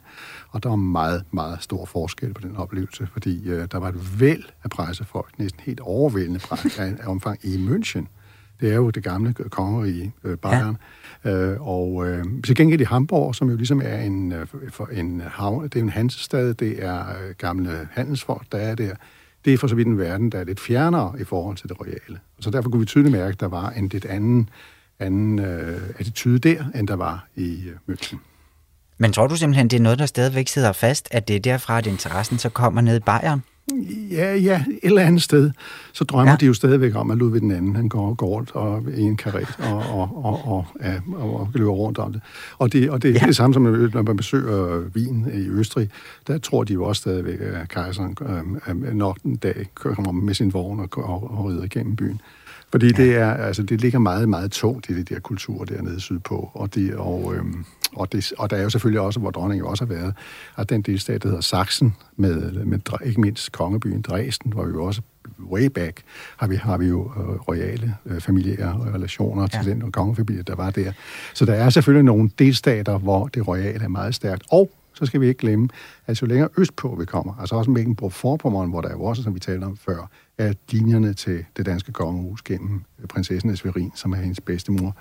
Og 0.49 0.63
der 0.63 0.69
var 0.69 0.75
meget, 0.75 1.23
meget 1.31 1.63
stor 1.63 1.85
forskel 1.85 2.33
på 2.33 2.41
den 2.41 2.55
oplevelse, 2.55 3.07
fordi 3.13 3.49
øh, 3.49 3.67
der 3.71 3.77
var 3.77 3.89
et 3.89 4.19
væld 4.19 4.43
af 4.63 4.69
pressefolk, 4.69 5.39
næsten 5.39 5.61
helt 5.65 5.79
overvældende 5.79 6.39
presse 6.39 6.81
af, 6.83 6.93
af 6.99 7.07
omfang 7.07 7.39
i 7.43 7.67
München. 7.67 8.05
Det 8.59 8.71
er 8.71 8.75
jo 8.75 8.89
det 8.89 9.03
gamle 9.03 9.33
kongerige 9.33 10.13
øh, 10.23 10.37
Bayern. 10.37 10.67
Ja. 10.67 10.73
Øh, 11.25 11.67
og 11.67 12.07
øh, 12.07 12.25
til 12.45 12.55
gengæld 12.55 12.81
i 12.81 12.83
Hamburg, 12.83 13.35
som 13.35 13.49
jo 13.49 13.55
ligesom 13.55 13.81
er 13.83 13.97
en, 13.97 14.31
øh, 14.31 14.47
for 14.69 14.85
en 14.85 15.21
havn, 15.21 15.63
det 15.63 15.75
er 15.75 15.79
en 15.79 15.89
hansestad, 15.89 16.53
det 16.53 16.83
er 16.83 16.99
øh, 16.99 17.35
gamle 17.37 17.87
handelsfolk, 17.91 18.51
der 18.51 18.57
er 18.57 18.75
der 18.75 18.95
det 19.45 19.53
er 19.53 19.57
for 19.57 19.67
så 19.67 19.75
vidt 19.75 19.87
en 19.87 19.97
verden, 19.97 20.29
der 20.29 20.39
er 20.39 20.43
lidt 20.43 20.59
fjernere 20.59 21.13
i 21.19 21.23
forhold 21.23 21.57
til 21.57 21.69
det 21.69 21.79
royale. 21.79 22.19
Så 22.39 22.49
derfor 22.49 22.69
kunne 22.69 22.79
vi 22.79 22.85
tydeligt 22.85 23.11
mærke, 23.11 23.33
at 23.33 23.39
der 23.39 23.47
var 23.47 23.69
en 23.69 23.87
lidt 23.87 24.05
anden, 24.05 24.49
anden 24.99 25.39
øh, 25.39 25.81
attitude 25.99 26.39
der, 26.39 26.65
end 26.75 26.87
der 26.87 26.95
var 26.95 27.27
i 27.35 27.63
øh, 27.67 27.95
München. 27.95 28.17
Men 28.97 29.13
tror 29.13 29.27
du 29.27 29.35
simpelthen, 29.35 29.67
det 29.67 29.77
er 29.77 29.81
noget, 29.81 29.99
der 29.99 30.05
stadigvæk 30.05 30.47
sidder 30.47 30.71
fast, 30.71 31.07
at 31.11 31.27
det 31.27 31.35
er 31.35 31.39
derfra, 31.39 31.77
at 31.77 31.87
interessen 31.87 32.37
så 32.37 32.49
kommer 32.49 32.81
ned 32.81 32.97
i 32.97 32.99
Bayern? 32.99 33.43
Ja, 34.11 34.35
ja, 34.35 34.63
et 34.67 34.79
eller 34.83 35.01
andet 35.01 35.21
sted. 35.21 35.51
Så 35.93 36.03
drømmer 36.03 36.31
ja. 36.31 36.37
de 36.39 36.45
jo 36.45 36.53
stadigvæk 36.53 36.95
om, 36.95 37.11
at 37.11 37.17
Ludvig 37.17 37.41
den 37.41 37.51
anden, 37.51 37.75
han 37.75 37.89
går, 37.89 38.13
går 38.13 38.27
rundt 38.27 38.51
og, 38.51 38.83
i 38.97 39.01
en 39.01 39.17
karet 39.17 39.47
og, 39.59 39.77
og, 39.77 40.25
og, 40.25 40.41
og, 40.45 40.65
ja, 40.83 40.99
og, 41.15 41.39
og 41.39 41.49
løber 41.53 41.71
rundt 41.71 41.97
om 41.97 42.13
det. 42.13 42.21
Og 42.57 42.73
det, 42.73 42.89
og 42.89 43.01
det 43.01 43.13
ja. 43.13 43.19
er 43.19 43.25
det 43.25 43.35
samme 43.35 43.53
som, 43.53 43.63
når 43.63 44.01
man 44.01 44.17
besøger 44.17 44.83
Wien 44.95 45.27
i 45.33 45.47
Østrig. 45.47 45.89
Der 46.27 46.37
tror 46.37 46.63
de 46.63 46.73
jo 46.73 46.83
også 46.83 46.99
stadigvæk, 46.99 47.39
at 47.41 47.69
kejseren 47.69 48.17
øh, 48.67 48.93
nok 48.93 49.17
en 49.25 49.35
dag 49.35 49.65
kommer 49.73 50.11
med 50.11 50.33
sin 50.33 50.53
vogn 50.53 50.79
og, 50.79 50.89
og, 50.97 51.37
og 51.37 51.45
rider 51.45 51.63
igennem 51.63 51.95
byen. 51.95 52.21
Fordi 52.75 52.87
ja. 52.87 53.03
det, 53.03 53.15
er, 53.15 53.33
altså, 53.33 53.63
det 53.63 53.81
ligger 53.81 53.99
meget, 53.99 54.29
meget 54.29 54.51
tungt 54.51 54.89
i 54.89 54.95
det 54.95 55.09
der 55.09 55.19
kultur 55.19 55.65
dernede 55.65 55.99
sydpå. 55.99 56.51
Og, 56.53 56.75
det, 56.75 56.95
og, 56.95 57.35
øhm, 57.35 57.65
og, 57.95 58.11
det, 58.11 58.33
og 58.37 58.49
der 58.49 58.57
er 58.57 58.63
jo 58.63 58.69
selvfølgelig 58.69 59.01
også, 59.01 59.19
hvor 59.19 59.31
dronningen 59.31 59.67
også 59.67 59.85
har 59.85 59.93
været, 59.93 60.13
at 60.57 60.69
den 60.69 60.81
delstat, 60.81 61.23
der 61.23 61.29
hedder 61.29 61.41
Sachsen, 61.41 61.95
med, 62.15 62.51
med 62.51 62.79
ikke 63.05 63.21
mindst 63.21 63.51
kongebyen 63.51 64.01
Dresden, 64.01 64.53
hvor 64.53 64.65
vi 64.65 64.71
jo 64.71 64.85
også 64.85 65.01
way 65.51 65.65
back, 65.65 66.01
har 66.37 66.47
vi, 66.47 66.55
har 66.55 66.77
vi 66.77 66.85
jo 66.85 67.11
øh, 67.17 67.35
royale 67.47 67.95
øh, 68.05 68.21
familiære 68.21 68.91
relationer 68.93 69.47
ja. 69.53 69.61
til 69.61 69.71
den 69.71 69.91
kongefamilie, 69.91 70.41
der 70.41 70.55
var 70.55 70.69
der. 70.69 70.91
Så 71.33 71.45
der 71.45 71.53
er 71.53 71.69
selvfølgelig 71.69 72.05
nogle 72.05 72.29
delstater, 72.39 72.97
hvor 72.97 73.27
det 73.27 73.47
royale 73.47 73.83
er 73.83 73.87
meget 73.87 74.15
stærkt. 74.15 74.43
Og 74.51 74.71
så 74.95 75.05
skal 75.05 75.21
vi 75.21 75.27
ikke 75.27 75.39
glemme, 75.39 75.69
at 76.07 76.21
jo 76.21 76.27
længere 76.27 76.49
østpå 76.57 76.95
vi 76.99 77.05
kommer, 77.05 77.33
altså 77.39 77.55
også 77.55 77.71
Mecklenburg-Vorpommern, 77.71 78.69
hvor 78.69 78.81
der 78.81 78.89
er 78.89 78.93
jo 78.93 79.03
også, 79.03 79.23
som 79.23 79.35
vi 79.35 79.39
talte 79.39 79.63
om 79.63 79.77
før, 79.77 80.09
er 80.37 80.53
linjerne 80.71 81.13
til 81.13 81.45
det 81.57 81.65
danske 81.65 81.91
kongehus 81.91 82.41
gennem 82.41 82.81
prinsessen 83.09 83.49
af 83.49 83.57
Sverin, 83.57 83.91
som 83.95 84.11
er 84.11 84.17
hendes 84.17 84.41
bedstemor, 84.41 84.95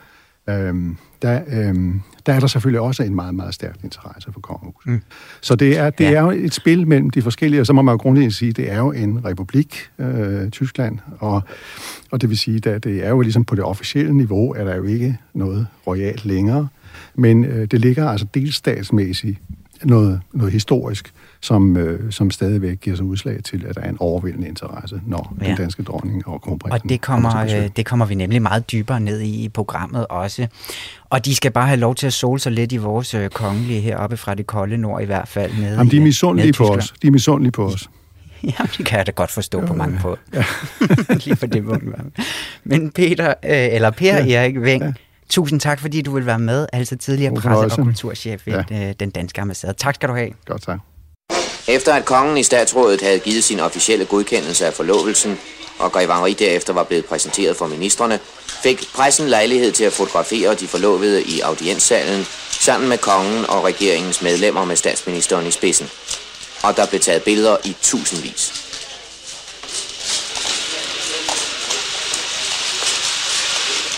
øhm, 0.49 0.97
der, 1.23 1.41
øhm, 1.49 2.01
der 2.27 2.33
er 2.33 2.41
der 2.41 2.47
selvfølgelig 2.47 2.81
også 2.81 3.03
en 3.03 3.15
meget, 3.15 3.35
meget 3.35 3.55
stærk 3.55 3.77
interesse 3.85 4.33
for 4.33 4.41
kongehuset. 4.41 4.93
Mm. 4.93 5.03
Så 5.41 5.55
det, 5.55 5.79
er, 5.79 5.91
det 5.91 6.05
ja. 6.05 6.11
er 6.11 6.23
jo 6.23 6.31
et 6.31 6.55
spil 6.55 6.89
mellem 6.89 7.11
de 7.11 7.23
forskellige, 7.23 7.61
og 7.61 7.67
så 7.67 7.73
må 7.73 7.83
man 7.83 7.93
jo 7.93 7.97
grundlæggende 7.97 8.35
sige, 8.35 8.53
det 8.53 8.73
er 8.73 8.79
jo 8.79 8.93
en 8.93 9.25
republik, 9.25 9.91
øh, 9.99 10.51
Tyskland, 10.51 10.99
og, 11.19 11.43
og 12.11 12.21
det 12.21 12.29
vil 12.29 12.39
sige, 12.39 12.71
at 12.71 12.85
det 12.85 13.07
er 13.07 13.09
jo 13.09 13.21
ligesom 13.21 13.45
på 13.45 13.55
det 13.55 13.65
officielle 13.65 14.17
niveau, 14.17 14.55
er 14.55 14.65
der 14.65 14.77
jo 14.77 14.85
ikke 14.85 15.19
noget 15.35 15.67
royalt 15.87 16.25
længere, 16.25 16.69
men 17.15 17.45
øh, 17.45 17.67
det 17.67 17.81
ligger 17.81 18.09
altså 18.09 18.27
delstatsmæssigt 18.35 19.39
noget, 19.87 20.21
noget 20.33 20.53
historisk, 20.53 21.13
som, 21.41 21.77
øh, 21.77 22.13
som 22.13 22.31
stadigvæk 22.31 22.81
giver 22.81 22.97
sig 22.97 23.05
udslag 23.05 23.43
til, 23.45 23.67
at 23.69 23.75
der 23.75 23.81
er 23.81 23.89
en 23.89 23.97
overvældende 24.01 24.49
interesse, 24.49 25.01
når 25.07 25.37
ja. 25.41 25.47
den 25.47 25.57
danske 25.57 25.83
dronning 25.83 26.29
og 26.29 26.43
kronprinsen 26.43 26.81
Og 26.83 26.89
det 26.89 27.01
kommer, 27.01 27.37
øh, 27.37 27.71
det 27.77 27.87
kommer 27.87 28.07
vi 28.07 28.15
nemlig 28.15 28.43
meget 28.43 28.73
dybere 28.73 29.01
ned 29.01 29.21
i 29.21 29.45
i 29.45 29.49
programmet 29.49 30.07
også. 30.07 30.47
Og 31.11 31.25
de 31.25 31.35
skal 31.35 31.51
bare 31.51 31.67
have 31.67 31.81
lov 31.81 31.95
til 31.95 32.07
at 32.07 32.13
sole 32.13 32.41
sig 32.41 32.53
lidt 32.53 32.73
i 32.73 32.77
vores 32.77 33.15
øh, 33.15 33.29
kongelige 33.31 33.81
heroppe 33.81 34.17
fra 34.17 34.35
det 34.35 34.47
kolde 34.47 34.77
nord 34.77 35.03
i 35.03 35.05
hvert 35.05 35.29
fald. 35.29 35.53
Nede 35.59 35.71
Jamen, 35.71 35.91
de 35.91 35.97
er 35.97 36.01
øh, 36.01 36.05
misundelige 36.05 36.53
på 36.53 36.65
os. 36.65 36.95
De 37.03 37.07
er 37.07 37.11
misundelige 37.11 37.53
på 37.53 37.67
os. 37.67 37.91
Jamen, 38.43 38.71
det 38.79 38.87
kan 38.87 38.99
jeg 38.99 39.07
da 39.07 39.13
godt 39.13 39.31
forstå 39.31 39.61
jo, 39.61 39.67
på 39.67 39.75
mange 39.75 39.99
på. 39.99 40.19
Ja. 40.35 40.45
Lige 41.25 41.37
for 41.37 41.47
det 41.47 41.65
Men 42.65 42.91
Peter, 42.91 43.29
øh, 43.29 43.75
eller 43.75 43.91
Per 43.91 44.25
ja. 44.25 44.41
Erik 44.41 44.61
Veng, 44.61 44.83
ja. 44.83 44.93
Tusind 45.29 45.61
tak, 45.61 45.81
fordi 45.81 46.03
du 46.03 46.15
vil 46.15 46.27
være 46.27 46.39
med, 46.39 46.67
altså 46.73 46.97
tidligere 46.97 47.35
presse- 47.35 47.81
og 47.81 47.85
kulturchef 47.85 48.47
i 48.47 48.51
ja. 48.51 48.93
den 48.93 49.11
danske 49.11 49.41
ambassade. 49.41 49.73
Tak 49.73 49.95
skal 49.95 50.09
du 50.09 50.15
have. 50.15 50.31
Godt 50.47 50.63
tak. 50.63 50.79
Efter 51.69 51.95
at 51.95 52.05
kongen 52.05 52.37
i 52.37 52.43
statsrådet 52.43 53.01
havde 53.01 53.19
givet 53.19 53.45
sin 53.45 53.61
officielle 53.61 54.05
godkendelse 54.05 54.67
af 54.67 54.73
forlovelsen, 54.73 55.39
og 55.79 55.93
Grevanri 55.93 56.33
derefter 56.33 56.73
var 56.73 56.85
blevet 56.85 57.05
præsenteret 57.05 57.57
for 57.57 57.67
ministerne, 57.67 58.19
fik 58.63 58.85
pressen 58.95 59.29
lejlighed 59.29 59.73
til 59.73 59.85
at 59.85 59.93
fotografere 59.93 60.55
de 60.55 60.69
forlovede 60.69 61.23
i 61.23 61.41
audienssalen, 61.41 62.27
sammen 62.51 62.89
med 62.89 62.99
kongen 62.99 63.45
og 63.49 63.65
regeringens 63.65 64.23
medlemmer 64.23 64.65
med 64.65 64.77
statsministeren 64.77 65.47
i 65.47 65.51
spidsen. 65.51 65.87
Og 66.63 66.77
der 66.77 66.87
blev 66.87 67.01
taget 67.01 67.23
billeder 67.23 67.57
i 67.65 67.77
tusindvis. 67.83 68.53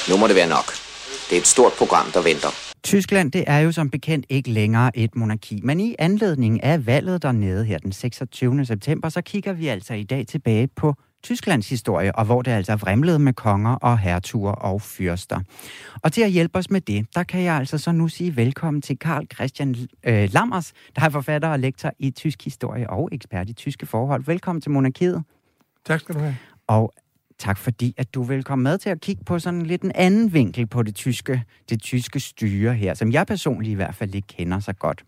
Nu 0.09 0.17
må 0.17 0.27
det 0.27 0.37
være 0.37 0.49
nok. 0.49 0.86
Det 1.31 1.37
er 1.37 1.41
et 1.41 1.47
stort 1.47 1.73
program, 1.79 2.07
der 2.15 2.23
venter. 2.23 2.49
Tyskland, 2.83 3.33
det 3.33 3.45
er 3.47 3.59
jo 3.59 3.73
som 3.73 3.91
bekendt 3.91 4.27
ikke 4.29 4.51
længere 4.51 4.97
et 4.99 5.17
monarki, 5.17 5.61
men 5.63 5.81
i 5.81 5.95
anledning 5.99 6.65
af 6.65 6.87
valget 6.87 7.23
dernede 7.23 7.65
her 7.65 7.79
den 7.79 7.93
26. 7.93 8.65
september, 8.65 9.09
så 9.09 9.21
kigger 9.21 9.53
vi 9.53 9.69
altså 9.69 9.95
i 9.95 10.03
dag 10.03 10.27
tilbage 10.27 10.69
på 10.77 10.95
Tysklands 11.23 11.69
historie, 11.69 12.15
og 12.15 12.25
hvor 12.25 12.43
det 12.43 12.51
altså 12.51 12.77
vrimlede 12.77 13.19
med 13.19 13.33
konger 13.33 13.75
og 13.75 13.99
hertuger 13.99 14.53
og 14.53 14.83
fyrster. 14.83 15.41
Og 16.03 16.13
til 16.13 16.23
at 16.23 16.31
hjælpe 16.31 16.59
os 16.59 16.71
med 16.71 16.81
det, 16.81 17.07
der 17.15 17.23
kan 17.23 17.43
jeg 17.43 17.55
altså 17.55 17.79
så 17.79 17.93
nu 17.93 18.09
sige 18.09 18.37
velkommen 18.37 18.83
til 18.83 18.99
Karl 18.99 19.27
Christian 19.35 19.77
øh, 20.05 20.29
Lammers, 20.33 20.73
der 20.97 21.05
er 21.05 21.09
forfatter 21.09 21.49
og 21.49 21.59
lektor 21.59 21.93
i 21.99 22.11
tysk 22.11 22.45
historie 22.45 22.91
og 22.91 23.09
ekspert 23.13 23.51
i 23.51 23.53
tyske 23.53 23.87
forhold. 23.87 24.25
Velkommen 24.25 24.63
til 24.63 24.71
Monarkiet. 24.71 25.23
Tak 25.87 26.01
skal 26.01 26.15
du 26.15 26.21
have. 26.21 26.37
Og 26.67 26.93
Tak 27.39 27.59
fordi, 27.59 27.95
at 27.97 28.15
du 28.15 28.23
vil 28.23 28.45
komme 28.45 28.63
med 28.63 28.79
til 28.79 28.91
at 28.91 29.01
kigge 29.01 29.25
på 29.25 29.39
sådan 29.39 29.63
lidt 29.63 29.83
en 29.83 29.93
anden 29.95 30.33
vinkel 30.33 30.67
på 30.67 30.83
det 30.83 30.95
tyske, 30.95 31.43
det 31.69 31.83
tyske 31.83 32.21
styre 32.21 32.75
her, 32.75 32.95
som 32.95 33.13
jeg 33.13 33.27
personligt 33.27 33.73
i 33.73 33.75
hvert 33.75 33.95
fald 33.95 34.15
ikke 34.15 34.29
kender 34.29 34.61
så 34.61 34.73
godt. 34.73 35.05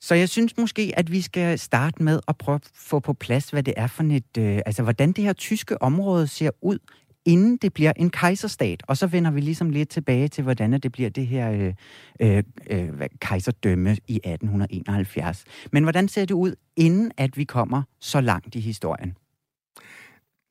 Så 0.00 0.14
jeg 0.14 0.28
synes 0.28 0.56
måske, 0.56 0.92
at 0.96 1.12
vi 1.12 1.20
skal 1.20 1.58
starte 1.58 2.02
med 2.02 2.20
at 2.28 2.36
prøve 2.36 2.54
at 2.54 2.70
få 2.74 3.00
på 3.00 3.12
plads, 3.12 3.50
hvad 3.50 3.62
det 3.62 3.74
er 3.76 3.86
for 3.86 4.02
et, 4.02 4.38
øh, 4.38 4.60
altså 4.66 4.82
hvordan 4.82 5.12
det 5.12 5.24
her 5.24 5.32
tyske 5.32 5.82
område 5.82 6.26
ser 6.26 6.50
ud, 6.62 6.78
inden 7.24 7.56
det 7.56 7.72
bliver 7.72 7.92
en 7.96 8.10
kejserstat. 8.10 8.82
Og 8.86 8.96
så 8.96 9.06
vender 9.06 9.30
vi 9.30 9.40
ligesom 9.40 9.70
lidt 9.70 9.88
tilbage 9.88 10.28
til, 10.28 10.44
hvordan 10.44 10.72
det 10.72 10.92
bliver 10.92 11.10
det 11.10 11.26
her 11.26 11.52
øh, 11.52 11.74
øh, 12.20 12.42
øh, 12.70 13.08
kejserdømme 13.20 13.96
i 14.08 14.16
1871. 14.16 15.44
Men 15.72 15.82
hvordan 15.82 16.08
ser 16.08 16.24
det 16.24 16.34
ud, 16.34 16.54
inden 16.76 17.12
at 17.16 17.36
vi 17.36 17.44
kommer 17.44 17.82
så 18.00 18.20
langt 18.20 18.54
i 18.54 18.60
historien? 18.60 19.16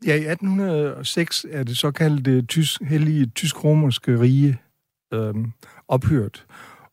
Ja, 0.05 0.15
i 0.15 0.25
1806 0.31 1.45
er 1.49 1.63
det 1.63 1.77
såkaldte 1.77 2.41
tysk, 2.41 2.81
hellige 2.81 3.25
tysk-romerske 3.25 4.19
rige 4.19 4.57
øh, 5.13 5.33
ophørt. 5.87 6.45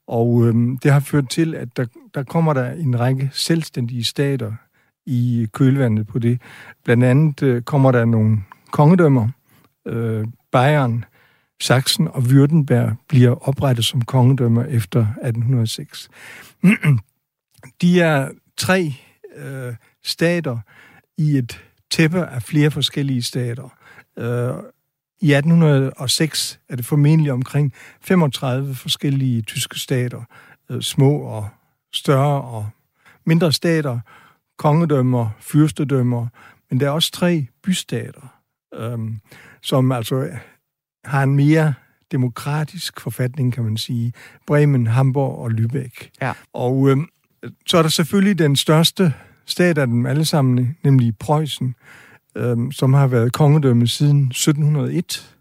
Og 0.07 0.47
øh, 0.47 0.55
det 0.83 0.93
har 0.93 1.01
ført 1.01 1.29
til, 1.29 1.55
at 1.55 1.77
der, 1.77 1.87
der 2.15 2.23
kommer 2.23 2.53
der 2.53 2.71
en 2.71 3.01
række 3.01 3.31
selvstændige 3.33 4.05
stater 4.05 4.53
i 5.07 5.49
kølvandet 5.53 6.07
på 6.07 6.19
det. 6.19 6.41
Blandt 6.85 7.05
andet 7.05 7.43
øh, 7.43 7.63
kommer 7.63 7.93
der 7.93 8.05
nogle 8.05 8.39
kongedømmer. 8.71 9.29
Øh, 9.87 10.27
Bayern, 10.53 11.05
Sachsen 11.61 12.09
og 12.09 12.23
Württemberg 12.23 13.05
bliver 13.09 13.49
oprettet 13.49 13.85
som 13.85 14.03
kongedømmer 14.03 14.65
efter 14.65 15.01
1806. 15.01 16.09
De 17.83 18.01
er 18.01 18.31
tre 18.57 18.95
øh, 19.37 19.75
stater 20.05 20.59
i 21.19 21.39
et 21.39 21.61
tæppe 21.91 22.27
af 22.27 22.43
flere 22.43 22.71
forskellige 22.71 23.23
stater. 23.23 23.69
Øh, 24.19 24.55
I 25.21 25.33
1806 25.33 26.61
er 26.69 26.77
det 26.77 26.85
formentlig 26.85 27.33
omkring 27.33 27.73
35 28.01 28.75
forskellige 28.75 29.43
tyske 29.43 29.79
stater, 29.79 30.23
øh, 30.71 30.83
små 30.83 31.19
og 31.19 31.49
større 31.93 32.43
og 32.43 32.69
mindre 33.27 33.53
stater, 33.53 34.01
kongedømmer, 34.59 35.31
fyrstedømmer, 35.41 36.27
men 36.71 36.81
der 36.81 36.87
er 36.87 36.91
også 36.91 37.11
tre 37.13 37.47
bystater, 37.63 38.41
øh, 38.75 38.99
som 39.63 39.93
altså 39.93 40.29
har 41.05 41.23
en 41.23 41.37
mere 41.37 41.75
demokratisk 42.13 43.01
forfatning, 43.01 43.53
kan 43.53 43.65
man 43.65 43.77
sige. 43.77 44.13
Bremen, 44.47 44.87
Hamburg 44.87 45.39
og 45.39 45.51
Lübeck. 45.51 46.11
Ja. 46.23 46.33
Og 46.53 46.89
øh, 46.89 46.97
så 47.67 47.79
er 47.79 47.83
der 47.83 47.89
selvfølgelig 47.89 48.39
den 48.39 48.57
største 48.57 49.15
stat 49.51 49.79
af 49.79 49.87
dem 49.87 50.07
alle 50.07 50.25
sammen, 50.25 50.77
nemlig 50.85 51.19
Preussen, 51.19 51.75
øhm, 52.37 52.73
som 52.73 52.95
har 52.95 53.07
været 53.07 53.33
kongedømme 53.33 53.87
siden 53.87 54.29
1701, 54.29 55.37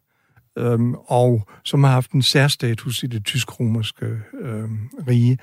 øhm, 0.58 0.94
og 0.94 1.48
som 1.66 1.84
har 1.84 1.92
haft 1.92 2.12
en 2.12 2.22
særstatus 2.22 3.04
i 3.04 3.08
det 3.08 3.26
tysk-romerske 3.26 4.06
øhm, 4.42 4.90
rige. 5.08 5.38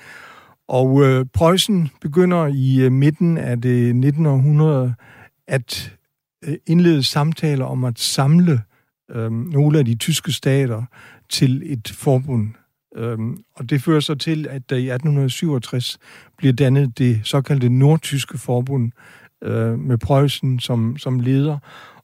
Og 0.69 1.03
øh, 1.05 1.27
Preussen 1.35 1.91
begynder 2.01 2.47
i 2.47 2.81
øh, 2.81 2.93
midten 2.93 3.39
af 3.39 3.61
det 3.61 3.89
1900 3.89 4.95
at 5.49 5.97
øh, 6.45 6.57
indlede 6.67 7.03
samtaler 7.03 7.65
om 7.65 7.85
at 7.85 7.99
samle 7.99 8.63
øh, 9.11 9.33
nogle 9.33 9.79
af 9.79 9.85
de 9.85 9.95
tyske 9.95 10.33
stater 10.33 10.83
til 11.29 11.63
et 11.73 11.93
forbund. 11.95 12.49
Øhm, 12.97 13.37
og 13.57 13.71
det 13.71 13.83
fører 13.83 14.01
så 14.01 14.15
til, 14.15 14.47
at 14.51 14.71
der 14.71 14.77
i 14.77 14.89
1867 14.91 15.99
bliver 16.37 16.53
dannet 16.53 16.99
det 16.99 17.21
såkaldte 17.25 17.69
Nordtyske 17.69 18.39
Forbund 18.39 18.93
øh, 19.45 19.79
med 19.79 19.99
Preussen 19.99 20.61
som, 20.61 20.97
som 20.99 21.21
leder, 21.21 21.59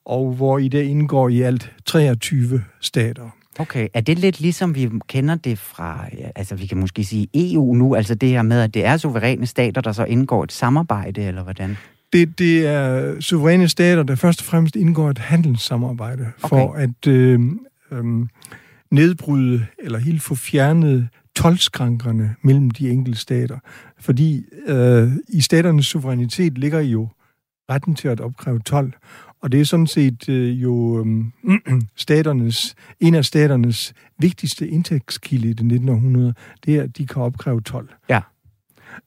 og 0.04 0.32
hvor 0.32 0.58
i 0.58 0.68
det 0.68 0.82
indgår 0.82 1.28
i 1.28 1.40
alt 1.40 1.72
23 1.86 2.62
stater. 2.80 3.30
Okay, 3.58 3.88
er 3.94 4.00
det 4.00 4.18
lidt 4.18 4.40
ligesom 4.40 4.74
vi 4.74 4.90
kender 5.08 5.34
det 5.34 5.58
fra, 5.58 6.06
altså 6.36 6.54
vi 6.54 6.66
kan 6.66 6.78
måske 6.78 7.04
sige 7.04 7.28
EU 7.34 7.74
nu, 7.74 7.94
altså 7.94 8.14
det 8.14 8.28
her 8.28 8.42
med, 8.42 8.60
at 8.60 8.74
det 8.74 8.84
er 8.84 8.96
suveræne 8.96 9.46
stater, 9.46 9.80
der 9.80 9.92
så 9.92 10.04
indgår 10.04 10.44
et 10.44 10.52
samarbejde, 10.52 11.22
eller 11.22 11.42
hvordan? 11.42 11.76
Det, 12.12 12.38
det 12.38 12.66
er 12.66 13.20
suveræne 13.20 13.68
stater, 13.68 14.02
der 14.02 14.14
først 14.14 14.40
og 14.40 14.44
fremmest 14.44 14.76
indgår 14.76 15.10
et 15.10 15.18
handelssamarbejde 15.18 16.32
okay. 16.42 16.48
for 16.48 16.72
at 16.72 17.06
øh, 17.06 17.40
øh, 17.90 18.26
nedbryde 18.92 19.66
eller 19.78 19.98
helt 19.98 20.22
få 20.22 20.34
fjernet 20.34 21.08
tolvskrankerne 21.36 22.34
mellem 22.42 22.70
de 22.70 22.90
enkelte 22.90 23.18
stater. 23.18 23.58
Fordi 23.98 24.44
øh, 24.66 25.08
i 25.28 25.40
staternes 25.40 25.86
suverænitet 25.86 26.58
ligger 26.58 26.80
jo 26.80 27.08
retten 27.70 27.94
til 27.94 28.08
at 28.08 28.20
opkræve 28.20 28.60
12, 28.60 28.92
og 29.42 29.52
det 29.52 29.60
er 29.60 29.64
sådan 29.64 29.86
set 29.86 30.28
øh, 30.28 30.62
jo 30.62 31.04
øh, 31.04 31.82
staternes, 31.96 32.74
en 33.00 33.14
af 33.14 33.24
staternes 33.24 33.94
vigtigste 34.18 34.68
indtægtskilde 34.68 35.48
i 35.48 35.52
det 35.52 35.60
1900, 35.60 36.34
det 36.66 36.76
er, 36.76 36.82
at 36.82 36.98
de 36.98 37.06
kan 37.06 37.22
opkræve 37.22 37.60
12. 37.60 37.88
Ja. 38.08 38.20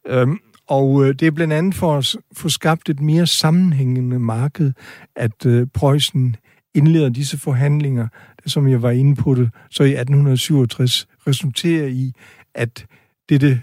Øhm, 0.08 0.39
og 0.67 1.06
øh, 1.06 1.15
det 1.19 1.28
er 1.28 1.32
blandt 1.32 1.54
andet 1.54 1.76
for 1.76 1.98
at 1.98 2.15
få 2.34 2.50
skabt 2.50 2.89
et 2.89 3.00
mere 3.00 3.28
sammenhængende 3.28 4.19
marked, 4.19 4.74
at 5.15 5.45
øh, 5.45 5.67
Preussen 5.74 6.36
indleder 6.76 7.10
disse 7.10 7.38
forhandlinger, 7.38 8.07
som 8.46 8.68
jeg 8.68 8.82
var 8.82 8.91
inde 8.91 9.16
på 9.16 9.36
det, 9.36 9.50
så 9.70 9.84
i 9.84 9.91
1867 9.91 11.08
resulterer 11.28 11.88
i, 11.88 12.14
at 12.54 12.86
dette 13.30 13.62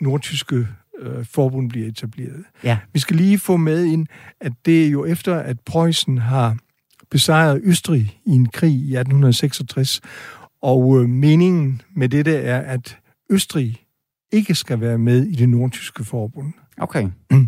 nordtyske 0.00 0.66
øh, 0.98 1.24
forbund 1.24 1.70
bliver 1.70 1.88
etableret. 1.88 2.44
Ja. 2.64 2.78
Vi 2.92 3.00
skal 3.00 3.16
lige 3.16 3.38
få 3.38 3.56
med 3.56 3.84
ind, 3.84 4.06
at 4.40 4.52
det 4.64 4.86
er 4.86 4.90
jo 4.90 5.04
efter, 5.04 5.36
at 5.36 5.60
Preussen 5.60 6.18
har 6.18 6.56
besejret 7.10 7.60
Østrig 7.64 8.18
i 8.26 8.30
en 8.30 8.48
krig 8.48 8.72
i 8.72 8.96
1866, 8.96 10.00
og 10.62 11.00
øh, 11.00 11.08
meningen 11.08 11.82
med 11.94 12.08
dette 12.08 12.36
er, 12.36 12.60
at 12.60 12.98
Østrig 13.30 13.82
ikke 14.32 14.54
skal 14.54 14.80
være 14.80 14.98
med 14.98 15.26
i 15.26 15.34
det 15.34 15.48
nordtyske 15.48 16.04
forbund. 16.04 16.52
Okay. 16.78 17.08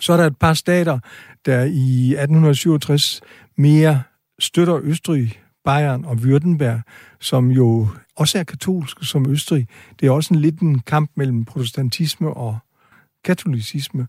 Så 0.00 0.12
er 0.12 0.16
der 0.16 0.26
et 0.26 0.36
par 0.36 0.54
stater, 0.54 0.98
der 1.46 1.62
i 1.62 2.12
1867 2.12 3.20
mere 3.56 4.02
støtter 4.38 4.78
Østrig, 4.82 5.40
Bayern 5.66 6.04
og 6.04 6.12
Württemberg, 6.12 6.80
som 7.20 7.50
jo 7.50 7.88
også 8.16 8.38
er 8.38 8.44
katolske 8.44 9.04
som 9.04 9.30
Østrig. 9.30 9.68
Det 10.00 10.06
er 10.06 10.10
også 10.10 10.34
en 10.34 10.40
lidt 10.40 10.60
en 10.60 10.80
kamp 10.80 11.10
mellem 11.14 11.44
protestantisme 11.44 12.34
og 12.34 12.58
katolicisme. 13.24 14.06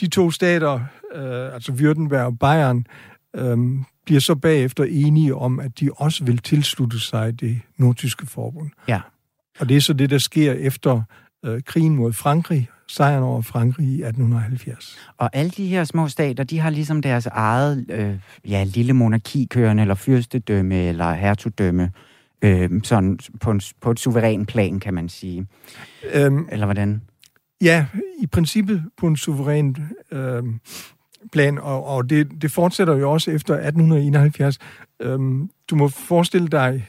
De 0.00 0.06
to 0.08 0.30
stater, 0.30 0.80
øh, 1.14 1.54
altså 1.54 1.72
Württemberg 1.72 2.24
og 2.24 2.38
Bayern, 2.38 2.86
øh, 3.34 3.58
bliver 4.06 4.20
så 4.20 4.34
bagefter 4.34 4.84
enige 4.84 5.34
om, 5.34 5.60
at 5.60 5.80
de 5.80 5.90
også 5.96 6.24
vil 6.24 6.38
tilslutte 6.38 7.00
sig 7.00 7.40
det 7.40 7.60
nordtyske 7.76 8.26
forbund. 8.26 8.70
Ja. 8.88 9.00
Og 9.58 9.68
det 9.68 9.76
er 9.76 9.80
så 9.80 9.92
det, 9.92 10.10
der 10.10 10.18
sker 10.18 10.52
efter 10.52 11.02
øh, 11.46 11.62
krigen 11.66 11.96
mod 11.96 12.12
Frankrig, 12.12 12.68
sejren 12.88 13.22
over 13.22 13.42
Frankrig 13.42 13.86
i 13.86 14.02
1870. 14.02 14.96
Og 15.16 15.30
alle 15.32 15.50
de 15.50 15.66
her 15.66 15.84
små 15.84 16.08
stater, 16.08 16.44
de 16.44 16.58
har 16.58 16.70
ligesom 16.70 17.02
deres 17.02 17.26
eget 17.26 17.86
øh, 17.90 18.14
ja, 18.48 18.64
lille 18.64 18.92
monarki 18.92 19.46
kørende, 19.50 19.80
eller 19.80 19.94
fyrstedømme, 19.94 20.88
eller 20.88 21.12
hertugdømme, 21.12 21.92
øh, 22.42 22.70
sådan 22.84 23.18
på, 23.40 23.50
en, 23.50 23.60
på 23.80 23.90
et 23.90 24.00
suveræn 24.00 24.46
plan, 24.46 24.80
kan 24.80 24.94
man 24.94 25.08
sige. 25.08 25.46
Øhm, 26.14 26.48
eller 26.52 26.66
hvordan? 26.66 27.02
Ja, 27.60 27.86
i 28.18 28.26
princippet 28.26 28.82
på 28.96 29.06
en 29.06 29.16
suveræn 29.16 29.76
øh, 30.12 30.42
plan, 31.32 31.58
og, 31.58 31.86
og 31.86 32.10
det, 32.10 32.28
det 32.42 32.50
fortsætter 32.50 32.96
jo 32.96 33.12
også 33.12 33.30
efter 33.30 33.54
1871. 33.54 34.58
Øhm, 35.00 35.50
du 35.70 35.76
må 35.76 35.88
forestille 35.88 36.48
dig, 36.48 36.88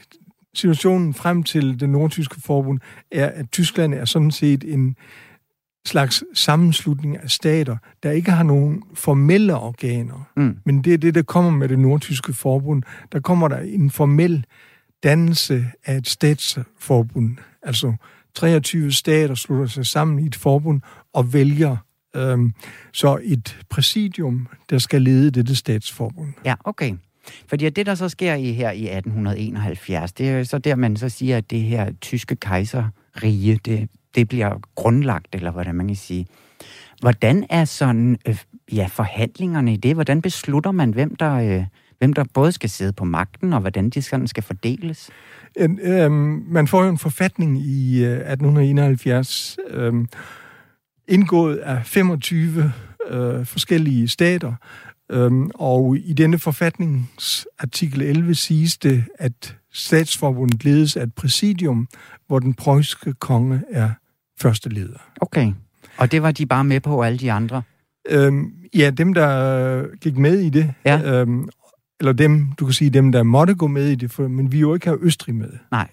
situationen 0.54 1.14
frem 1.14 1.42
til 1.42 1.80
det 1.80 1.88
nordtyske 1.88 2.40
forbund 2.40 2.80
er, 3.10 3.26
at 3.26 3.50
Tyskland 3.50 3.94
er 3.94 4.04
sådan 4.04 4.30
set 4.30 4.64
en 4.64 4.96
slags 5.86 6.24
sammenslutning 6.34 7.22
af 7.22 7.30
stater, 7.30 7.76
der 8.02 8.10
ikke 8.10 8.30
har 8.30 8.42
nogen 8.42 8.82
formelle 8.94 9.56
organer. 9.56 10.28
Mm. 10.36 10.58
Men 10.64 10.84
det 10.84 10.94
er 10.94 10.98
det, 10.98 11.14
der 11.14 11.22
kommer 11.22 11.50
med 11.50 11.68
det 11.68 11.78
nordtyske 11.78 12.32
forbund. 12.32 12.82
Der 13.12 13.20
kommer 13.20 13.48
der 13.48 13.58
en 13.58 13.90
formel 13.90 14.44
dannelse 15.02 15.66
af 15.84 15.96
et 15.96 16.08
statsforbund. 16.08 17.36
Altså 17.62 17.94
23 18.34 18.92
stater 18.92 19.34
slutter 19.34 19.66
sig 19.66 19.86
sammen 19.86 20.18
i 20.18 20.26
et 20.26 20.36
forbund 20.36 20.80
og 21.12 21.32
vælger 21.32 21.76
øhm, 22.16 22.54
så 22.92 23.18
et 23.22 23.58
præsidium, 23.70 24.48
der 24.70 24.78
skal 24.78 25.02
lede 25.02 25.30
dette 25.30 25.56
statsforbund. 25.56 26.32
Ja, 26.44 26.54
okay. 26.64 26.94
Fordi 27.48 27.70
det, 27.70 27.86
der 27.86 27.94
så 27.94 28.08
sker 28.08 28.34
i 28.34 28.52
her 28.52 28.70
i 28.70 28.84
1871, 28.84 30.12
det 30.12 30.28
er 30.28 30.44
så 30.44 30.58
der, 30.58 30.76
man 30.76 30.96
så 30.96 31.08
siger, 31.08 31.36
at 31.36 31.50
det 31.50 31.60
her 31.60 31.92
tyske 32.00 32.36
kejserrige, 32.36 33.60
det, 33.64 33.88
det 34.14 34.28
bliver 34.28 34.60
grundlagt, 34.74 35.34
eller 35.34 35.50
hvordan 35.50 35.74
man 35.74 35.86
kan 35.86 35.96
sige. 35.96 36.26
Hvordan 37.00 37.46
er 37.50 37.64
sådan, 37.64 38.18
øh, 38.26 38.38
ja, 38.72 38.86
forhandlingerne 38.90 39.72
i 39.72 39.76
det? 39.76 39.94
Hvordan 39.94 40.22
beslutter 40.22 40.72
man, 40.72 40.90
hvem 40.90 41.16
der, 41.16 41.34
øh, 41.34 41.64
hvem 41.98 42.12
der 42.12 42.24
både 42.34 42.52
skal 42.52 42.70
sidde 42.70 42.92
på 42.92 43.04
magten, 43.04 43.52
og 43.52 43.60
hvordan 43.60 43.90
de 43.90 44.02
sådan 44.02 44.26
skal 44.26 44.42
fordeles? 44.42 45.10
En, 45.56 45.80
øh, 45.82 46.10
man 46.52 46.68
får 46.68 46.82
jo 46.82 46.88
en 46.88 46.98
forfatning 46.98 47.58
i 47.58 48.04
øh, 48.04 48.12
1871, 48.12 49.58
øh, 49.70 49.94
indgået 51.08 51.56
af 51.56 51.86
25 51.86 52.72
øh, 53.10 53.46
forskellige 53.46 54.08
stater, 54.08 54.54
Øhm, 55.10 55.50
og 55.54 55.96
i 56.04 56.12
denne 56.12 56.38
forfatningsartikel 56.38 58.02
11 58.02 58.34
siges 58.34 58.78
det, 58.78 59.04
at 59.18 59.56
statsforbundet 59.72 60.64
ledes 60.64 60.96
af 60.96 61.02
et 61.02 61.14
præsidium, 61.14 61.88
hvor 62.26 62.38
den 62.38 62.54
preussiske 62.54 63.12
konge 63.12 63.62
er 63.70 63.90
første 64.40 64.68
leder. 64.68 64.98
Okay. 65.20 65.52
Og 65.96 66.12
det 66.12 66.22
var 66.22 66.32
de 66.32 66.46
bare 66.46 66.64
med 66.64 66.80
på, 66.80 67.02
alle 67.02 67.18
de 67.18 67.32
andre? 67.32 67.62
Øhm, 68.08 68.52
ja, 68.74 68.90
dem, 68.90 69.14
der 69.14 69.96
gik 69.96 70.16
med 70.16 70.38
i 70.38 70.50
det. 70.50 70.74
Ja. 70.84 71.02
Øhm, 71.02 71.48
eller 72.00 72.12
dem, 72.12 72.52
du 72.58 72.64
kan 72.64 72.72
sige, 72.72 72.90
dem, 72.90 73.12
der 73.12 73.22
måtte 73.22 73.54
gå 73.54 73.66
med 73.66 73.88
i 73.88 73.94
det, 73.94 74.10
for, 74.10 74.28
men 74.28 74.52
vi 74.52 74.58
jo 74.60 74.74
ikke 74.74 74.88
har 74.88 74.98
Østrig 75.00 75.34
med. 75.34 75.50
Nej. 75.70 75.88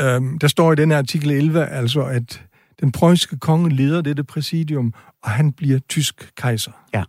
Øhm, 0.00 0.38
der 0.38 0.48
står 0.48 0.72
i 0.72 0.76
denne 0.76 0.96
artikel 0.96 1.30
11, 1.30 1.66
altså, 1.66 2.02
at 2.02 2.42
den 2.80 2.92
preussiske 2.92 3.38
konge 3.38 3.70
leder 3.70 4.00
dette 4.00 4.24
præsidium, 4.24 4.94
og 5.22 5.30
han 5.30 5.52
bliver 5.52 5.78
tysk 5.78 6.32
kejser. 6.36 6.72
Ja. 6.94 7.04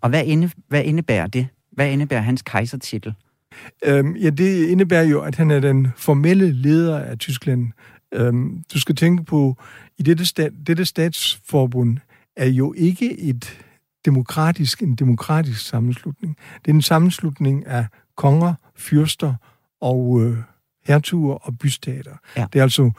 Og 0.00 0.08
hvad, 0.08 0.24
inde, 0.24 0.50
hvad 0.68 0.84
indebærer 0.84 1.26
det? 1.26 1.46
Hvad 1.72 1.92
indebærer 1.92 2.20
hans 2.20 2.42
kejsertitel? 2.42 3.14
Øhm, 3.84 4.16
ja, 4.16 4.30
det 4.30 4.68
indebærer 4.68 5.02
jo, 5.02 5.20
at 5.20 5.34
han 5.34 5.50
er 5.50 5.60
den 5.60 5.88
formelle 5.96 6.52
leder 6.52 6.98
af 6.98 7.18
Tyskland. 7.18 7.72
Øhm, 8.12 8.64
du 8.74 8.80
skal 8.80 8.96
tænke 8.96 9.24
på, 9.24 9.56
i 9.98 10.02
dette, 10.02 10.26
stat, 10.26 10.52
dette 10.66 10.84
statsforbund 10.84 11.98
er 12.36 12.46
jo 12.46 12.74
ikke 12.76 13.20
et 13.20 13.58
demokratisk, 14.04 14.82
en 14.82 14.94
demokratisk 14.94 15.66
sammenslutning. 15.66 16.36
Det 16.64 16.70
er 16.70 16.74
en 16.74 16.82
sammenslutning 16.82 17.66
af 17.66 17.86
konger, 18.16 18.54
fyrster 18.76 19.34
og 19.80 20.22
øh, 20.22 20.38
hertuger 20.86 21.34
og 21.34 21.58
bystater. 21.58 22.16
Ja. 22.36 22.46
Det 22.52 22.58
er 22.58 22.62
altså 22.62 22.90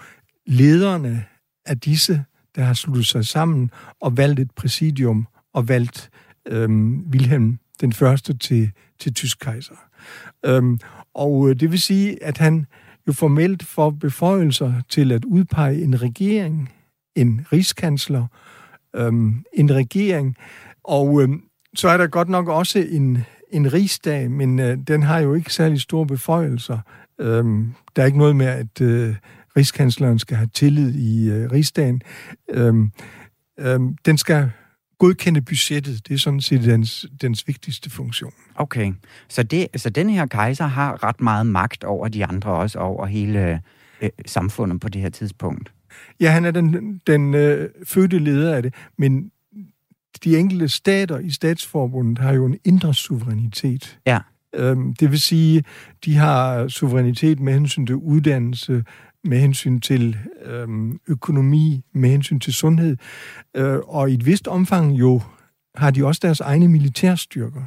lederne 0.46 1.26
af 1.66 1.80
disse, 1.80 2.24
der 2.56 2.64
har 2.64 2.74
sluttet 2.74 3.06
sig 3.06 3.26
sammen 3.26 3.72
og 4.02 4.18
valgt 4.18 4.40
et 4.40 4.52
præsidium 4.52 5.28
og 5.54 5.68
valgt 5.68 6.10
øhm, 6.48 7.06
Wilhelm 7.12 7.60
den 7.82 7.94
første 7.94 8.38
til, 8.38 8.72
til 9.00 9.14
tysk 9.14 9.40
kejser. 9.40 9.76
Øhm, 10.46 10.80
og 11.14 11.50
øh, 11.50 11.56
det 11.56 11.72
vil 11.72 11.82
sige, 11.82 12.24
at 12.24 12.38
han 12.38 12.66
jo 13.08 13.14
formelt 13.14 13.64
får 13.64 13.90
beføjelser 13.90 14.74
til 14.90 15.12
at 15.12 15.26
udpege 15.26 15.82
en 15.82 16.02
regering, 16.02 16.70
en 17.16 17.42
rigskansler, 17.52 18.28
øhm, 18.96 19.44
en 19.54 19.76
regering, 19.76 20.36
og 20.84 21.22
øhm, 21.22 21.44
så 21.76 21.90
er 21.90 21.98
der 21.98 22.08
godt 22.08 22.30
nok 22.30 22.48
også 22.48 22.80
en, 22.90 23.18
en 23.52 23.74
rigsdag, 23.74 24.32
men 24.32 24.60
øh, 24.60 24.78
den 24.88 25.04
har 25.04 25.20
jo 25.20 25.34
ikke 25.34 25.54
særlig 25.54 25.82
store 25.82 26.08
beføjelser. 26.08 26.80
Øhm, 27.20 27.74
der 27.96 28.02
er 28.02 28.06
ikke 28.06 28.18
noget 28.18 28.36
med, 28.36 28.46
at 28.46 28.82
øh, 28.82 29.16
rigskansleren 29.58 30.20
skal 30.20 30.38
have 30.38 30.50
tillid 30.54 30.96
i 30.96 31.30
øh, 31.30 31.52
rigsdagen. 31.52 32.02
Øhm, 32.50 32.92
øhm, 33.60 33.98
den 34.06 34.18
skal 34.18 34.52
godkende 35.06 35.42
budgettet. 35.42 36.08
Det 36.08 36.14
er 36.14 36.18
sådan 36.18 36.42
set 36.42 36.64
dens, 36.64 37.06
dens 37.22 37.48
vigtigste 37.48 37.90
funktion. 37.90 38.34
Okay, 38.56 38.94
så, 39.30 39.44
det, 39.44 39.68
så 39.76 39.90
den 39.90 40.10
her 40.10 40.26
kejser 40.26 40.66
har 40.66 41.04
ret 41.04 41.22
meget 41.22 41.46
magt 41.46 41.84
over 41.84 42.08
de 42.08 42.26
andre 42.26 42.52
også, 42.52 42.80
over 42.80 43.06
hele 43.06 43.62
øh, 44.02 44.10
samfundet 44.26 44.80
på 44.80 44.90
det 44.90 45.02
her 45.02 45.10
tidspunkt? 45.10 45.74
Ja, 46.20 46.32
han 46.32 46.46
er 46.46 46.52
den, 46.52 47.02
den 47.08 47.34
øh, 47.34 47.70
fødte 47.84 48.20
leder 48.20 48.56
af 48.56 48.64
det, 48.64 48.74
men 48.98 49.32
de 50.24 50.38
enkelte 50.38 50.70
stater 50.70 51.20
i 51.20 51.30
statsforbundet 51.30 52.20
har 52.20 52.34
jo 52.34 52.46
en 52.46 52.58
indre 52.64 52.94
suverænitet. 52.94 54.00
Ja. 54.06 54.20
Øhm, 54.56 54.94
det 54.94 55.12
vil 55.12 55.20
sige, 55.20 55.64
de 56.06 56.16
har 56.16 56.68
suverænitet 56.68 57.40
med 57.40 57.54
hensyn 57.54 57.86
til 57.86 57.96
uddannelse, 57.96 58.84
med 59.26 59.40
hensyn 59.40 59.80
til 59.80 60.18
øhm, 60.46 61.00
økonomi, 61.08 61.84
med 61.94 62.10
hensyn 62.10 62.40
til 62.40 62.54
sundhed, 62.54 62.98
øh, 63.56 63.80
og 63.88 64.12
i 64.12 64.14
et 64.14 64.26
vist 64.26 64.48
omfang 64.48 64.92
jo 64.92 65.22
har 65.76 65.92
de 65.92 66.06
også 66.06 66.20
deres 66.24 66.40
egne 66.40 66.68
militærstyrker. 66.68 67.62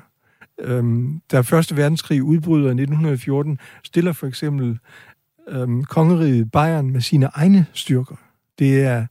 Øhm, 0.61 1.21
da 1.33 1.41
Første 1.41 1.77
Verdenskrig 1.77 2.23
udbryder 2.23 2.69
i 2.69 2.75
1914, 2.75 3.59
stiller 3.85 4.13
for 4.13 4.27
eksempel 4.27 4.79
øhm, 5.49 5.85
kongeriget 5.85 6.53
Bayern 6.53 6.91
med 6.91 7.01
sine 7.01 7.27
egne 7.27 7.67
styrker. 7.73 8.17
Det 8.59 8.83
er 8.83 9.07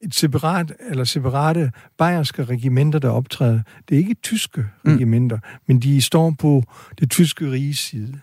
et 0.00 0.14
separat 0.14 0.72
eller 0.90 1.04
separate 1.04 1.72
bayerske 1.98 2.44
regimenter, 2.44 2.98
der 2.98 3.10
optræder. 3.10 3.62
Det 3.88 3.94
er 3.94 3.98
ikke 3.98 4.14
tyske 4.14 4.66
mm. 4.84 4.92
regimenter, 4.92 5.38
men 5.66 5.80
de 5.80 6.00
står 6.00 6.34
på 6.38 6.62
det 7.00 7.10
tyske 7.10 7.50
riges 7.50 7.78
side. 7.78 8.20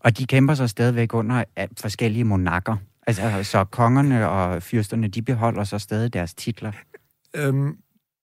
Og 0.00 0.18
de 0.18 0.26
kæmper 0.26 0.54
sig 0.54 0.70
stadigvæk 0.70 1.14
under 1.14 1.44
forskellige 1.80 2.24
monarker. 2.24 2.76
Altså, 3.06 3.42
så 3.42 3.64
kongerne 3.64 4.28
og 4.28 4.62
fyrsterne, 4.62 5.08
de 5.08 5.22
beholder 5.22 5.64
så 5.64 5.78
stadig 5.78 6.12
deres 6.12 6.34
titler? 6.34 6.72
Øhm, 7.36 7.76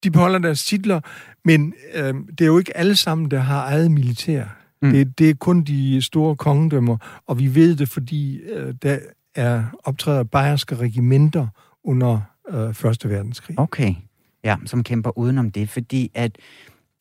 de 0.03 0.11
beholder 0.11 0.39
deres 0.39 0.65
titler, 0.65 1.01
men 1.45 1.73
øhm, 1.95 2.27
det 2.27 2.41
er 2.41 2.45
jo 2.45 2.57
ikke 2.57 2.77
alle 2.77 2.95
sammen, 2.95 3.31
der 3.31 3.39
har 3.39 3.65
eget 3.65 3.91
militær. 3.91 4.45
Mm. 4.81 4.91
Det, 4.91 5.19
det 5.19 5.29
er 5.29 5.33
kun 5.33 5.61
de 5.61 6.01
store 6.01 6.35
kongedømmer, 6.35 7.21
og 7.27 7.39
vi 7.39 7.55
ved 7.55 7.75
det, 7.75 7.89
fordi 7.89 8.37
øh, 8.37 8.73
der 8.81 8.99
er 9.35 9.63
optræder 9.83 10.23
bayerske 10.23 10.75
regimenter 10.75 11.47
under 11.83 12.21
øh, 12.49 12.73
Første 12.73 13.09
Verdenskrig. 13.09 13.59
Okay, 13.59 13.95
ja, 14.43 14.55
som 14.65 14.83
kæmper 14.83 15.17
udenom 15.17 15.51
det, 15.51 15.69
fordi 15.69 16.11
at 16.13 16.37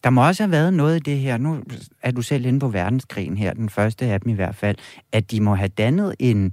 der 0.04 0.10
må 0.10 0.26
også 0.26 0.42
have 0.42 0.50
været 0.50 0.74
noget 0.74 0.96
i 0.96 1.00
det 1.10 1.18
her, 1.18 1.36
nu 1.36 1.62
er 2.02 2.10
du 2.10 2.22
selv 2.22 2.46
inde 2.46 2.60
på 2.60 2.68
verdenskrigen 2.68 3.36
her, 3.36 3.52
den 3.52 3.68
første 3.68 4.04
af 4.04 4.20
dem 4.20 4.30
i 4.30 4.34
hvert 4.34 4.54
fald, 4.54 4.76
at 5.12 5.30
de 5.30 5.40
må 5.40 5.54
have 5.54 5.68
dannet 5.68 6.14
en 6.18 6.52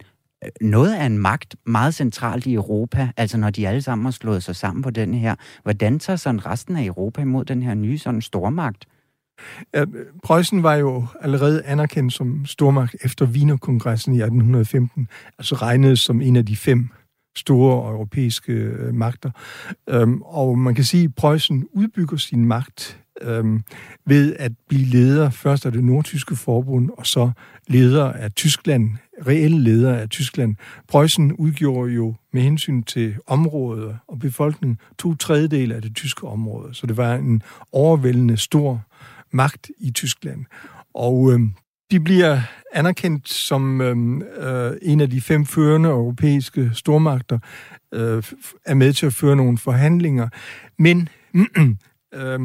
noget 0.62 0.96
af 0.96 1.06
en 1.06 1.18
magt 1.18 1.56
meget 1.66 1.96
centralt 1.96 2.46
i 2.46 2.54
Europa, 2.54 3.10
altså 3.18 3.38
når 3.38 3.50
de 3.50 3.68
alle 3.68 3.82
sammen 3.82 4.06
har 4.06 4.12
slået 4.12 4.44
sig 4.44 4.56
sammen 4.56 4.82
på 4.82 4.90
den 4.90 5.14
her. 5.14 5.36
Hvordan 5.64 6.00
tager 6.00 6.18
sådan 6.18 6.46
resten 6.46 6.76
af 6.76 6.86
Europa 6.86 7.22
imod 7.22 7.46
den 7.46 7.64
her 7.64 7.74
nye 7.74 7.98
sådan 7.98 8.22
stormagt? 8.22 8.86
Ja, 9.74 9.86
Preussen 10.24 10.64
var 10.64 10.76
jo 10.76 11.08
allerede 11.22 11.64
anerkendt 11.64 12.14
som 12.14 12.46
stormagt 12.46 12.96
efter 13.02 13.26
Wienerkongressen 13.26 14.14
i 14.14 14.18
1815, 14.18 15.08
altså 15.38 15.56
regnet 15.56 16.00
som 16.00 16.22
en 16.22 16.36
af 16.36 16.46
de 16.46 16.56
fem 16.56 16.90
store 17.38 17.92
europæiske 17.92 18.54
øh, 18.54 18.94
magter. 18.94 19.32
Øhm, 19.90 20.22
og 20.22 20.58
man 20.58 20.76
kan 20.76 20.84
sige, 20.84 21.04
at 21.04 21.16
Preussen 21.16 21.68
udbygger 21.74 22.18
sin 22.18 22.46
magt 22.46 23.05
øhm, 23.22 23.64
ved 24.06 24.36
at 24.40 24.52
blive 24.68 24.86
leder 24.86 25.30
først 25.30 25.66
af 25.66 25.72
det 25.72 25.84
nordtyske 25.84 26.36
forbund, 26.36 26.90
og 26.98 27.08
så 27.08 27.32
leder 27.68 28.12
af 28.12 28.32
Tyskland, 28.32 28.90
reelle 29.28 29.60
leder 29.60 29.96
af 29.96 30.10
Tyskland. 30.10 30.56
Preussen 30.88 31.34
udgjorde 31.34 31.94
jo 31.94 32.16
med 32.34 32.42
hensyn 32.42 32.84
til 32.84 33.16
området 33.28 33.98
og 34.08 34.20
befolkningen 34.20 34.80
to 34.98 35.16
tredjedel 35.16 35.72
af 35.72 35.82
det 35.82 35.96
tyske 35.96 36.28
område, 36.28 36.74
så 36.74 36.88
det 36.88 36.98
var 36.98 37.16
en 37.16 37.42
overvældende 37.72 38.38
stor 38.38 38.82
magt 39.32 39.72
i 39.80 39.92
Tyskland. 39.92 40.46
Og 40.94 41.32
øhm, 41.34 41.54
de 41.92 42.00
bliver 42.00 42.42
anerkendt 42.74 43.30
som 43.30 43.82
øh, 43.82 44.22
øh, 44.38 44.78
en 44.82 45.02
af 45.02 45.10
de 45.10 45.22
fem 45.22 45.46
førende 45.46 45.90
europæiske 45.90 46.72
stormagter, 46.74 47.40
øh, 47.94 48.24
er 48.66 48.74
med 48.74 48.94
til 48.94 49.06
at 49.06 49.14
føre 49.14 49.36
nogle 49.36 49.58
forhandlinger. 49.58 50.30
Men 50.80 51.10
øh, 52.16 52.40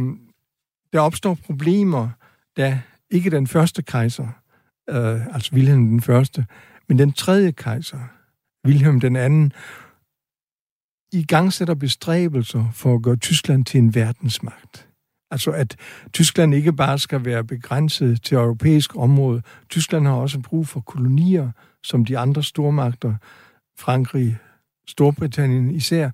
der 0.92 1.00
opstår 1.00 1.34
problemer, 1.34 2.08
da 2.56 2.80
ikke 3.10 3.30
den 3.30 3.46
første 3.46 3.82
kejser, 3.82 4.28
øh, 4.90 5.34
altså 5.34 5.50
Wilhelm 5.54 5.88
den 5.88 6.00
første, 6.00 6.46
men 6.88 6.98
den 6.98 7.12
tredje 7.12 7.52
kejser, 7.52 7.98
Wilhelm 8.66 9.00
den 9.00 9.16
anden, 9.16 9.52
i 11.12 11.24
gang 11.24 11.52
sætter 11.52 11.74
bestræbelser 11.74 12.70
for 12.72 12.94
at 12.94 13.02
gøre 13.02 13.16
Tyskland 13.16 13.64
til 13.64 13.78
en 13.78 13.94
verdensmagt. 13.94 14.88
Altså 15.30 15.50
at 15.50 15.76
Tyskland 16.12 16.54
ikke 16.54 16.72
bare 16.72 16.98
skal 16.98 17.24
være 17.24 17.44
begrænset 17.44 18.22
til 18.22 18.34
europæisk 18.34 18.96
område. 18.96 19.42
Tyskland 19.68 20.06
har 20.06 20.14
også 20.14 20.40
brug 20.40 20.68
for 20.68 20.80
kolonier, 20.80 21.50
som 21.82 22.04
de 22.04 22.18
andre 22.18 22.42
stormagter, 22.42 23.14
Frankrig, 23.78 24.38
Storbritannien 24.86 25.70
især. 25.70 26.10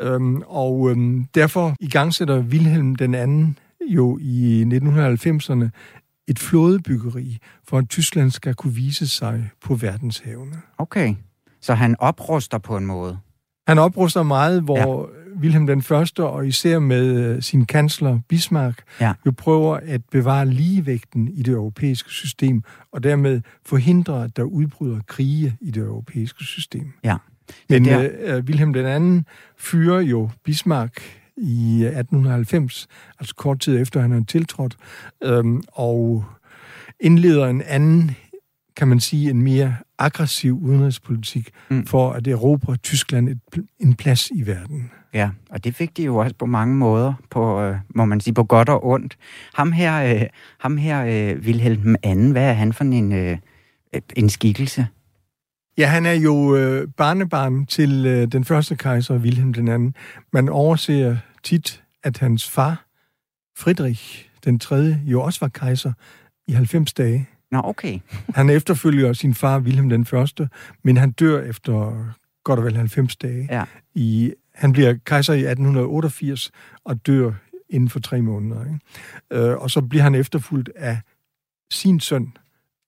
Øhm, 0.00 0.42
og 0.46 0.90
øhm, 0.90 1.24
derfor 1.34 1.76
i 1.80 1.88
gang 1.88 2.14
sætter 2.14 2.38
Wilhelm 2.38 2.96
den 2.96 3.14
anden 3.14 3.58
jo 3.88 4.18
i 4.20 4.62
1990'erne 4.62 5.68
et 6.28 6.38
flådebyggeri, 6.38 7.38
for 7.68 7.78
at 7.78 7.88
Tyskland 7.88 8.30
skal 8.30 8.54
kunne 8.54 8.74
vise 8.74 9.08
sig 9.08 9.50
på 9.60 9.74
verdenshavene. 9.74 10.56
Okay, 10.78 11.14
så 11.60 11.74
han 11.74 11.96
opruster 11.98 12.58
på 12.58 12.76
en 12.76 12.86
måde? 12.86 13.18
Han 13.68 13.78
opruster 13.78 14.22
meget, 14.22 14.62
hvor 14.62 15.10
ja. 15.10 15.40
Wilhelm 15.40 15.66
den 15.66 15.82
Første, 15.82 16.24
og 16.24 16.46
især 16.46 16.78
med 16.78 17.24
øh, 17.24 17.42
sin 17.42 17.66
kansler 17.66 18.18
Bismarck, 18.28 18.82
ja. 19.00 19.12
jo 19.26 19.30
prøver 19.30 19.76
at 19.82 20.00
bevare 20.10 20.46
ligevægten 20.46 21.28
i 21.28 21.42
det 21.42 21.52
europæiske 21.52 22.10
system, 22.10 22.62
og 22.92 23.02
dermed 23.02 23.40
forhindre, 23.66 24.24
at 24.24 24.36
der 24.36 24.42
udbryder 24.42 25.00
krige 25.06 25.56
i 25.60 25.70
det 25.70 25.82
europæiske 25.82 26.44
system. 26.44 26.92
Ja. 27.04 27.16
Men 27.68 27.84
der... 27.84 28.38
uh, 28.38 28.44
Wilhelm 28.44 28.72
den 28.72 28.86
anden 28.86 29.26
fyrer 29.56 30.00
jo 30.00 30.30
Bismarck 30.44 31.23
i 31.36 31.84
1890, 31.84 32.86
altså 33.20 33.34
kort 33.34 33.60
tid 33.60 33.80
efter 33.80 34.00
han 34.00 34.12
er 34.12 34.24
tiltrådt, 34.24 34.76
øhm, 35.24 35.62
og 35.72 36.24
indleder 37.00 37.46
en 37.46 37.62
anden, 37.62 38.16
kan 38.76 38.88
man 38.88 39.00
sige, 39.00 39.30
en 39.30 39.42
mere 39.42 39.76
aggressiv 39.98 40.58
udenrigspolitik 40.62 41.50
mm. 41.70 41.86
for 41.86 42.12
at 42.12 42.26
erobre 42.26 42.76
Tyskland 42.76 43.28
et, 43.28 43.40
en 43.80 43.94
plads 43.94 44.30
i 44.30 44.46
verden. 44.46 44.90
Ja, 45.14 45.30
og 45.50 45.64
det 45.64 45.74
fik 45.74 45.96
de 45.96 46.02
jo 46.02 46.16
også 46.16 46.34
på 46.38 46.46
mange 46.46 46.74
måder, 46.74 47.14
på, 47.30 47.60
øh, 47.60 47.76
må 47.94 48.04
man 48.04 48.20
sige, 48.20 48.34
på 48.34 48.44
godt 48.44 48.68
og 48.68 48.86
ondt. 48.86 49.16
Ham 49.54 49.72
her, 49.72 50.14
øh, 50.14 50.26
ham 50.58 50.76
her 50.76 51.04
øh, 51.04 51.40
Wilhelm 51.40 51.96
II, 52.04 52.32
hvad 52.32 52.48
er 52.48 52.52
han 52.52 52.72
for 52.72 52.84
en, 52.84 53.12
øh, 53.12 53.38
en 54.16 54.28
skikkelse? 54.28 54.86
Ja, 55.78 55.86
han 55.86 56.06
er 56.06 56.12
jo 56.12 56.56
øh, 56.56 56.88
barnebarn 56.96 57.66
til 57.66 58.06
øh, 58.06 58.32
den 58.32 58.44
første 58.44 58.76
kejser, 58.76 59.18
Wilhelm 59.18 59.52
den 59.52 59.68
anden. 59.68 59.94
Man 60.32 60.48
overser 60.48 61.16
tit, 61.42 61.82
at 62.02 62.18
hans 62.18 62.50
far, 62.50 62.86
Friedrich 63.56 64.28
den 64.44 64.58
tredje, 64.58 65.00
jo 65.04 65.22
også 65.22 65.40
var 65.40 65.48
kejser 65.48 65.92
i 66.46 66.52
90 66.52 66.92
dage. 66.92 67.28
Nå, 67.50 67.60
okay. 67.64 67.98
han 68.36 68.50
efterfølger 68.50 69.12
sin 69.12 69.34
far, 69.34 69.58
Wilhelm 69.58 69.88
den 69.88 70.04
første, 70.04 70.48
men 70.82 70.96
han 70.96 71.10
dør 71.10 71.42
efter 71.42 72.04
godt 72.44 72.58
og 72.58 72.64
vel 72.64 72.76
90 72.76 73.16
dage. 73.16 73.48
Ja. 73.50 73.64
I, 73.94 74.32
han 74.54 74.72
bliver 74.72 74.94
kejser 75.04 75.32
i 75.32 75.44
1888 75.44 76.50
og 76.84 77.06
dør 77.06 77.32
inden 77.68 77.88
for 77.88 78.00
tre 78.00 78.22
måneder. 78.22 78.64
Ikke? 78.64 78.78
Øh, 79.32 79.56
og 79.56 79.70
så 79.70 79.80
bliver 79.80 80.02
han 80.02 80.14
efterfulgt 80.14 80.70
af 80.76 81.00
sin 81.70 82.00
søn, 82.00 82.36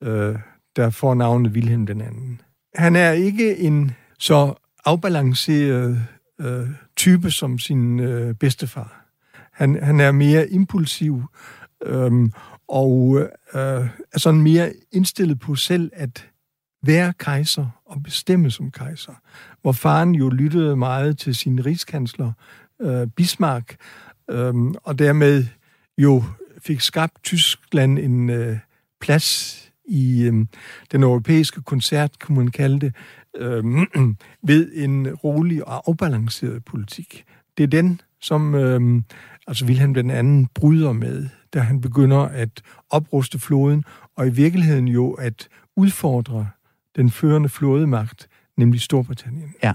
øh, 0.02 0.36
der 0.76 0.90
får 0.90 1.14
navnet 1.14 1.52
Wilhelm 1.52 1.86
den 1.86 2.00
anden 2.00 2.40
han 2.76 2.96
er 2.96 3.12
ikke 3.12 3.58
en 3.58 3.90
så 4.18 4.54
afbalanceret 4.84 6.06
øh, 6.40 6.68
type 6.96 7.30
som 7.30 7.58
sin 7.58 8.00
øh, 8.00 8.34
bedstefar. 8.34 9.06
Han, 9.52 9.82
han 9.82 10.00
er 10.00 10.12
mere 10.12 10.50
impulsiv 10.50 11.22
øh, 11.84 12.12
og 12.68 13.18
øh, 13.54 13.60
er 14.12 14.18
sådan 14.18 14.40
mere 14.40 14.72
indstillet 14.92 15.40
på 15.40 15.54
selv 15.54 15.90
at 15.94 16.28
være 16.82 17.12
kejser 17.18 17.82
og 17.86 18.02
bestemme 18.02 18.50
som 18.50 18.70
kejser. 18.70 19.12
Hvor 19.62 19.72
faren 19.72 20.14
jo 20.14 20.28
lyttede 20.28 20.76
meget 20.76 21.18
til 21.18 21.34
sin 21.34 21.66
rigskansler, 21.66 22.32
øh, 22.80 23.06
Bismarck, 23.06 23.76
øh, 24.30 24.54
og 24.84 24.98
dermed 24.98 25.44
jo 25.98 26.24
fik 26.66 26.80
skabt 26.80 27.22
Tyskland 27.22 27.98
en 27.98 28.30
øh, 28.30 28.58
plads 29.00 29.62
i 29.88 30.22
øh, 30.22 30.46
den 30.92 31.02
europæiske 31.02 31.62
koncert, 31.62 32.18
kunne 32.18 32.38
man 32.38 32.48
kalde 32.48 32.80
det, 32.80 32.94
øh, 33.36 33.64
ved 34.48 34.72
en 34.74 35.14
rolig 35.14 35.68
og 35.68 35.82
afbalanceret 35.88 36.64
politik. 36.64 37.24
Det 37.58 37.62
er 37.64 37.68
den, 37.68 38.00
som 38.20 38.54
øh, 38.54 39.02
altså 39.46 39.64
Wilhelm 39.64 39.94
den 39.94 40.10
anden 40.10 40.48
bryder 40.54 40.92
med, 40.92 41.28
da 41.54 41.60
han 41.60 41.80
begynder 41.80 42.18
at 42.18 42.62
opruste 42.90 43.38
floden, 43.38 43.84
og 44.16 44.26
i 44.26 44.30
virkeligheden 44.30 44.88
jo 44.88 45.12
at 45.12 45.48
udfordre 45.76 46.48
den 46.96 47.10
førende 47.10 47.48
flådemagt, 47.48 48.28
nemlig 48.56 48.80
Storbritannien. 48.80 49.54
Ja. 49.62 49.72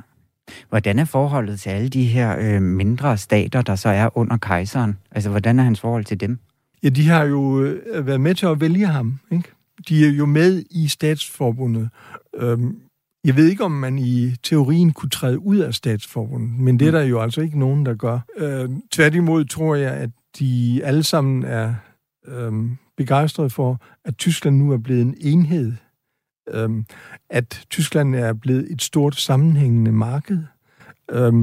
Hvordan 0.70 1.00
er 1.00 1.06
forholdet 1.06 1.60
til 1.60 1.70
alle 1.70 1.90
de 1.90 2.04
her 2.04 2.38
øh, 2.40 2.62
mindre 2.62 3.18
stater, 3.18 3.62
der 3.62 3.76
så 3.76 3.90
er 3.90 4.18
under 4.18 4.38
kejseren? 4.38 4.98
Altså, 5.12 5.30
hvordan 5.30 5.60
er 5.60 5.64
hans 5.64 5.80
forhold 5.80 6.06
til 6.06 6.20
dem? 6.20 6.40
Ja, 6.84 6.90
de 6.90 7.08
har 7.08 7.24
jo 7.24 7.64
øh, 7.64 8.08
været 8.08 8.22
med 8.22 8.36
til 8.36 8.46
at 8.46 8.62
vælge 8.62 8.88
ham, 8.88 9.20
ikke? 9.32 9.52
De 9.90 10.06
er 10.06 10.12
jo 10.12 10.26
med 10.26 10.64
i 10.72 10.88
statsforbundet. 10.88 11.90
Øhm, 12.36 12.82
jeg 13.24 13.36
ved 13.36 13.48
ikke, 13.48 13.64
om 13.64 13.72
man 13.72 14.00
i 14.00 14.36
teorien 14.44 14.92
kunne 14.94 15.10
træde 15.10 15.40
ud 15.40 15.58
af 15.58 15.74
statsforbundet, 15.74 16.60
men 16.60 16.80
det 16.80 16.88
er 16.88 16.92
der 16.92 17.04
jo 17.04 17.22
altså 17.22 17.42
ikke 17.42 17.60
nogen, 17.60 17.86
der 17.86 17.94
gør. 17.94 18.20
Øh, 18.38 18.70
tværtimod 18.92 19.46
tror 19.46 19.76
jeg, 19.76 19.94
at 19.94 20.10
de 20.40 20.82
alle 20.84 21.04
sammen 21.04 21.44
er 21.44 21.76
øh, 22.28 22.54
begejstrede 22.98 23.50
for, 23.50 23.82
at 24.06 24.18
Tyskland 24.18 24.58
nu 24.58 24.72
er 24.72 24.78
blevet 24.78 25.02
en 25.02 25.16
enhed. 25.20 25.74
Øh, 26.50 26.70
at 27.30 27.66
Tyskland 27.70 28.16
er 28.16 28.34
blevet 28.34 28.72
et 28.72 28.82
stort 28.82 29.16
sammenhængende 29.16 29.92
marked. 29.92 30.40
Øh, 31.12 31.34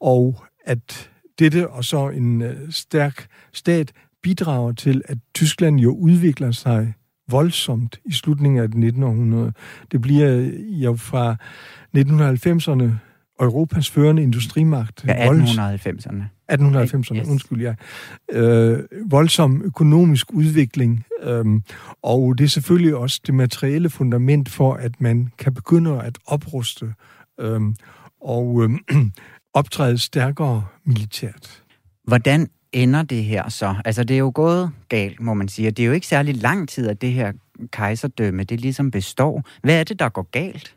og 0.00 0.44
at 0.64 1.10
dette 1.38 1.68
og 1.68 1.84
så 1.84 2.08
en 2.08 2.42
øh, 2.42 2.72
stærk 2.72 3.26
stat 3.52 3.92
bidrager 4.22 4.72
til, 4.72 5.02
at 5.04 5.18
Tyskland 5.34 5.80
jo 5.80 5.90
udvikler 5.90 6.50
sig 6.50 6.94
voldsomt 7.30 8.00
i 8.04 8.12
slutningen 8.12 8.58
af 8.58 8.64
1900. 8.64 9.52
Det 9.92 10.00
bliver 10.00 10.50
jo 10.68 10.96
fra 10.96 11.36
1990'erne 11.96 12.90
Europas 13.40 13.90
førende 13.90 14.22
industrimagt. 14.22 15.04
Ja, 15.06 15.30
1890'erne. 15.30 16.22
1890'erne, 16.52 17.16
yes. 17.16 17.28
undskyld, 17.28 17.60
ja. 17.60 17.74
Øh, 18.32 18.78
voldsom 19.10 19.62
økonomisk 19.64 20.32
udvikling, 20.32 21.04
øhm, 21.22 21.62
og 22.02 22.38
det 22.38 22.44
er 22.44 22.48
selvfølgelig 22.48 22.96
også 22.96 23.20
det 23.26 23.34
materielle 23.34 23.90
fundament 23.90 24.48
for, 24.48 24.74
at 24.74 25.00
man 25.00 25.28
kan 25.38 25.54
begynde 25.54 26.02
at 26.02 26.18
opruste 26.26 26.94
øhm, 27.40 27.74
og 28.20 28.62
øhm, 28.62 28.78
optræde 29.54 29.98
stærkere 29.98 30.64
militært. 30.84 31.62
Hvordan 32.04 32.48
ender 32.76 33.02
det 33.02 33.24
her 33.24 33.48
så? 33.48 33.74
Altså, 33.84 34.04
det 34.04 34.14
er 34.14 34.18
jo 34.18 34.32
gået 34.34 34.70
galt, 34.88 35.20
må 35.20 35.34
man 35.34 35.48
sige. 35.48 35.70
Det 35.70 35.82
er 35.82 35.86
jo 35.86 35.92
ikke 35.92 36.06
særlig 36.06 36.36
lang 36.36 36.68
tid, 36.68 36.88
at 36.88 37.00
det 37.00 37.12
her 37.12 37.32
kejserdømme, 37.70 38.44
det 38.44 38.60
ligesom 38.60 38.90
består. 38.90 39.44
Hvad 39.62 39.80
er 39.80 39.84
det, 39.84 39.98
der 39.98 40.08
går 40.08 40.22
galt? 40.22 40.76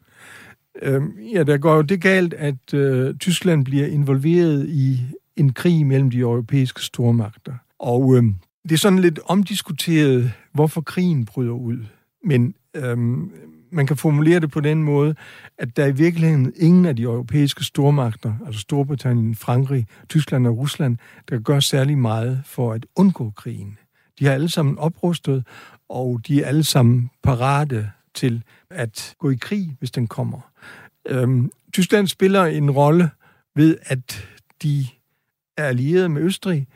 Øhm, 0.81 1.13
ja, 1.33 1.43
der 1.43 1.57
går 1.57 1.75
jo 1.75 1.81
det 1.81 2.01
galt, 2.01 2.33
at 2.33 2.73
øh, 2.73 3.15
Tyskland 3.15 3.65
bliver 3.65 3.87
involveret 3.87 4.69
i 4.69 4.99
en 5.35 5.53
krig 5.53 5.85
mellem 5.85 6.09
de 6.09 6.19
europæiske 6.19 6.81
stormagter. 6.81 7.53
Og 7.79 8.15
øh, 8.15 8.23
det 8.63 8.71
er 8.71 8.77
sådan 8.77 8.99
lidt 8.99 9.19
omdiskuteret, 9.25 10.31
hvorfor 10.53 10.81
krigen 10.81 11.25
bryder 11.25 11.51
ud. 11.51 11.85
Men 12.23 12.53
øhm, 12.75 13.31
man 13.71 13.87
kan 13.87 13.97
formulere 13.97 14.39
det 14.39 14.51
på 14.51 14.59
den 14.59 14.83
måde, 14.83 15.15
at 15.57 15.77
der 15.77 15.85
i 15.85 15.91
virkeligheden 15.91 16.53
ingen 16.55 16.85
af 16.85 16.95
de 16.95 17.01
europæiske 17.01 17.63
stormagter, 17.63 18.33
altså 18.45 18.61
Storbritannien, 18.61 19.35
Frankrig, 19.35 19.87
Tyskland 20.09 20.47
og 20.47 20.57
Rusland, 20.57 20.97
der 21.29 21.39
gør 21.39 21.59
særlig 21.59 21.97
meget 21.97 22.41
for 22.45 22.73
at 22.73 22.85
undgå 22.95 23.31
krigen. 23.35 23.77
De 24.19 24.25
har 24.25 24.33
alle 24.33 24.49
sammen 24.49 24.77
oprustet, 24.77 25.47
og 25.89 26.21
de 26.27 26.43
er 26.43 26.47
alle 26.47 26.63
sammen 26.63 27.09
parate 27.23 27.91
til 28.13 28.43
at 28.69 29.15
gå 29.19 29.29
i 29.29 29.35
krig, 29.35 29.75
hvis 29.79 29.91
den 29.91 30.07
kommer. 30.07 30.51
Øhm, 31.07 31.51
Tyskland 31.73 32.07
spiller 32.07 32.45
en 32.45 32.71
rolle 32.71 33.09
ved, 33.55 33.77
at 33.85 34.27
de 34.63 34.87
er 35.57 35.63
allieret 35.63 36.11
med 36.11 36.21
Østrig, 36.21 36.67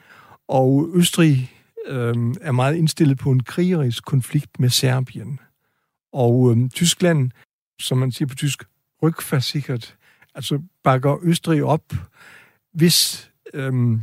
og 0.47 0.89
Østrig 0.93 1.51
øhm, 1.87 2.35
er 2.41 2.51
meget 2.51 2.75
indstillet 2.75 3.17
på 3.17 3.31
en 3.31 3.43
krigerisk 3.43 4.05
konflikt 4.05 4.59
med 4.59 4.69
Serbien. 4.69 5.39
Og 6.13 6.51
øh, 6.51 6.69
Tyskland, 6.69 7.31
som 7.79 7.97
man 7.97 8.11
siger 8.11 8.27
på 8.27 8.35
tysk, 8.35 8.63
rygversikkert, 9.03 9.95
altså 10.35 10.61
bakker 10.83 11.17
Østrig 11.23 11.63
op, 11.63 11.93
hvis 12.73 13.31
øh, 13.53 13.97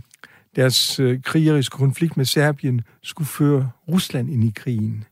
deres 0.57 1.01
øh, 1.01 1.23
krigeriske 1.23 1.77
konflikt 1.77 2.17
med 2.17 2.25
Serbien 2.25 2.83
skulle 3.03 3.29
føre 3.29 3.71
Rusland 3.89 4.31
ind 4.31 4.45
i 4.45 4.53
krigen. 4.57 5.05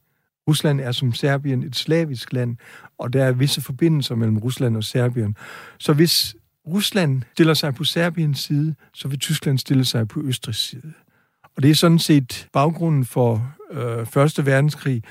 Rusland 0.49 0.81
er 0.81 0.93
som 0.93 1.13
Serbien 1.13 1.63
et 1.63 1.77
slavisk 1.77 2.33
land, 2.33 2.57
og 2.99 3.13
der 3.13 3.25
er 3.25 3.33
visse 3.33 3.61
forbindelser 3.61 4.15
mellem 4.15 4.39
Rusland 4.39 4.77
og 4.77 4.85
Serbien. 4.85 5.37
Så 5.79 5.93
hvis 5.93 6.37
Rusland 6.67 7.23
stiller 7.33 7.55
sig 7.55 7.75
på 7.75 7.85
Serbiens 7.85 8.39
side, 8.39 8.75
så 8.95 9.09
vil 9.09 9.19
Tyskland 9.19 9.59
stille 9.59 9.85
sig 9.85 10.09
på 10.09 10.21
Østrigs 10.21 10.69
side. 10.69 10.93
Og 11.57 11.63
det 11.63 11.71
er 11.71 11.75
sådan 11.75 11.99
set 11.99 12.49
baggrunden 12.53 13.05
for 13.05 13.55
øh, 13.71 14.07
Første 14.07 14.47
Verdenskrig, 14.47 15.03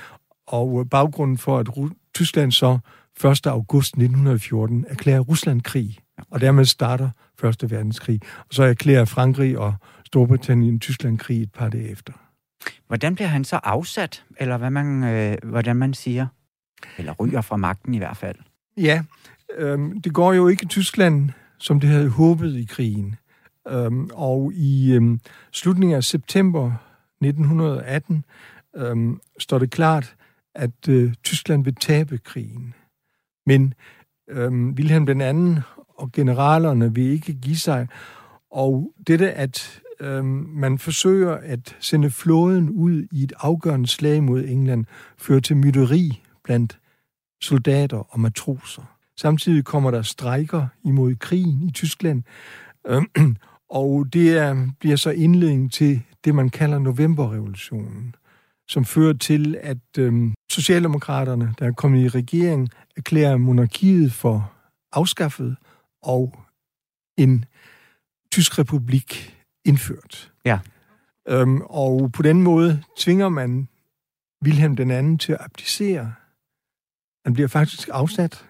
og 0.48 0.88
baggrunden 0.90 1.38
for, 1.38 1.58
at 1.58 1.68
Tyskland 2.14 2.52
så 2.52 2.78
1. 3.24 3.46
august 3.46 3.88
1914 3.88 4.84
erklærer 4.88 5.20
Rusland 5.20 5.62
krig, 5.62 5.98
og 6.30 6.40
dermed 6.40 6.64
starter 6.64 7.10
Første 7.40 7.70
Verdenskrig. 7.70 8.20
Og 8.38 8.46
så 8.50 8.62
erklærer 8.62 9.04
Frankrig 9.04 9.58
og 9.58 9.74
Storbritannien 10.06 10.80
Tyskland 10.80 11.18
krig 11.18 11.42
et 11.42 11.52
par 11.52 11.68
dage 11.68 11.88
efter. 11.90 12.12
Hvordan 12.86 13.14
bliver 13.14 13.28
han 13.28 13.44
så 13.44 13.56
afsat, 13.56 14.24
eller 14.36 14.56
hvad 14.56 14.70
man, 14.70 15.04
øh, 15.04 15.36
hvordan 15.42 15.76
man 15.76 15.94
siger? 15.94 16.26
Eller 16.98 17.12
ryger 17.12 17.40
fra 17.40 17.56
magten 17.56 17.94
i 17.94 17.98
hvert 17.98 18.16
fald. 18.16 18.36
Ja, 18.76 19.02
øhm, 19.56 20.02
det 20.02 20.12
går 20.12 20.32
jo 20.32 20.48
ikke 20.48 20.64
i 20.64 20.68
Tyskland, 20.68 21.30
som 21.58 21.80
det 21.80 21.90
havde 21.90 22.08
håbet 22.08 22.56
i 22.56 22.64
krigen. 22.64 23.16
Øhm, 23.68 24.10
og 24.14 24.52
i 24.54 24.92
øhm, 24.92 25.20
slutningen 25.52 25.96
af 25.96 26.04
september 26.04 26.72
1918 27.20 28.24
øhm, 28.76 29.20
står 29.38 29.58
det 29.58 29.70
klart, 29.70 30.14
at 30.58 30.88
øh, 30.88 31.14
Tyskland 31.24 31.64
vil 31.64 31.74
tabe 31.74 32.18
krigen. 32.18 32.74
Men 33.46 33.74
øh, 34.30 34.52
Wilhelm 34.52 35.06
den 35.06 35.20
anden 35.20 35.58
og 35.88 36.12
generalerne 36.12 36.94
vil 36.94 37.04
ikke 37.04 37.32
give 37.32 37.56
sig. 37.56 37.88
Og 38.50 38.92
dette, 39.06 39.32
at 39.32 39.80
øh, 40.00 40.24
man 40.24 40.78
forsøger 40.78 41.32
at 41.32 41.76
sende 41.80 42.10
flåden 42.10 42.70
ud 42.70 43.06
i 43.12 43.22
et 43.22 43.32
afgørende 43.38 43.88
slag 43.88 44.22
mod 44.22 44.44
England, 44.44 44.84
fører 45.18 45.40
til 45.40 45.56
mytteri 45.56 46.22
blandt 46.44 46.78
soldater 47.42 48.14
og 48.14 48.20
matroser. 48.20 48.82
Samtidig 49.16 49.64
kommer 49.64 49.90
der 49.90 50.02
strejker 50.02 50.66
imod 50.84 51.14
krigen 51.14 51.62
i 51.62 51.70
Tyskland, 51.70 52.22
øh, 52.86 53.02
og 53.70 54.06
det 54.12 54.38
er, 54.38 54.68
bliver 54.80 54.96
så 54.96 55.10
indledning 55.10 55.72
til 55.72 56.02
det, 56.24 56.34
man 56.34 56.48
kalder 56.48 56.78
novemberrevolutionen, 56.78 58.14
som 58.68 58.84
fører 58.84 59.12
til, 59.12 59.58
at 59.60 59.98
øh, 59.98 60.32
Socialdemokraterne, 60.58 61.54
der 61.58 61.66
er 61.66 61.72
kommet 61.72 62.04
i 62.04 62.08
regering, 62.08 62.68
erklærer 62.96 63.36
monarkiet 63.36 64.12
for 64.12 64.52
afskaffet 64.92 65.56
og 66.02 66.38
en 67.16 67.44
tysk 68.32 68.58
republik 68.58 69.36
indført. 69.64 70.32
Ja. 70.44 70.58
Øhm, 71.28 71.60
og 71.60 72.12
på 72.12 72.22
den 72.22 72.42
måde 72.42 72.82
tvinger 72.96 73.28
man 73.28 73.68
Wilhelm 74.44 74.76
den 74.76 74.90
anden 74.90 75.18
til 75.18 75.32
at 75.32 75.38
abdicere. 75.40 76.12
Han 77.24 77.34
bliver 77.34 77.48
faktisk 77.48 77.88
afsat, 77.92 78.44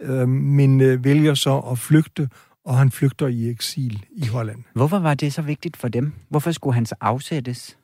øh, 0.00 0.28
men 0.28 0.80
øh, 0.80 1.04
vælger 1.04 1.34
så 1.34 1.58
at 1.58 1.78
flygte, 1.78 2.28
og 2.64 2.78
han 2.78 2.90
flygter 2.90 3.26
i 3.26 3.48
eksil 3.48 4.06
i 4.10 4.26
Holland. 4.26 4.64
Hvorfor 4.72 4.98
var 4.98 5.14
det 5.14 5.32
så 5.32 5.42
vigtigt 5.42 5.76
for 5.76 5.88
dem? 5.88 6.12
Hvorfor 6.28 6.52
skulle 6.52 6.74
han 6.74 6.86
så 6.86 6.94
afsættes? 7.00 7.78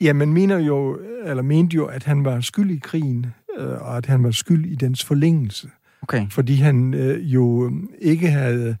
Ja, 0.00 0.12
man 0.12 0.32
mener 0.32 0.58
jo, 0.58 1.00
eller 1.24 1.42
mente 1.42 1.74
jo, 1.74 1.86
at 1.86 2.04
han 2.04 2.24
var 2.24 2.40
skyld 2.40 2.70
i 2.70 2.78
krigen, 2.78 3.26
øh, 3.58 3.82
og 3.82 3.96
at 3.96 4.06
han 4.06 4.24
var 4.24 4.30
skyld 4.30 4.66
i 4.66 4.74
dens 4.74 5.04
forlængelse. 5.04 5.70
Okay. 6.02 6.26
Fordi 6.30 6.54
han 6.54 6.94
øh, 6.94 7.34
jo 7.34 7.72
ikke 7.98 8.30
havde 8.30 8.76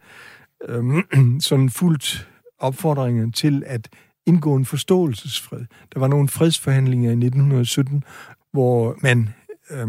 øh, 0.68 0.84
sådan 1.40 1.70
fuldt 1.70 2.28
opfordringen 2.58 3.32
til 3.32 3.62
at 3.66 3.88
indgå 4.26 4.56
en 4.56 4.64
forståelsesfred. 4.64 5.64
Der 5.94 6.00
var 6.00 6.08
nogle 6.08 6.28
fredsforhandlinger 6.28 7.10
i 7.10 7.12
1917, 7.12 8.04
hvor 8.52 8.96
man 9.02 9.28
øh, 9.70 9.88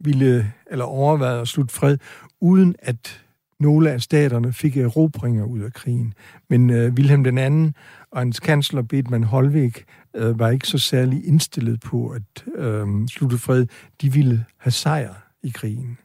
ville 0.00 0.52
eller 0.70 0.84
overvejede 0.84 1.40
at 1.40 1.48
slutte 1.48 1.74
fred, 1.74 1.98
uden 2.40 2.76
at 2.78 3.22
nogle 3.60 3.90
af 3.90 4.02
staterne 4.02 4.52
fik 4.52 4.76
erobringer 4.76 5.44
ud 5.44 5.60
af 5.60 5.72
krigen. 5.72 6.14
Men 6.50 6.70
øh, 6.70 6.92
Wilhelm 6.92 7.24
den 7.24 7.38
anden 7.38 7.74
og 8.12 8.20
hans 8.20 8.40
kansler 8.40 8.82
Bethmann 8.82 9.24
Holweg 9.24 9.72
øh, 10.14 10.38
var 10.38 10.50
ikke 10.50 10.66
så 10.68 10.78
særlig 10.78 11.26
indstillet 11.26 11.80
på 11.80 12.08
at 12.08 12.44
øh, 12.54 12.86
slutte 13.08 13.38
fred. 13.38 13.66
De 14.00 14.12
ville 14.12 14.44
have 14.58 14.72
sejr 14.72 15.14
i 15.42 15.50
krigen. 15.50 15.98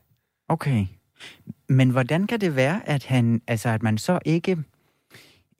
Okay. 0.49 0.85
Men 1.69 1.89
hvordan 1.89 2.27
kan 2.27 2.41
det 2.41 2.55
være, 2.55 2.89
at 2.89 3.05
han, 3.05 3.41
altså 3.47 3.69
at 3.69 3.83
man 3.83 3.97
så 3.97 4.19
ikke, 4.25 4.57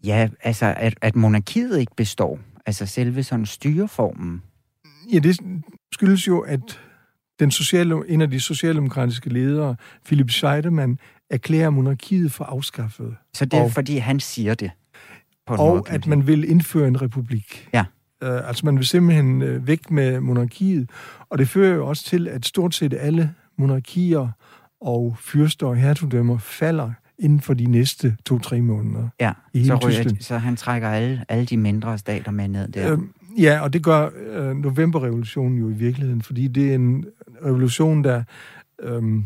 ja, 0.04 0.30
altså 0.44 0.74
at, 0.78 0.94
at 1.02 1.16
monarkiet 1.16 1.80
ikke 1.80 1.96
består, 1.98 2.40
altså 2.66 2.86
selve 2.86 3.24
sådan 3.24 3.46
styreformen? 3.46 4.42
Ja, 5.14 5.20
det 5.20 5.40
skyldes 5.94 6.28
jo, 6.28 6.40
at 6.40 6.80
den 7.40 7.52
sociale, 7.52 7.96
en 8.08 8.22
af 8.22 8.32
de 8.32 8.40
socialdemokratiske 8.40 9.30
ledere, 9.30 9.76
Philip 10.06 10.30
Scheidemann, 10.30 11.00
erklærer 11.30 11.70
monarkiet 11.70 12.32
for 12.32 12.44
afskaffet. 12.46 13.16
Så 13.34 13.46
det 13.46 13.60
er, 13.60 13.64
Og- 13.64 13.72
fordi 13.72 13.98
han 13.98 14.20
siger 14.20 14.54
det? 14.54 14.72
På 15.48 15.54
Og 15.54 15.70
måde, 15.70 15.84
at 15.88 16.08
man 16.08 16.28
vil 16.28 16.52
indføre 16.52 16.88
en 16.88 17.02
republik. 17.02 17.70
Ja. 17.74 17.86
Uh, 18.26 18.48
altså 18.48 18.66
man 18.66 18.78
vil 18.78 18.86
simpelthen 18.86 19.42
uh, 19.42 19.68
væk 19.68 19.92
med 19.92 20.20
monarkiet. 20.20 20.90
Og 21.30 21.38
det 21.38 21.50
fører 21.50 21.76
jo 21.76 21.88
også 21.88 22.06
til, 22.06 22.28
at 22.28 22.46
stort 22.46 22.76
set 22.76 22.94
alle 23.00 23.34
monarkier 23.58 24.30
og 24.82 25.16
fyrster 25.20 25.68
og 25.68 25.76
hertugdømmer 25.76 26.38
falder 26.38 26.92
inden 27.20 27.42
for 27.42 27.54
de 27.54 27.66
næste 27.66 28.18
to-tre 28.26 28.62
måneder. 28.62 29.10
Ja, 29.20 29.32
i 29.54 29.66
så, 29.66 29.74
hele 29.74 29.76
ryger, 29.76 29.96
Tyskland. 29.96 30.22
så 30.22 30.38
han 30.38 30.56
trækker 30.56 30.90
alle, 30.90 31.26
alle 31.30 31.46
de 31.46 31.58
mindre 31.58 31.98
stater 31.98 32.32
med 32.32 32.48
ned 32.48 32.68
der. 32.68 32.92
Øhm, 32.92 33.14
ja, 33.38 33.60
og 33.60 33.74
det 33.74 33.84
gør 33.84 34.10
øh, 34.28 34.56
novemberrevolutionen 34.56 35.58
jo 35.58 35.70
i 35.70 35.74
virkeligheden, 35.74 36.22
fordi 36.22 36.48
det 36.48 36.72
er 36.72 36.76
en 36.76 37.06
revolution, 37.46 38.04
der 38.04 38.24
øhm, 38.80 39.26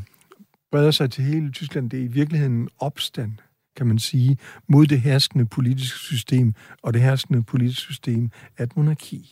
breder 0.72 0.92
sig 0.92 1.12
til 1.12 1.24
hele 1.24 1.52
Tyskland. 1.52 1.90
Det 1.90 2.00
er 2.00 2.04
i 2.04 2.08
virkeligheden 2.08 2.54
en 2.54 2.70
opstand, 2.80 3.32
kan 3.76 3.88
man 3.88 4.00
sige, 4.00 4.38
mod 4.68 4.86
det 4.86 5.02
herskende 5.02 5.46
politiske 5.46 6.00
system, 6.00 6.54
og 6.84 6.94
det 6.94 7.02
herskende 7.02 7.44
politiske 7.44 7.82
system 7.82 8.32
er 8.58 8.64
et 8.64 8.78
monarki. 8.78 9.32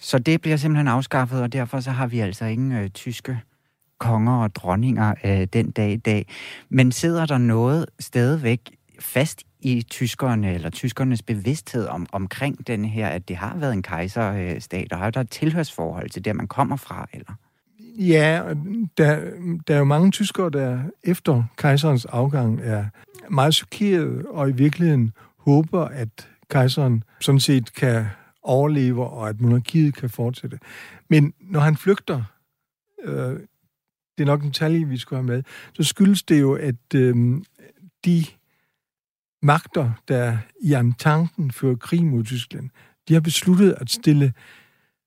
Så 0.00 0.18
det 0.18 0.40
bliver 0.40 0.56
simpelthen 0.56 0.88
afskaffet, 0.88 1.42
og 1.42 1.52
derfor 1.52 1.80
så 1.80 1.90
har 1.90 2.06
vi 2.06 2.20
altså 2.20 2.44
ingen 2.44 2.72
øh, 2.72 2.90
tyske 2.90 3.40
konger 3.98 4.42
og 4.42 4.54
dronninger 4.54 5.14
øh, 5.24 5.46
den 5.52 5.70
dag 5.70 5.92
i 5.92 5.96
dag. 5.96 6.26
Men 6.68 6.92
sidder 6.92 7.26
der 7.26 7.38
noget 7.38 7.86
stadigvæk 8.00 8.60
fast 9.00 9.42
i 9.60 9.82
tyskerne, 9.82 10.54
eller 10.54 10.70
tyskernes 10.70 11.22
bevidsthed 11.22 11.86
om, 11.86 12.06
omkring 12.12 12.66
den 12.66 12.84
her, 12.84 13.08
at 13.08 13.28
det 13.28 13.36
har 13.36 13.56
været 13.56 13.72
en 13.72 13.82
kejserstat, 13.82 14.92
og 14.92 14.98
har 14.98 15.10
der 15.10 15.20
et 15.20 15.30
tilhørsforhold 15.30 16.10
til 16.10 16.24
det, 16.24 16.36
man 16.36 16.48
kommer 16.48 16.76
fra, 16.76 17.08
eller? 17.12 17.32
Ja, 17.98 18.54
der, 18.98 19.30
der 19.68 19.74
er 19.74 19.78
jo 19.78 19.84
mange 19.84 20.10
tyskere, 20.10 20.50
der 20.50 20.82
efter 21.02 21.44
kejserens 21.56 22.04
afgang 22.04 22.60
er 22.62 22.84
meget 23.30 23.54
chokeret, 23.54 24.26
og 24.26 24.48
i 24.48 24.52
virkeligheden 24.52 25.12
håber, 25.38 25.84
at 25.84 26.28
kejseren 26.50 27.04
sådan 27.20 27.40
set 27.40 27.74
kan 27.74 28.06
overleve, 28.42 29.06
og 29.06 29.28
at 29.28 29.40
monarkiet 29.40 29.94
kan 29.94 30.10
fortsætte. 30.10 30.58
Men 31.08 31.34
når 31.40 31.60
han 31.60 31.76
flygter, 31.76 32.22
øh, 33.04 33.40
det 34.18 34.22
er 34.22 34.26
nok 34.26 34.42
en 34.42 34.52
tal, 34.52 34.90
vi 34.90 34.96
skulle 34.96 35.22
have 35.22 35.26
med, 35.26 35.42
så 35.74 35.82
skyldes 35.82 36.22
det 36.22 36.40
jo, 36.40 36.54
at 36.54 36.94
øh, 36.94 37.42
de 38.04 38.24
magter, 39.42 39.92
der 40.08 40.38
i 40.62 40.72
Antanten 40.72 41.50
fører 41.50 41.76
krig 41.76 42.04
mod 42.04 42.24
Tyskland, 42.24 42.70
de 43.08 43.14
har 43.14 43.20
besluttet 43.20 43.76
at 43.80 43.90
stille 43.90 44.32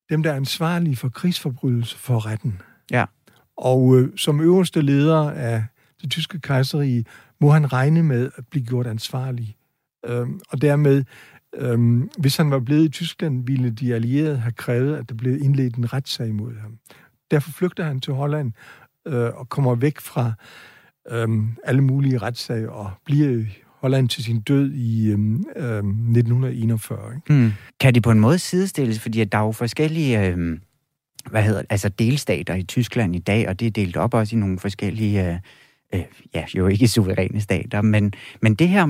dem, 0.09 0.23
der 0.23 0.31
er 0.31 0.35
ansvarlige 0.35 0.95
for 0.95 1.09
krigsforbrydelser 1.09 1.97
for 1.97 2.25
retten. 2.25 2.61
Ja. 2.91 3.05
Og 3.57 3.97
øh, 3.97 4.17
som 4.17 4.41
øverste 4.41 4.81
leder 4.81 5.31
af 5.31 5.63
det 6.01 6.11
tyske 6.11 6.39
kejserige, 6.39 7.05
må 7.41 7.49
han 7.49 7.73
regne 7.73 8.03
med 8.03 8.29
at 8.37 8.47
blive 8.51 8.65
gjort 8.65 8.87
ansvarlig. 8.87 9.55
Øhm, 10.05 10.39
og 10.49 10.61
dermed, 10.61 11.03
øhm, 11.55 12.09
hvis 12.17 12.37
han 12.37 12.51
var 12.51 12.59
blevet 12.59 12.85
i 12.85 12.89
Tyskland, 12.89 13.45
ville 13.45 13.69
de 13.69 13.95
allierede 13.95 14.37
have 14.37 14.51
krævet, 14.51 14.95
at 14.95 15.09
der 15.09 15.15
blev 15.15 15.41
indledt 15.41 15.75
en 15.75 15.93
retssag 15.93 16.35
mod 16.35 16.55
ham. 16.61 16.77
Derfor 17.31 17.51
flygter 17.51 17.83
han 17.83 17.99
til 17.99 18.13
Holland 18.13 18.51
øh, 19.07 19.29
og 19.35 19.49
kommer 19.49 19.75
væk 19.75 19.99
fra 19.99 20.33
øhm, 21.11 21.57
alle 21.63 21.81
mulige 21.81 22.17
retssager 22.17 22.69
og 22.69 22.91
bliver 23.05 23.29
i 23.29 23.45
Holland 23.65 24.09
til 24.09 24.23
sin 24.23 24.41
død 24.41 24.71
i 24.71 25.11
øhm, 25.11 25.45
øhm, 25.55 25.89
1941. 25.89 27.15
Ikke? 27.15 27.33
Hmm. 27.33 27.51
Kan 27.79 27.95
det 27.95 28.03
på 28.03 28.11
en 28.11 28.19
måde 28.19 28.39
sidestilles, 28.39 28.99
fordi 28.99 29.21
at 29.21 29.31
der 29.31 29.37
er 29.37 29.43
jo 29.43 29.51
forskellige 29.51 30.27
øh, 30.27 30.59
hvad 31.29 31.43
hedder 31.43 31.61
altså 31.69 31.89
delstater 31.89 32.55
i 32.55 32.63
Tyskland 32.63 33.15
i 33.15 33.19
dag, 33.19 33.49
og 33.49 33.59
det 33.59 33.65
er 33.65 33.71
delt 33.71 33.97
op 33.97 34.13
også 34.13 34.35
i 34.35 34.39
nogle 34.39 34.59
forskellige 34.59 35.29
øh, 35.29 35.35
øh, 35.93 36.03
ja, 36.33 36.45
jo 36.57 36.67
ikke 36.67 36.87
suveræne 36.87 37.41
stater, 37.41 37.81
men, 37.81 38.13
men 38.41 38.55
det 38.55 38.69
her 38.69 38.85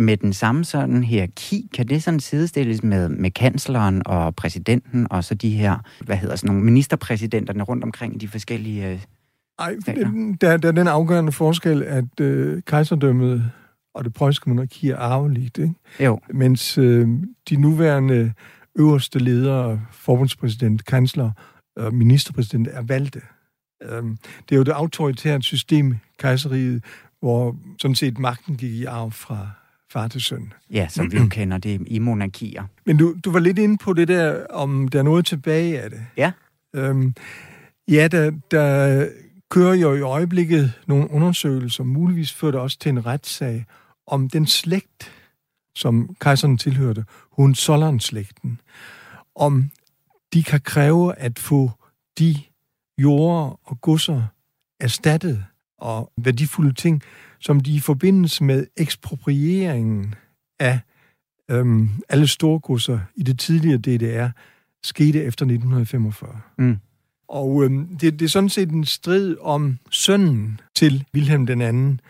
med 0.00 0.16
den 0.16 0.32
samme 0.32 0.64
sådan 0.64 1.04
hierarki, 1.04 1.70
kan 1.74 1.88
det 1.88 2.02
sådan 2.02 2.20
sidestilles 2.20 2.82
med, 2.82 3.08
med 3.08 3.30
kansleren 3.30 4.02
og 4.06 4.36
præsidenten, 4.36 5.06
og 5.10 5.24
så 5.24 5.34
de 5.34 5.50
her, 5.50 5.76
hvad 6.04 6.16
hedder 6.16 6.36
sådan 6.36 6.48
nogle 6.48 6.64
ministerpræsidenterne 6.64 7.62
rundt 7.62 7.84
omkring 7.84 8.14
i 8.14 8.18
de 8.18 8.28
forskellige 8.28 8.88
øh, 8.88 9.00
Ej, 9.58 9.76
der, 10.40 10.56
der 10.56 10.68
er 10.68 10.72
den 10.72 10.88
afgørende 10.88 11.32
forskel, 11.32 11.82
at 11.82 12.20
øh, 12.20 12.62
kejserdømmet 12.66 13.50
og 13.94 14.04
det 14.04 14.14
preussiske 14.14 14.50
monarki 14.50 14.90
er 14.90 14.96
arveligt, 14.96 15.58
ikke? 15.58 15.74
Jo. 16.00 16.20
Mens 16.34 16.78
øh, 16.78 17.08
de 17.48 17.56
nuværende 17.56 18.32
øverste 18.78 19.18
ledere, 19.18 19.80
forbundspræsident, 19.92 20.84
kansler 20.84 21.30
og 21.78 21.94
ministerpræsident 21.94 22.68
er 22.72 22.82
valgte. 22.82 23.20
Øhm, 23.82 24.18
det 24.48 24.54
er 24.54 24.56
jo 24.56 24.62
det 24.62 24.72
autoritære 24.72 25.42
system, 25.42 25.96
kejseriet, 26.18 26.84
hvor 27.20 27.56
sådan 27.78 27.94
set 27.94 28.18
magten 28.18 28.56
gik 28.56 28.72
i 28.72 28.84
arv 28.84 29.12
fra 29.12 29.50
far 29.92 30.08
til 30.08 30.20
søn. 30.20 30.52
Ja, 30.70 30.88
som 30.88 31.12
vi 31.12 31.16
jo 31.16 31.26
kender 31.38 31.58
det 31.58 31.80
i 31.86 31.98
monarkier. 31.98 32.64
Men 32.86 32.96
du, 32.96 33.14
du 33.24 33.30
var 33.30 33.38
lidt 33.40 33.58
inde 33.58 33.78
på 33.78 33.92
det 33.92 34.08
der, 34.08 34.46
om 34.46 34.88
der 34.88 34.98
er 34.98 35.02
noget 35.02 35.26
tilbage 35.26 35.80
af 35.80 35.90
det. 35.90 36.06
Ja. 36.16 36.32
Øhm, 36.74 37.14
ja, 37.88 38.08
der, 38.08 38.32
der 38.50 39.08
kører 39.50 39.74
jo 39.74 39.94
i 39.94 40.00
øjeblikket 40.00 40.72
nogle 40.86 41.10
undersøgelser, 41.10 41.84
muligvis 41.84 42.32
fører 42.32 42.52
det 42.52 42.60
også 42.60 42.78
til 42.78 42.90
en 42.90 43.06
retssag, 43.06 43.64
om 44.06 44.30
den 44.30 44.46
slægt, 44.46 45.12
som 45.74 46.16
kejseren 46.20 46.58
tilhørte, 46.58 47.04
Hohenzollern-slægten, 47.32 48.60
om 49.34 49.70
de 50.32 50.42
kan 50.42 50.60
kræve 50.60 51.18
at 51.18 51.38
få 51.38 51.70
de 52.18 52.36
jorder 52.98 53.60
og 53.64 53.80
godser 53.80 54.22
erstattet 54.80 55.44
og 55.78 56.12
værdifulde 56.16 56.72
ting, 56.72 57.02
som 57.40 57.60
de 57.60 57.74
i 57.74 57.80
forbindelse 57.80 58.44
med 58.44 58.66
eksproprieringen 58.76 60.14
af 60.58 60.80
øhm, 61.50 61.90
alle 62.08 62.28
storgodser 62.28 63.00
i 63.16 63.22
det 63.22 63.38
tidligere 63.38 63.78
DDR 63.78 64.28
skete 64.82 65.22
efter 65.22 65.44
1945. 65.44 66.40
Mm. 66.58 66.78
Og 67.28 67.64
øhm, 67.64 67.98
det, 67.98 68.18
det 68.18 68.22
er 68.22 68.28
sådan 68.28 68.48
set 68.48 68.70
en 68.70 68.84
strid 68.84 69.36
om 69.40 69.78
sønnen 69.90 70.60
til 70.74 71.04
Wilhelm 71.14 71.46
den 71.46 71.60
anden, 71.60 72.00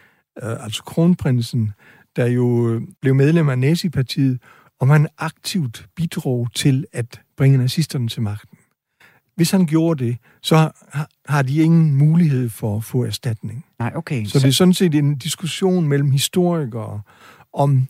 øh, 0.43 0.65
altså 0.65 0.83
kronprinsen, 0.83 1.73
der 2.17 2.27
jo 2.27 2.71
øh, 2.71 2.83
blev 3.01 3.15
medlem 3.15 3.49
af 3.49 3.59
Nazi-partiet, 3.59 4.41
og 4.81 4.89
man 4.89 5.09
aktivt 5.19 5.89
bidrog 5.97 6.49
til 6.55 6.87
at 6.93 7.21
bringe 7.39 7.59
nazisterne 7.59 8.09
til 8.09 8.23
magten. 8.23 8.59
Hvis 9.37 9.51
han 9.51 9.67
gjorde 9.67 10.05
det, 10.05 10.17
så 10.43 10.71
har 11.29 11.43
de 11.43 11.63
ingen 11.63 11.95
mulighed 11.95 12.49
for 12.49 12.77
at 12.77 12.85
få 12.85 13.05
erstatning. 13.05 13.65
Nej, 13.79 13.93
okay. 13.95 14.25
Så, 14.25 14.31
så 14.31 14.39
det 14.39 14.49
er 14.49 14.53
sådan 14.53 14.75
set 14.75 14.95
en 14.95 15.17
diskussion 15.17 15.89
mellem 15.89 16.11
historikere, 16.11 17.01
om 17.53 17.89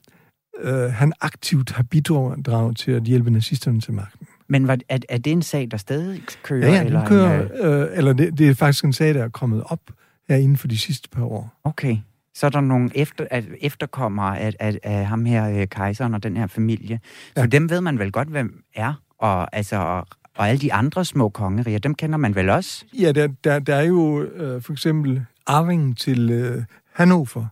øh, 0.61 0.93
han 0.93 1.13
aktivt 1.21 1.71
har 1.71 1.83
bidraget 1.83 2.77
til 2.77 2.91
at 2.93 3.03
hjælpe 3.03 3.31
nazisterne 3.31 3.81
til 3.81 3.93
magten. 3.93 4.27
Men 4.49 4.69
var, 4.69 4.79
er, 4.89 4.99
er 5.09 5.19
det 5.19 5.33
en 5.33 5.43
sag, 5.43 5.69
der 5.71 5.77
stadig 5.77 6.23
kører? 6.43 6.69
Ja, 6.69 6.75
ja 6.75 6.85
eller 6.85 7.07
kører, 7.07 7.49
øh... 7.65 7.83
øh, 7.83 7.99
eller 7.99 8.13
det, 8.13 8.39
det 8.39 8.49
er 8.49 8.55
faktisk 8.55 8.85
en 8.85 8.93
sag, 8.93 9.15
der 9.15 9.25
er 9.25 9.29
kommet 9.29 9.63
op 9.67 9.81
her 10.29 10.37
inden 10.37 10.57
for 10.57 10.69
de 10.69 10.79
sidste 10.79 11.09
par 11.09 11.25
år. 11.25 11.61
Okay. 11.65 11.97
Så 12.35 12.47
er 12.47 12.51
der 12.51 12.61
nogle 12.61 12.91
efter, 12.95 13.27
efterkommere 13.61 14.39
af, 14.39 14.55
af, 14.61 14.79
af 14.83 15.07
ham 15.07 15.25
her, 15.25 15.61
øh, 15.61 15.67
kejseren 15.67 16.15
og 16.15 16.23
den 16.23 16.37
her 16.37 16.47
familie. 16.47 17.01
Ja. 17.37 17.43
For 17.43 17.47
dem 17.47 17.71
ved 17.71 17.81
man 17.81 17.99
vel 17.99 18.13
godt, 18.13 18.29
hvem 18.29 18.63
er, 18.75 18.95
og, 19.19 19.57
altså, 19.57 19.77
og, 19.77 20.07
og 20.37 20.49
alle 20.49 20.61
de 20.61 20.73
andre 20.73 21.05
små 21.05 21.29
kongeriger, 21.29 21.79
dem 21.79 21.95
kender 21.95 22.17
man 22.19 22.35
vel 22.35 22.51
også? 22.51 22.85
Ja, 23.01 23.13
der, 23.13 23.29
der, 23.45 23.59
der 23.59 23.75
er 23.75 23.83
jo 23.83 24.23
øh, 24.23 24.63
for 24.63 24.73
eksempel 24.73 25.25
arvingen 25.47 25.95
til 25.95 26.31
øh, 26.31 26.65
Hannover, 26.93 27.47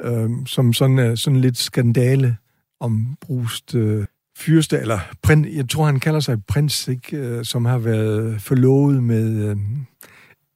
øh, 0.00 0.30
som 0.46 0.72
sådan 0.72 0.98
er 0.98 1.14
sådan 1.14 1.40
lidt 1.40 1.58
skandale 1.58 2.36
om 2.80 3.16
brust 3.20 3.74
øh, 3.74 4.06
fyrste, 4.38 4.78
eller 4.78 4.98
prins, 5.22 5.48
jeg 5.56 5.68
tror, 5.68 5.86
han 5.86 6.00
kalder 6.00 6.20
sig 6.20 6.44
prins, 6.44 6.88
ikke, 6.88 7.16
øh, 7.16 7.44
som 7.44 7.64
har 7.64 7.78
været 7.78 8.42
forlovet 8.42 9.02
med 9.02 9.48
øh, 9.48 9.56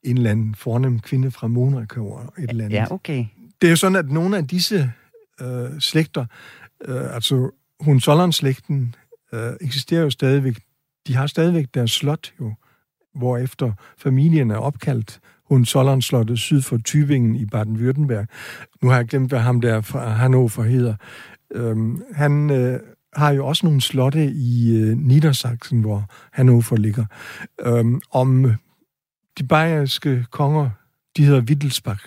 en 0.02 0.16
eller 0.16 0.30
anden 0.30 0.54
fornem 0.54 1.00
kvinde 1.00 1.30
fra 1.30 1.46
Monaco 1.46 2.10
og 2.10 2.34
et 2.38 2.50
eller 2.50 2.64
andet. 2.64 2.76
Ja, 2.76 2.92
okay. 2.92 3.26
Det 3.60 3.66
er 3.66 3.70
jo 3.70 3.76
sådan, 3.76 3.96
at 3.96 4.10
nogle 4.10 4.36
af 4.36 4.48
disse 4.48 4.92
øh, 5.40 5.80
slægter, 5.80 6.24
øh, 6.84 7.14
altså 7.14 7.50
Hohenzollern-slægten, 7.80 8.94
øh, 9.32 9.52
eksisterer 9.60 10.02
jo 10.02 10.10
stadigvæk. 10.10 10.58
De 11.06 11.16
har 11.16 11.26
stadigvæk 11.26 11.66
deres 11.74 11.90
slot 11.90 12.32
jo, 12.40 12.54
hvorefter 13.14 13.72
familien 13.98 14.50
er 14.50 14.56
opkaldt 14.56 15.20
Hohenzollern-slottet 15.50 16.38
syd 16.38 16.62
for 16.62 16.78
Tübingen 16.88 17.36
i 17.36 17.44
Baden-Württemberg. 17.44 18.26
Nu 18.82 18.88
har 18.88 18.96
jeg 18.96 19.06
glemt, 19.06 19.28
hvad 19.28 19.38
ham 19.38 19.60
der 19.60 19.80
fra 19.80 20.08
Hannover 20.08 20.62
hedder. 20.62 20.94
Øhm, 21.54 22.02
han 22.12 22.50
øh, 22.50 22.80
har 23.16 23.30
jo 23.30 23.46
også 23.46 23.66
nogle 23.66 23.80
slotte 23.80 24.24
i 24.26 24.76
øh, 24.76 24.96
Niedersachsen, 24.98 25.80
hvor 25.80 26.04
Hannover 26.32 26.76
ligger. 26.76 27.04
Øhm, 27.62 28.00
om 28.10 28.54
de 29.38 29.44
bayerske 29.44 30.26
konger, 30.30 30.70
de 31.16 31.24
hedder 31.24 31.40
Wittelsbach, 31.40 32.04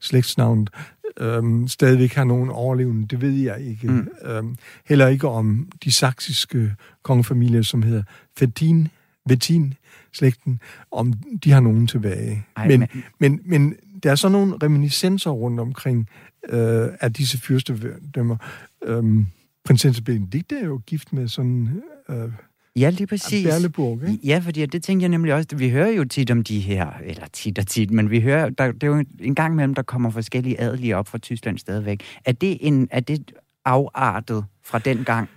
slægtsnavnet, 0.00 0.70
øhm, 1.16 1.68
stadigvæk 1.68 2.12
har 2.12 2.24
nogen 2.24 2.50
overlevende, 2.50 3.06
det 3.06 3.20
ved 3.20 3.32
jeg 3.32 3.60
ikke. 3.60 3.88
Mm. 3.88 4.08
Øhm, 4.24 4.56
heller 4.86 5.08
ikke 5.08 5.28
om 5.28 5.68
de 5.84 5.92
saksiske 5.92 6.74
kongefamilier, 7.02 7.62
som 7.62 7.82
hedder 7.82 8.02
Fettin, 8.38 8.88
Vettin, 9.28 9.74
slægten, 10.12 10.60
om 10.90 11.12
de 11.44 11.50
har 11.50 11.60
nogen 11.60 11.86
tilbage. 11.86 12.46
Ej, 12.56 12.68
men, 12.68 12.80
men, 12.80 12.90
men, 13.18 13.40
men 13.44 13.74
der 14.02 14.10
er 14.10 14.14
så 14.14 14.28
nogle 14.28 14.56
reminiscenser 14.62 15.30
rundt 15.30 15.60
omkring 15.60 16.08
øh, 16.48 16.88
af 17.00 17.12
disse 17.12 17.38
fyrstedømmer. 17.38 18.36
Øhm, 18.84 19.26
prinsesse 19.64 20.02
Benedikte 20.02 20.58
er 20.58 20.64
jo 20.64 20.80
gift 20.86 21.12
med 21.12 21.28
sådan... 21.28 21.82
Øh, 22.08 22.32
Ja, 22.76 22.90
lige 22.90 23.06
præcis. 23.06 23.46
Berleburg, 23.46 24.02
ikke? 24.02 24.18
Ja, 24.24 24.38
fordi 24.44 24.66
det 24.66 24.82
tænker 24.82 25.04
jeg 25.04 25.08
nemlig 25.08 25.34
også. 25.34 25.48
Vi 25.56 25.70
hører 25.70 25.90
jo 25.90 26.04
tit 26.04 26.30
om 26.30 26.44
de 26.44 26.60
her, 26.60 26.90
eller 27.04 27.26
tit 27.32 27.58
og 27.58 27.66
tit, 27.66 27.90
men 27.90 28.10
vi 28.10 28.20
hører, 28.20 28.50
der, 28.50 28.72
det 28.72 28.82
er 28.82 28.86
jo 28.86 29.04
en 29.20 29.34
gang 29.34 29.52
imellem, 29.52 29.74
der 29.74 29.82
kommer 29.82 30.10
forskellige 30.10 30.60
adelige 30.60 30.96
op 30.96 31.08
fra 31.08 31.18
Tyskland 31.18 31.58
stadigvæk. 31.58 32.02
Er 32.24 32.32
det, 32.32 32.58
en, 32.60 32.88
er 32.90 33.00
det 33.00 33.32
afartet 33.64 34.44
fra 34.64 34.78
den 34.78 35.04
gang? 35.04 35.28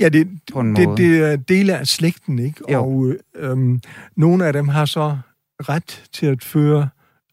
Ja, 0.00 0.08
det, 0.08 0.28
det, 0.76 0.88
det 0.96 1.32
er 1.32 1.36
dele 1.36 1.78
af 1.78 1.86
slægten, 1.86 2.38
ikke? 2.38 2.72
Jo. 2.72 2.84
Og 2.84 3.14
øhm, 3.34 3.80
nogle 4.16 4.46
af 4.46 4.52
dem 4.52 4.68
har 4.68 4.84
så 4.84 5.16
ret 5.60 6.08
til 6.12 6.26
at 6.26 6.44
føre 6.44 6.88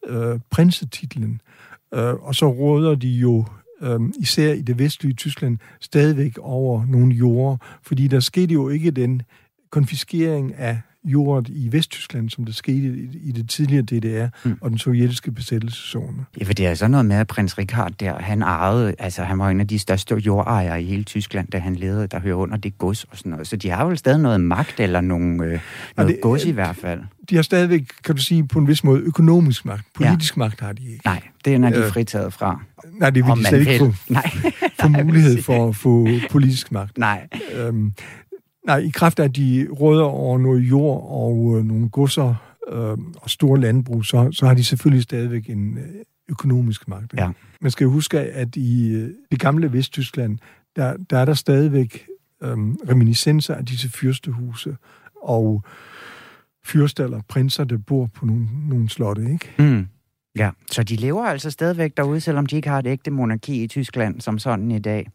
øh, 0.08 0.40
prinsetitlen. 0.50 1.42
Øh, 1.94 2.14
og 2.14 2.36
så 2.36 2.48
råder 2.48 2.96
de 2.96 3.08
jo 3.08 3.46
øh, 3.82 4.00
især 4.20 4.54
i 4.54 4.62
det 4.62 4.80
vestlige 4.80 5.14
Tyskland, 5.14 5.58
stadigvæk 5.80 6.38
over 6.38 6.86
nogle 6.86 7.16
jorder, 7.16 7.58
fordi 7.84 8.08
der 8.08 8.20
skete 8.20 8.54
jo 8.54 8.70
ikke 8.70 8.92
den 8.92 9.22
konfiskering 9.70 10.56
af 10.56 10.82
jordet 11.08 11.50
i 11.50 11.72
Vesttyskland, 11.72 12.30
som 12.30 12.46
der 12.46 12.54
skete 12.54 13.08
i 13.24 13.32
det 13.32 13.50
tidligere 13.50 13.82
DDR 13.82 14.28
mm. 14.48 14.58
og 14.62 14.70
den 14.70 14.78
sovjetiske 14.78 15.32
besættelseszone. 15.32 16.26
Ja, 16.40 16.46
for 16.46 16.54
det 16.54 16.68
er 16.68 16.74
sådan 16.74 16.92
noget 16.92 17.06
med, 17.06 17.16
at 17.16 17.28
prins 17.28 17.58
Richard 17.58 17.92
der, 17.92 18.20
han 18.20 18.42
ejede, 18.42 18.96
altså 19.00 19.24
han 19.24 19.40
var 19.40 19.50
en 19.50 19.60
af 19.60 19.68
de 19.68 19.80
største 19.80 20.16
jordejere 20.16 20.84
i 20.84 20.86
hele 20.86 21.04
Tyskland, 21.04 21.48
da 21.48 21.60
han 21.60 21.76
levede, 21.76 22.08
der 22.08 22.20
hører 22.20 22.36
under 22.36 22.58
det 22.58 22.78
gods 22.78 23.04
og 23.04 23.18
sådan 23.18 23.30
noget. 23.30 23.48
Så 23.48 23.56
de 23.56 23.70
har 23.70 23.86
vel 23.86 23.98
stadig 23.98 24.20
noget 24.20 24.42
magt, 24.42 24.80
eller 24.80 25.02
nogle, 25.02 25.46
øh, 25.46 25.60
noget 25.98 26.16
det, 26.16 26.22
gods 26.22 26.46
i 26.46 26.52
hvert 26.52 26.76
fald. 26.76 27.02
De 27.30 27.36
har 27.36 27.42
stadigvæk, 27.42 27.88
kan 28.04 28.16
du 28.16 28.22
sige, 28.22 28.48
på 28.48 28.60
en 28.60 28.68
vis 28.68 28.84
måde 28.84 29.02
økonomisk 29.02 29.66
magt. 29.66 29.84
Politisk 29.96 30.38
ja. 30.38 30.40
magt 30.40 30.60
har 30.60 30.74
de 30.74 30.84
ikke. 30.92 31.06
Nej, 31.06 31.22
det 31.46 31.54
er 31.54 31.70
de 31.70 31.78
øh, 31.78 31.92
fritaget 31.92 32.34
fra. 32.34 32.62
Nej, 33.00 33.10
det 33.10 33.26
vil 33.26 33.36
de 33.36 33.48
slet 33.48 33.60
ikke 33.60 33.78
få, 33.78 33.94
Nej. 34.14 34.32
få 34.80 34.88
mulighed 35.04 35.42
for 35.42 35.70
at 35.70 35.76
få 35.76 36.08
politisk 36.32 36.72
magt. 36.72 36.98
Nej. 36.98 37.28
Øhm, 37.56 37.94
Nej, 38.68 38.78
i 38.78 38.90
kraft 38.90 39.20
af, 39.20 39.24
at 39.24 39.36
de 39.36 39.68
råder 39.80 40.04
over 40.04 40.38
noget 40.38 40.60
jord 40.60 41.08
og 41.10 41.58
øh, 41.58 41.66
nogle 41.66 41.90
godser 41.90 42.36
øh, 42.72 42.98
og 43.22 43.30
store 43.30 43.60
landbrug, 43.60 44.06
så, 44.06 44.30
så 44.32 44.46
har 44.46 44.54
de 44.54 44.64
selvfølgelig 44.64 45.04
stadigvæk 45.04 45.50
en 45.50 45.78
øh, 45.78 45.84
økonomisk 46.30 46.88
magt. 46.88 47.14
Ja. 47.18 47.32
Man 47.62 47.72
skal 47.72 47.88
huske, 47.88 48.20
at 48.20 48.56
i 48.56 48.92
øh, 48.92 49.10
det 49.32 49.40
gamle 49.40 49.74
Vesttyskland, 49.74 50.38
der, 50.76 50.98
der 51.10 51.18
er 51.18 51.26
der 51.26 51.34
stadigvæk 51.34 52.08
øh, 52.44 52.58
reminiscenser 52.90 53.56
af 53.56 53.66
disse 53.66 53.90
fyrstehuse 53.90 54.78
og 55.22 55.64
fyrster 56.66 57.04
eller 57.04 57.22
prinser, 57.28 57.64
der 57.64 57.78
bor 57.78 58.06
på 58.06 58.26
nogle, 58.26 58.48
nogle 58.70 58.90
slotte, 58.90 59.22
ikke? 59.32 59.54
Mm. 59.60 59.88
Ja, 60.38 60.52
så 60.72 60.84
de 60.84 60.96
lever 60.96 61.26
altså 61.26 61.52
stadigvæk 61.52 61.98
derude, 61.98 62.22
selvom 62.22 62.46
de 62.46 62.56
ikke 62.56 62.70
har 62.70 62.80
et 62.80 62.88
ægte 62.88 63.12
monarki 63.12 63.64
i 63.64 63.68
Tyskland 63.68 64.22
som 64.22 64.40
sådan 64.40 64.72
i 64.72 64.80
dag 64.80 65.08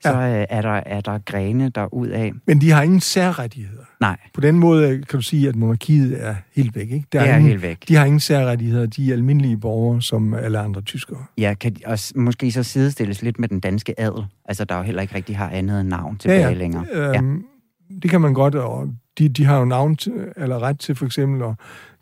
så 0.00 0.18
ja. 0.18 0.40
øh, 0.40 0.46
er, 0.50 0.62
der, 0.62 0.80
er 0.86 1.00
der 1.00 1.18
grene 1.18 1.68
der 1.68 1.94
ud 1.94 2.08
af. 2.08 2.32
Men 2.46 2.60
de 2.60 2.70
har 2.70 2.82
ingen 2.82 3.00
særrettigheder. 3.00 3.82
Nej. 4.00 4.16
På 4.34 4.40
den 4.40 4.58
måde 4.58 4.88
kan 4.88 5.18
du 5.18 5.22
sige, 5.22 5.48
at 5.48 5.56
monarkiet 5.56 6.24
er 6.24 6.34
helt 6.56 6.74
væk. 6.74 6.90
Ikke? 6.90 7.06
Der 7.12 7.20
det 7.20 7.28
er, 7.28 7.32
er 7.32 7.36
ingen, 7.36 7.50
helt 7.50 7.62
væk. 7.62 7.88
De 7.88 7.96
har 7.96 8.04
ingen 8.04 8.20
særrettigheder. 8.20 8.86
De 8.86 9.08
er 9.08 9.12
almindelige 9.12 9.56
borgere, 9.56 10.02
som 10.02 10.34
alle 10.34 10.58
andre 10.58 10.80
tyskere. 10.80 11.24
Ja, 11.38 11.54
kan 11.60 11.74
de 11.74 11.80
også 11.86 12.12
måske 12.16 12.52
så 12.52 12.62
sidestilles 12.62 13.22
lidt 13.22 13.38
med 13.38 13.48
den 13.48 13.60
danske 13.60 14.00
adel. 14.00 14.24
Altså, 14.44 14.64
der 14.64 14.76
jo 14.76 14.82
heller 14.82 15.02
ikke 15.02 15.14
rigtig 15.14 15.36
har 15.36 15.50
andet 15.50 15.80
end 15.80 15.88
navn 15.88 16.18
tilbage 16.18 16.40
ja, 16.40 16.48
ja. 16.48 16.54
længere. 16.54 16.86
Øhm, 16.92 17.34
ja. 17.34 17.96
Det 18.02 18.10
kan 18.10 18.20
man 18.20 18.34
godt, 18.34 18.54
og 18.54 18.88
de, 19.18 19.28
de 19.28 19.44
har 19.44 19.58
jo 19.58 19.64
navn 19.64 19.96
til, 19.96 20.12
eller 20.36 20.62
ret 20.62 20.80
til 20.80 20.94
for 20.94 21.06
eksempel 21.06 21.42
at 21.42 21.54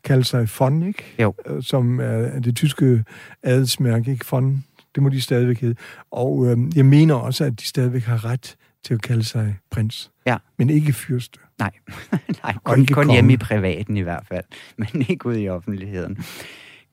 kalde 0.05 0.25
sig 0.25 0.49
von, 0.59 0.83
ikke? 0.83 1.05
Jo. 1.19 1.35
Øh, 1.47 1.63
Som 1.63 2.01
er 2.01 2.41
det 2.41 2.57
tyske 2.57 3.05
adelsmærke, 3.43 4.11
ikke? 4.11 4.25
Von, 4.31 4.65
det 4.95 5.03
må 5.03 5.09
de 5.09 5.21
stadigvæk 5.21 5.61
hedde. 5.61 5.75
Og 6.11 6.47
øh, 6.47 6.77
jeg 6.77 6.87
mener 6.87 7.15
også, 7.15 7.45
at 7.45 7.61
de 7.61 7.67
stadigvæk 7.67 8.03
har 8.03 8.25
ret 8.25 8.57
til 8.85 8.95
at 8.95 9.03
kalde 9.03 9.25
sig 9.25 9.57
prins. 9.71 10.11
Ja. 10.27 10.37
Men 10.59 10.71
ikke 10.71 10.93
fyrste. 10.93 11.39
Nej, 11.59 11.71
Nej 12.43 12.55
kun, 12.65 12.81
ikke 12.81 12.95
kun 12.95 13.11
hjemme 13.11 13.33
i 13.33 13.37
privaten 13.37 13.97
i 13.97 14.01
hvert 14.01 14.27
fald, 14.29 14.45
men 14.93 15.07
ikke 15.09 15.27
ude 15.27 15.43
i 15.43 15.49
offentligheden. 15.49 16.25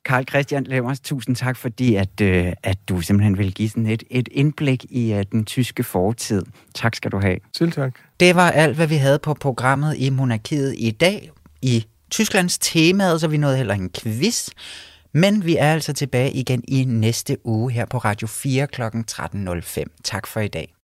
Karl 0.06 0.26
Christian 0.30 0.64
Lemmers, 0.64 1.00
tusind 1.00 1.36
tak, 1.36 1.58
fordi 1.58 1.96
at, 1.96 2.22
øh, 2.22 2.54
at 2.64 2.78
du 2.90 3.02
simpelthen 3.02 3.38
vil 3.38 3.54
give 3.54 3.70
sådan 3.70 3.86
et, 3.86 4.04
et 4.10 4.30
indblik 4.32 4.86
i 4.90 5.14
uh, 5.14 5.22
den 5.32 5.46
tyske 5.46 5.84
fortid. 5.84 6.44
Tak 6.76 6.96
skal 6.96 7.12
du 7.12 7.20
have. 7.20 7.38
Selv 7.54 7.72
tak. 7.72 8.00
Det 8.20 8.36
var 8.36 8.52
alt, 8.52 8.76
hvad 8.76 8.88
vi 8.88 8.96
havde 8.96 9.20
på 9.20 9.34
programmet 9.34 9.96
i 9.98 10.10
Monarkiet 10.10 10.76
i 10.78 10.92
dag. 10.92 11.32
I 11.62 11.86
Tysklands 12.12 12.58
temaet, 12.58 13.22
så 13.22 13.28
vi 13.28 13.38
nåede 13.38 13.58
heller 13.58 13.74
en 13.74 13.90
quiz. 13.90 14.50
Men 15.14 15.46
vi 15.46 15.58
er 15.58 15.74
altså 15.74 15.94
tilbage 15.94 16.32
igen 16.32 16.64
i 16.68 16.84
næste 16.84 17.38
uge 17.44 17.72
her 17.72 17.86
på 17.86 17.98
Radio 17.98 18.28
4 18.28 18.68
kl. 18.68 18.82
13.05. 18.82 19.84
Tak 20.04 20.28
for 20.28 20.40
i 20.40 20.48
dag. 20.48 20.74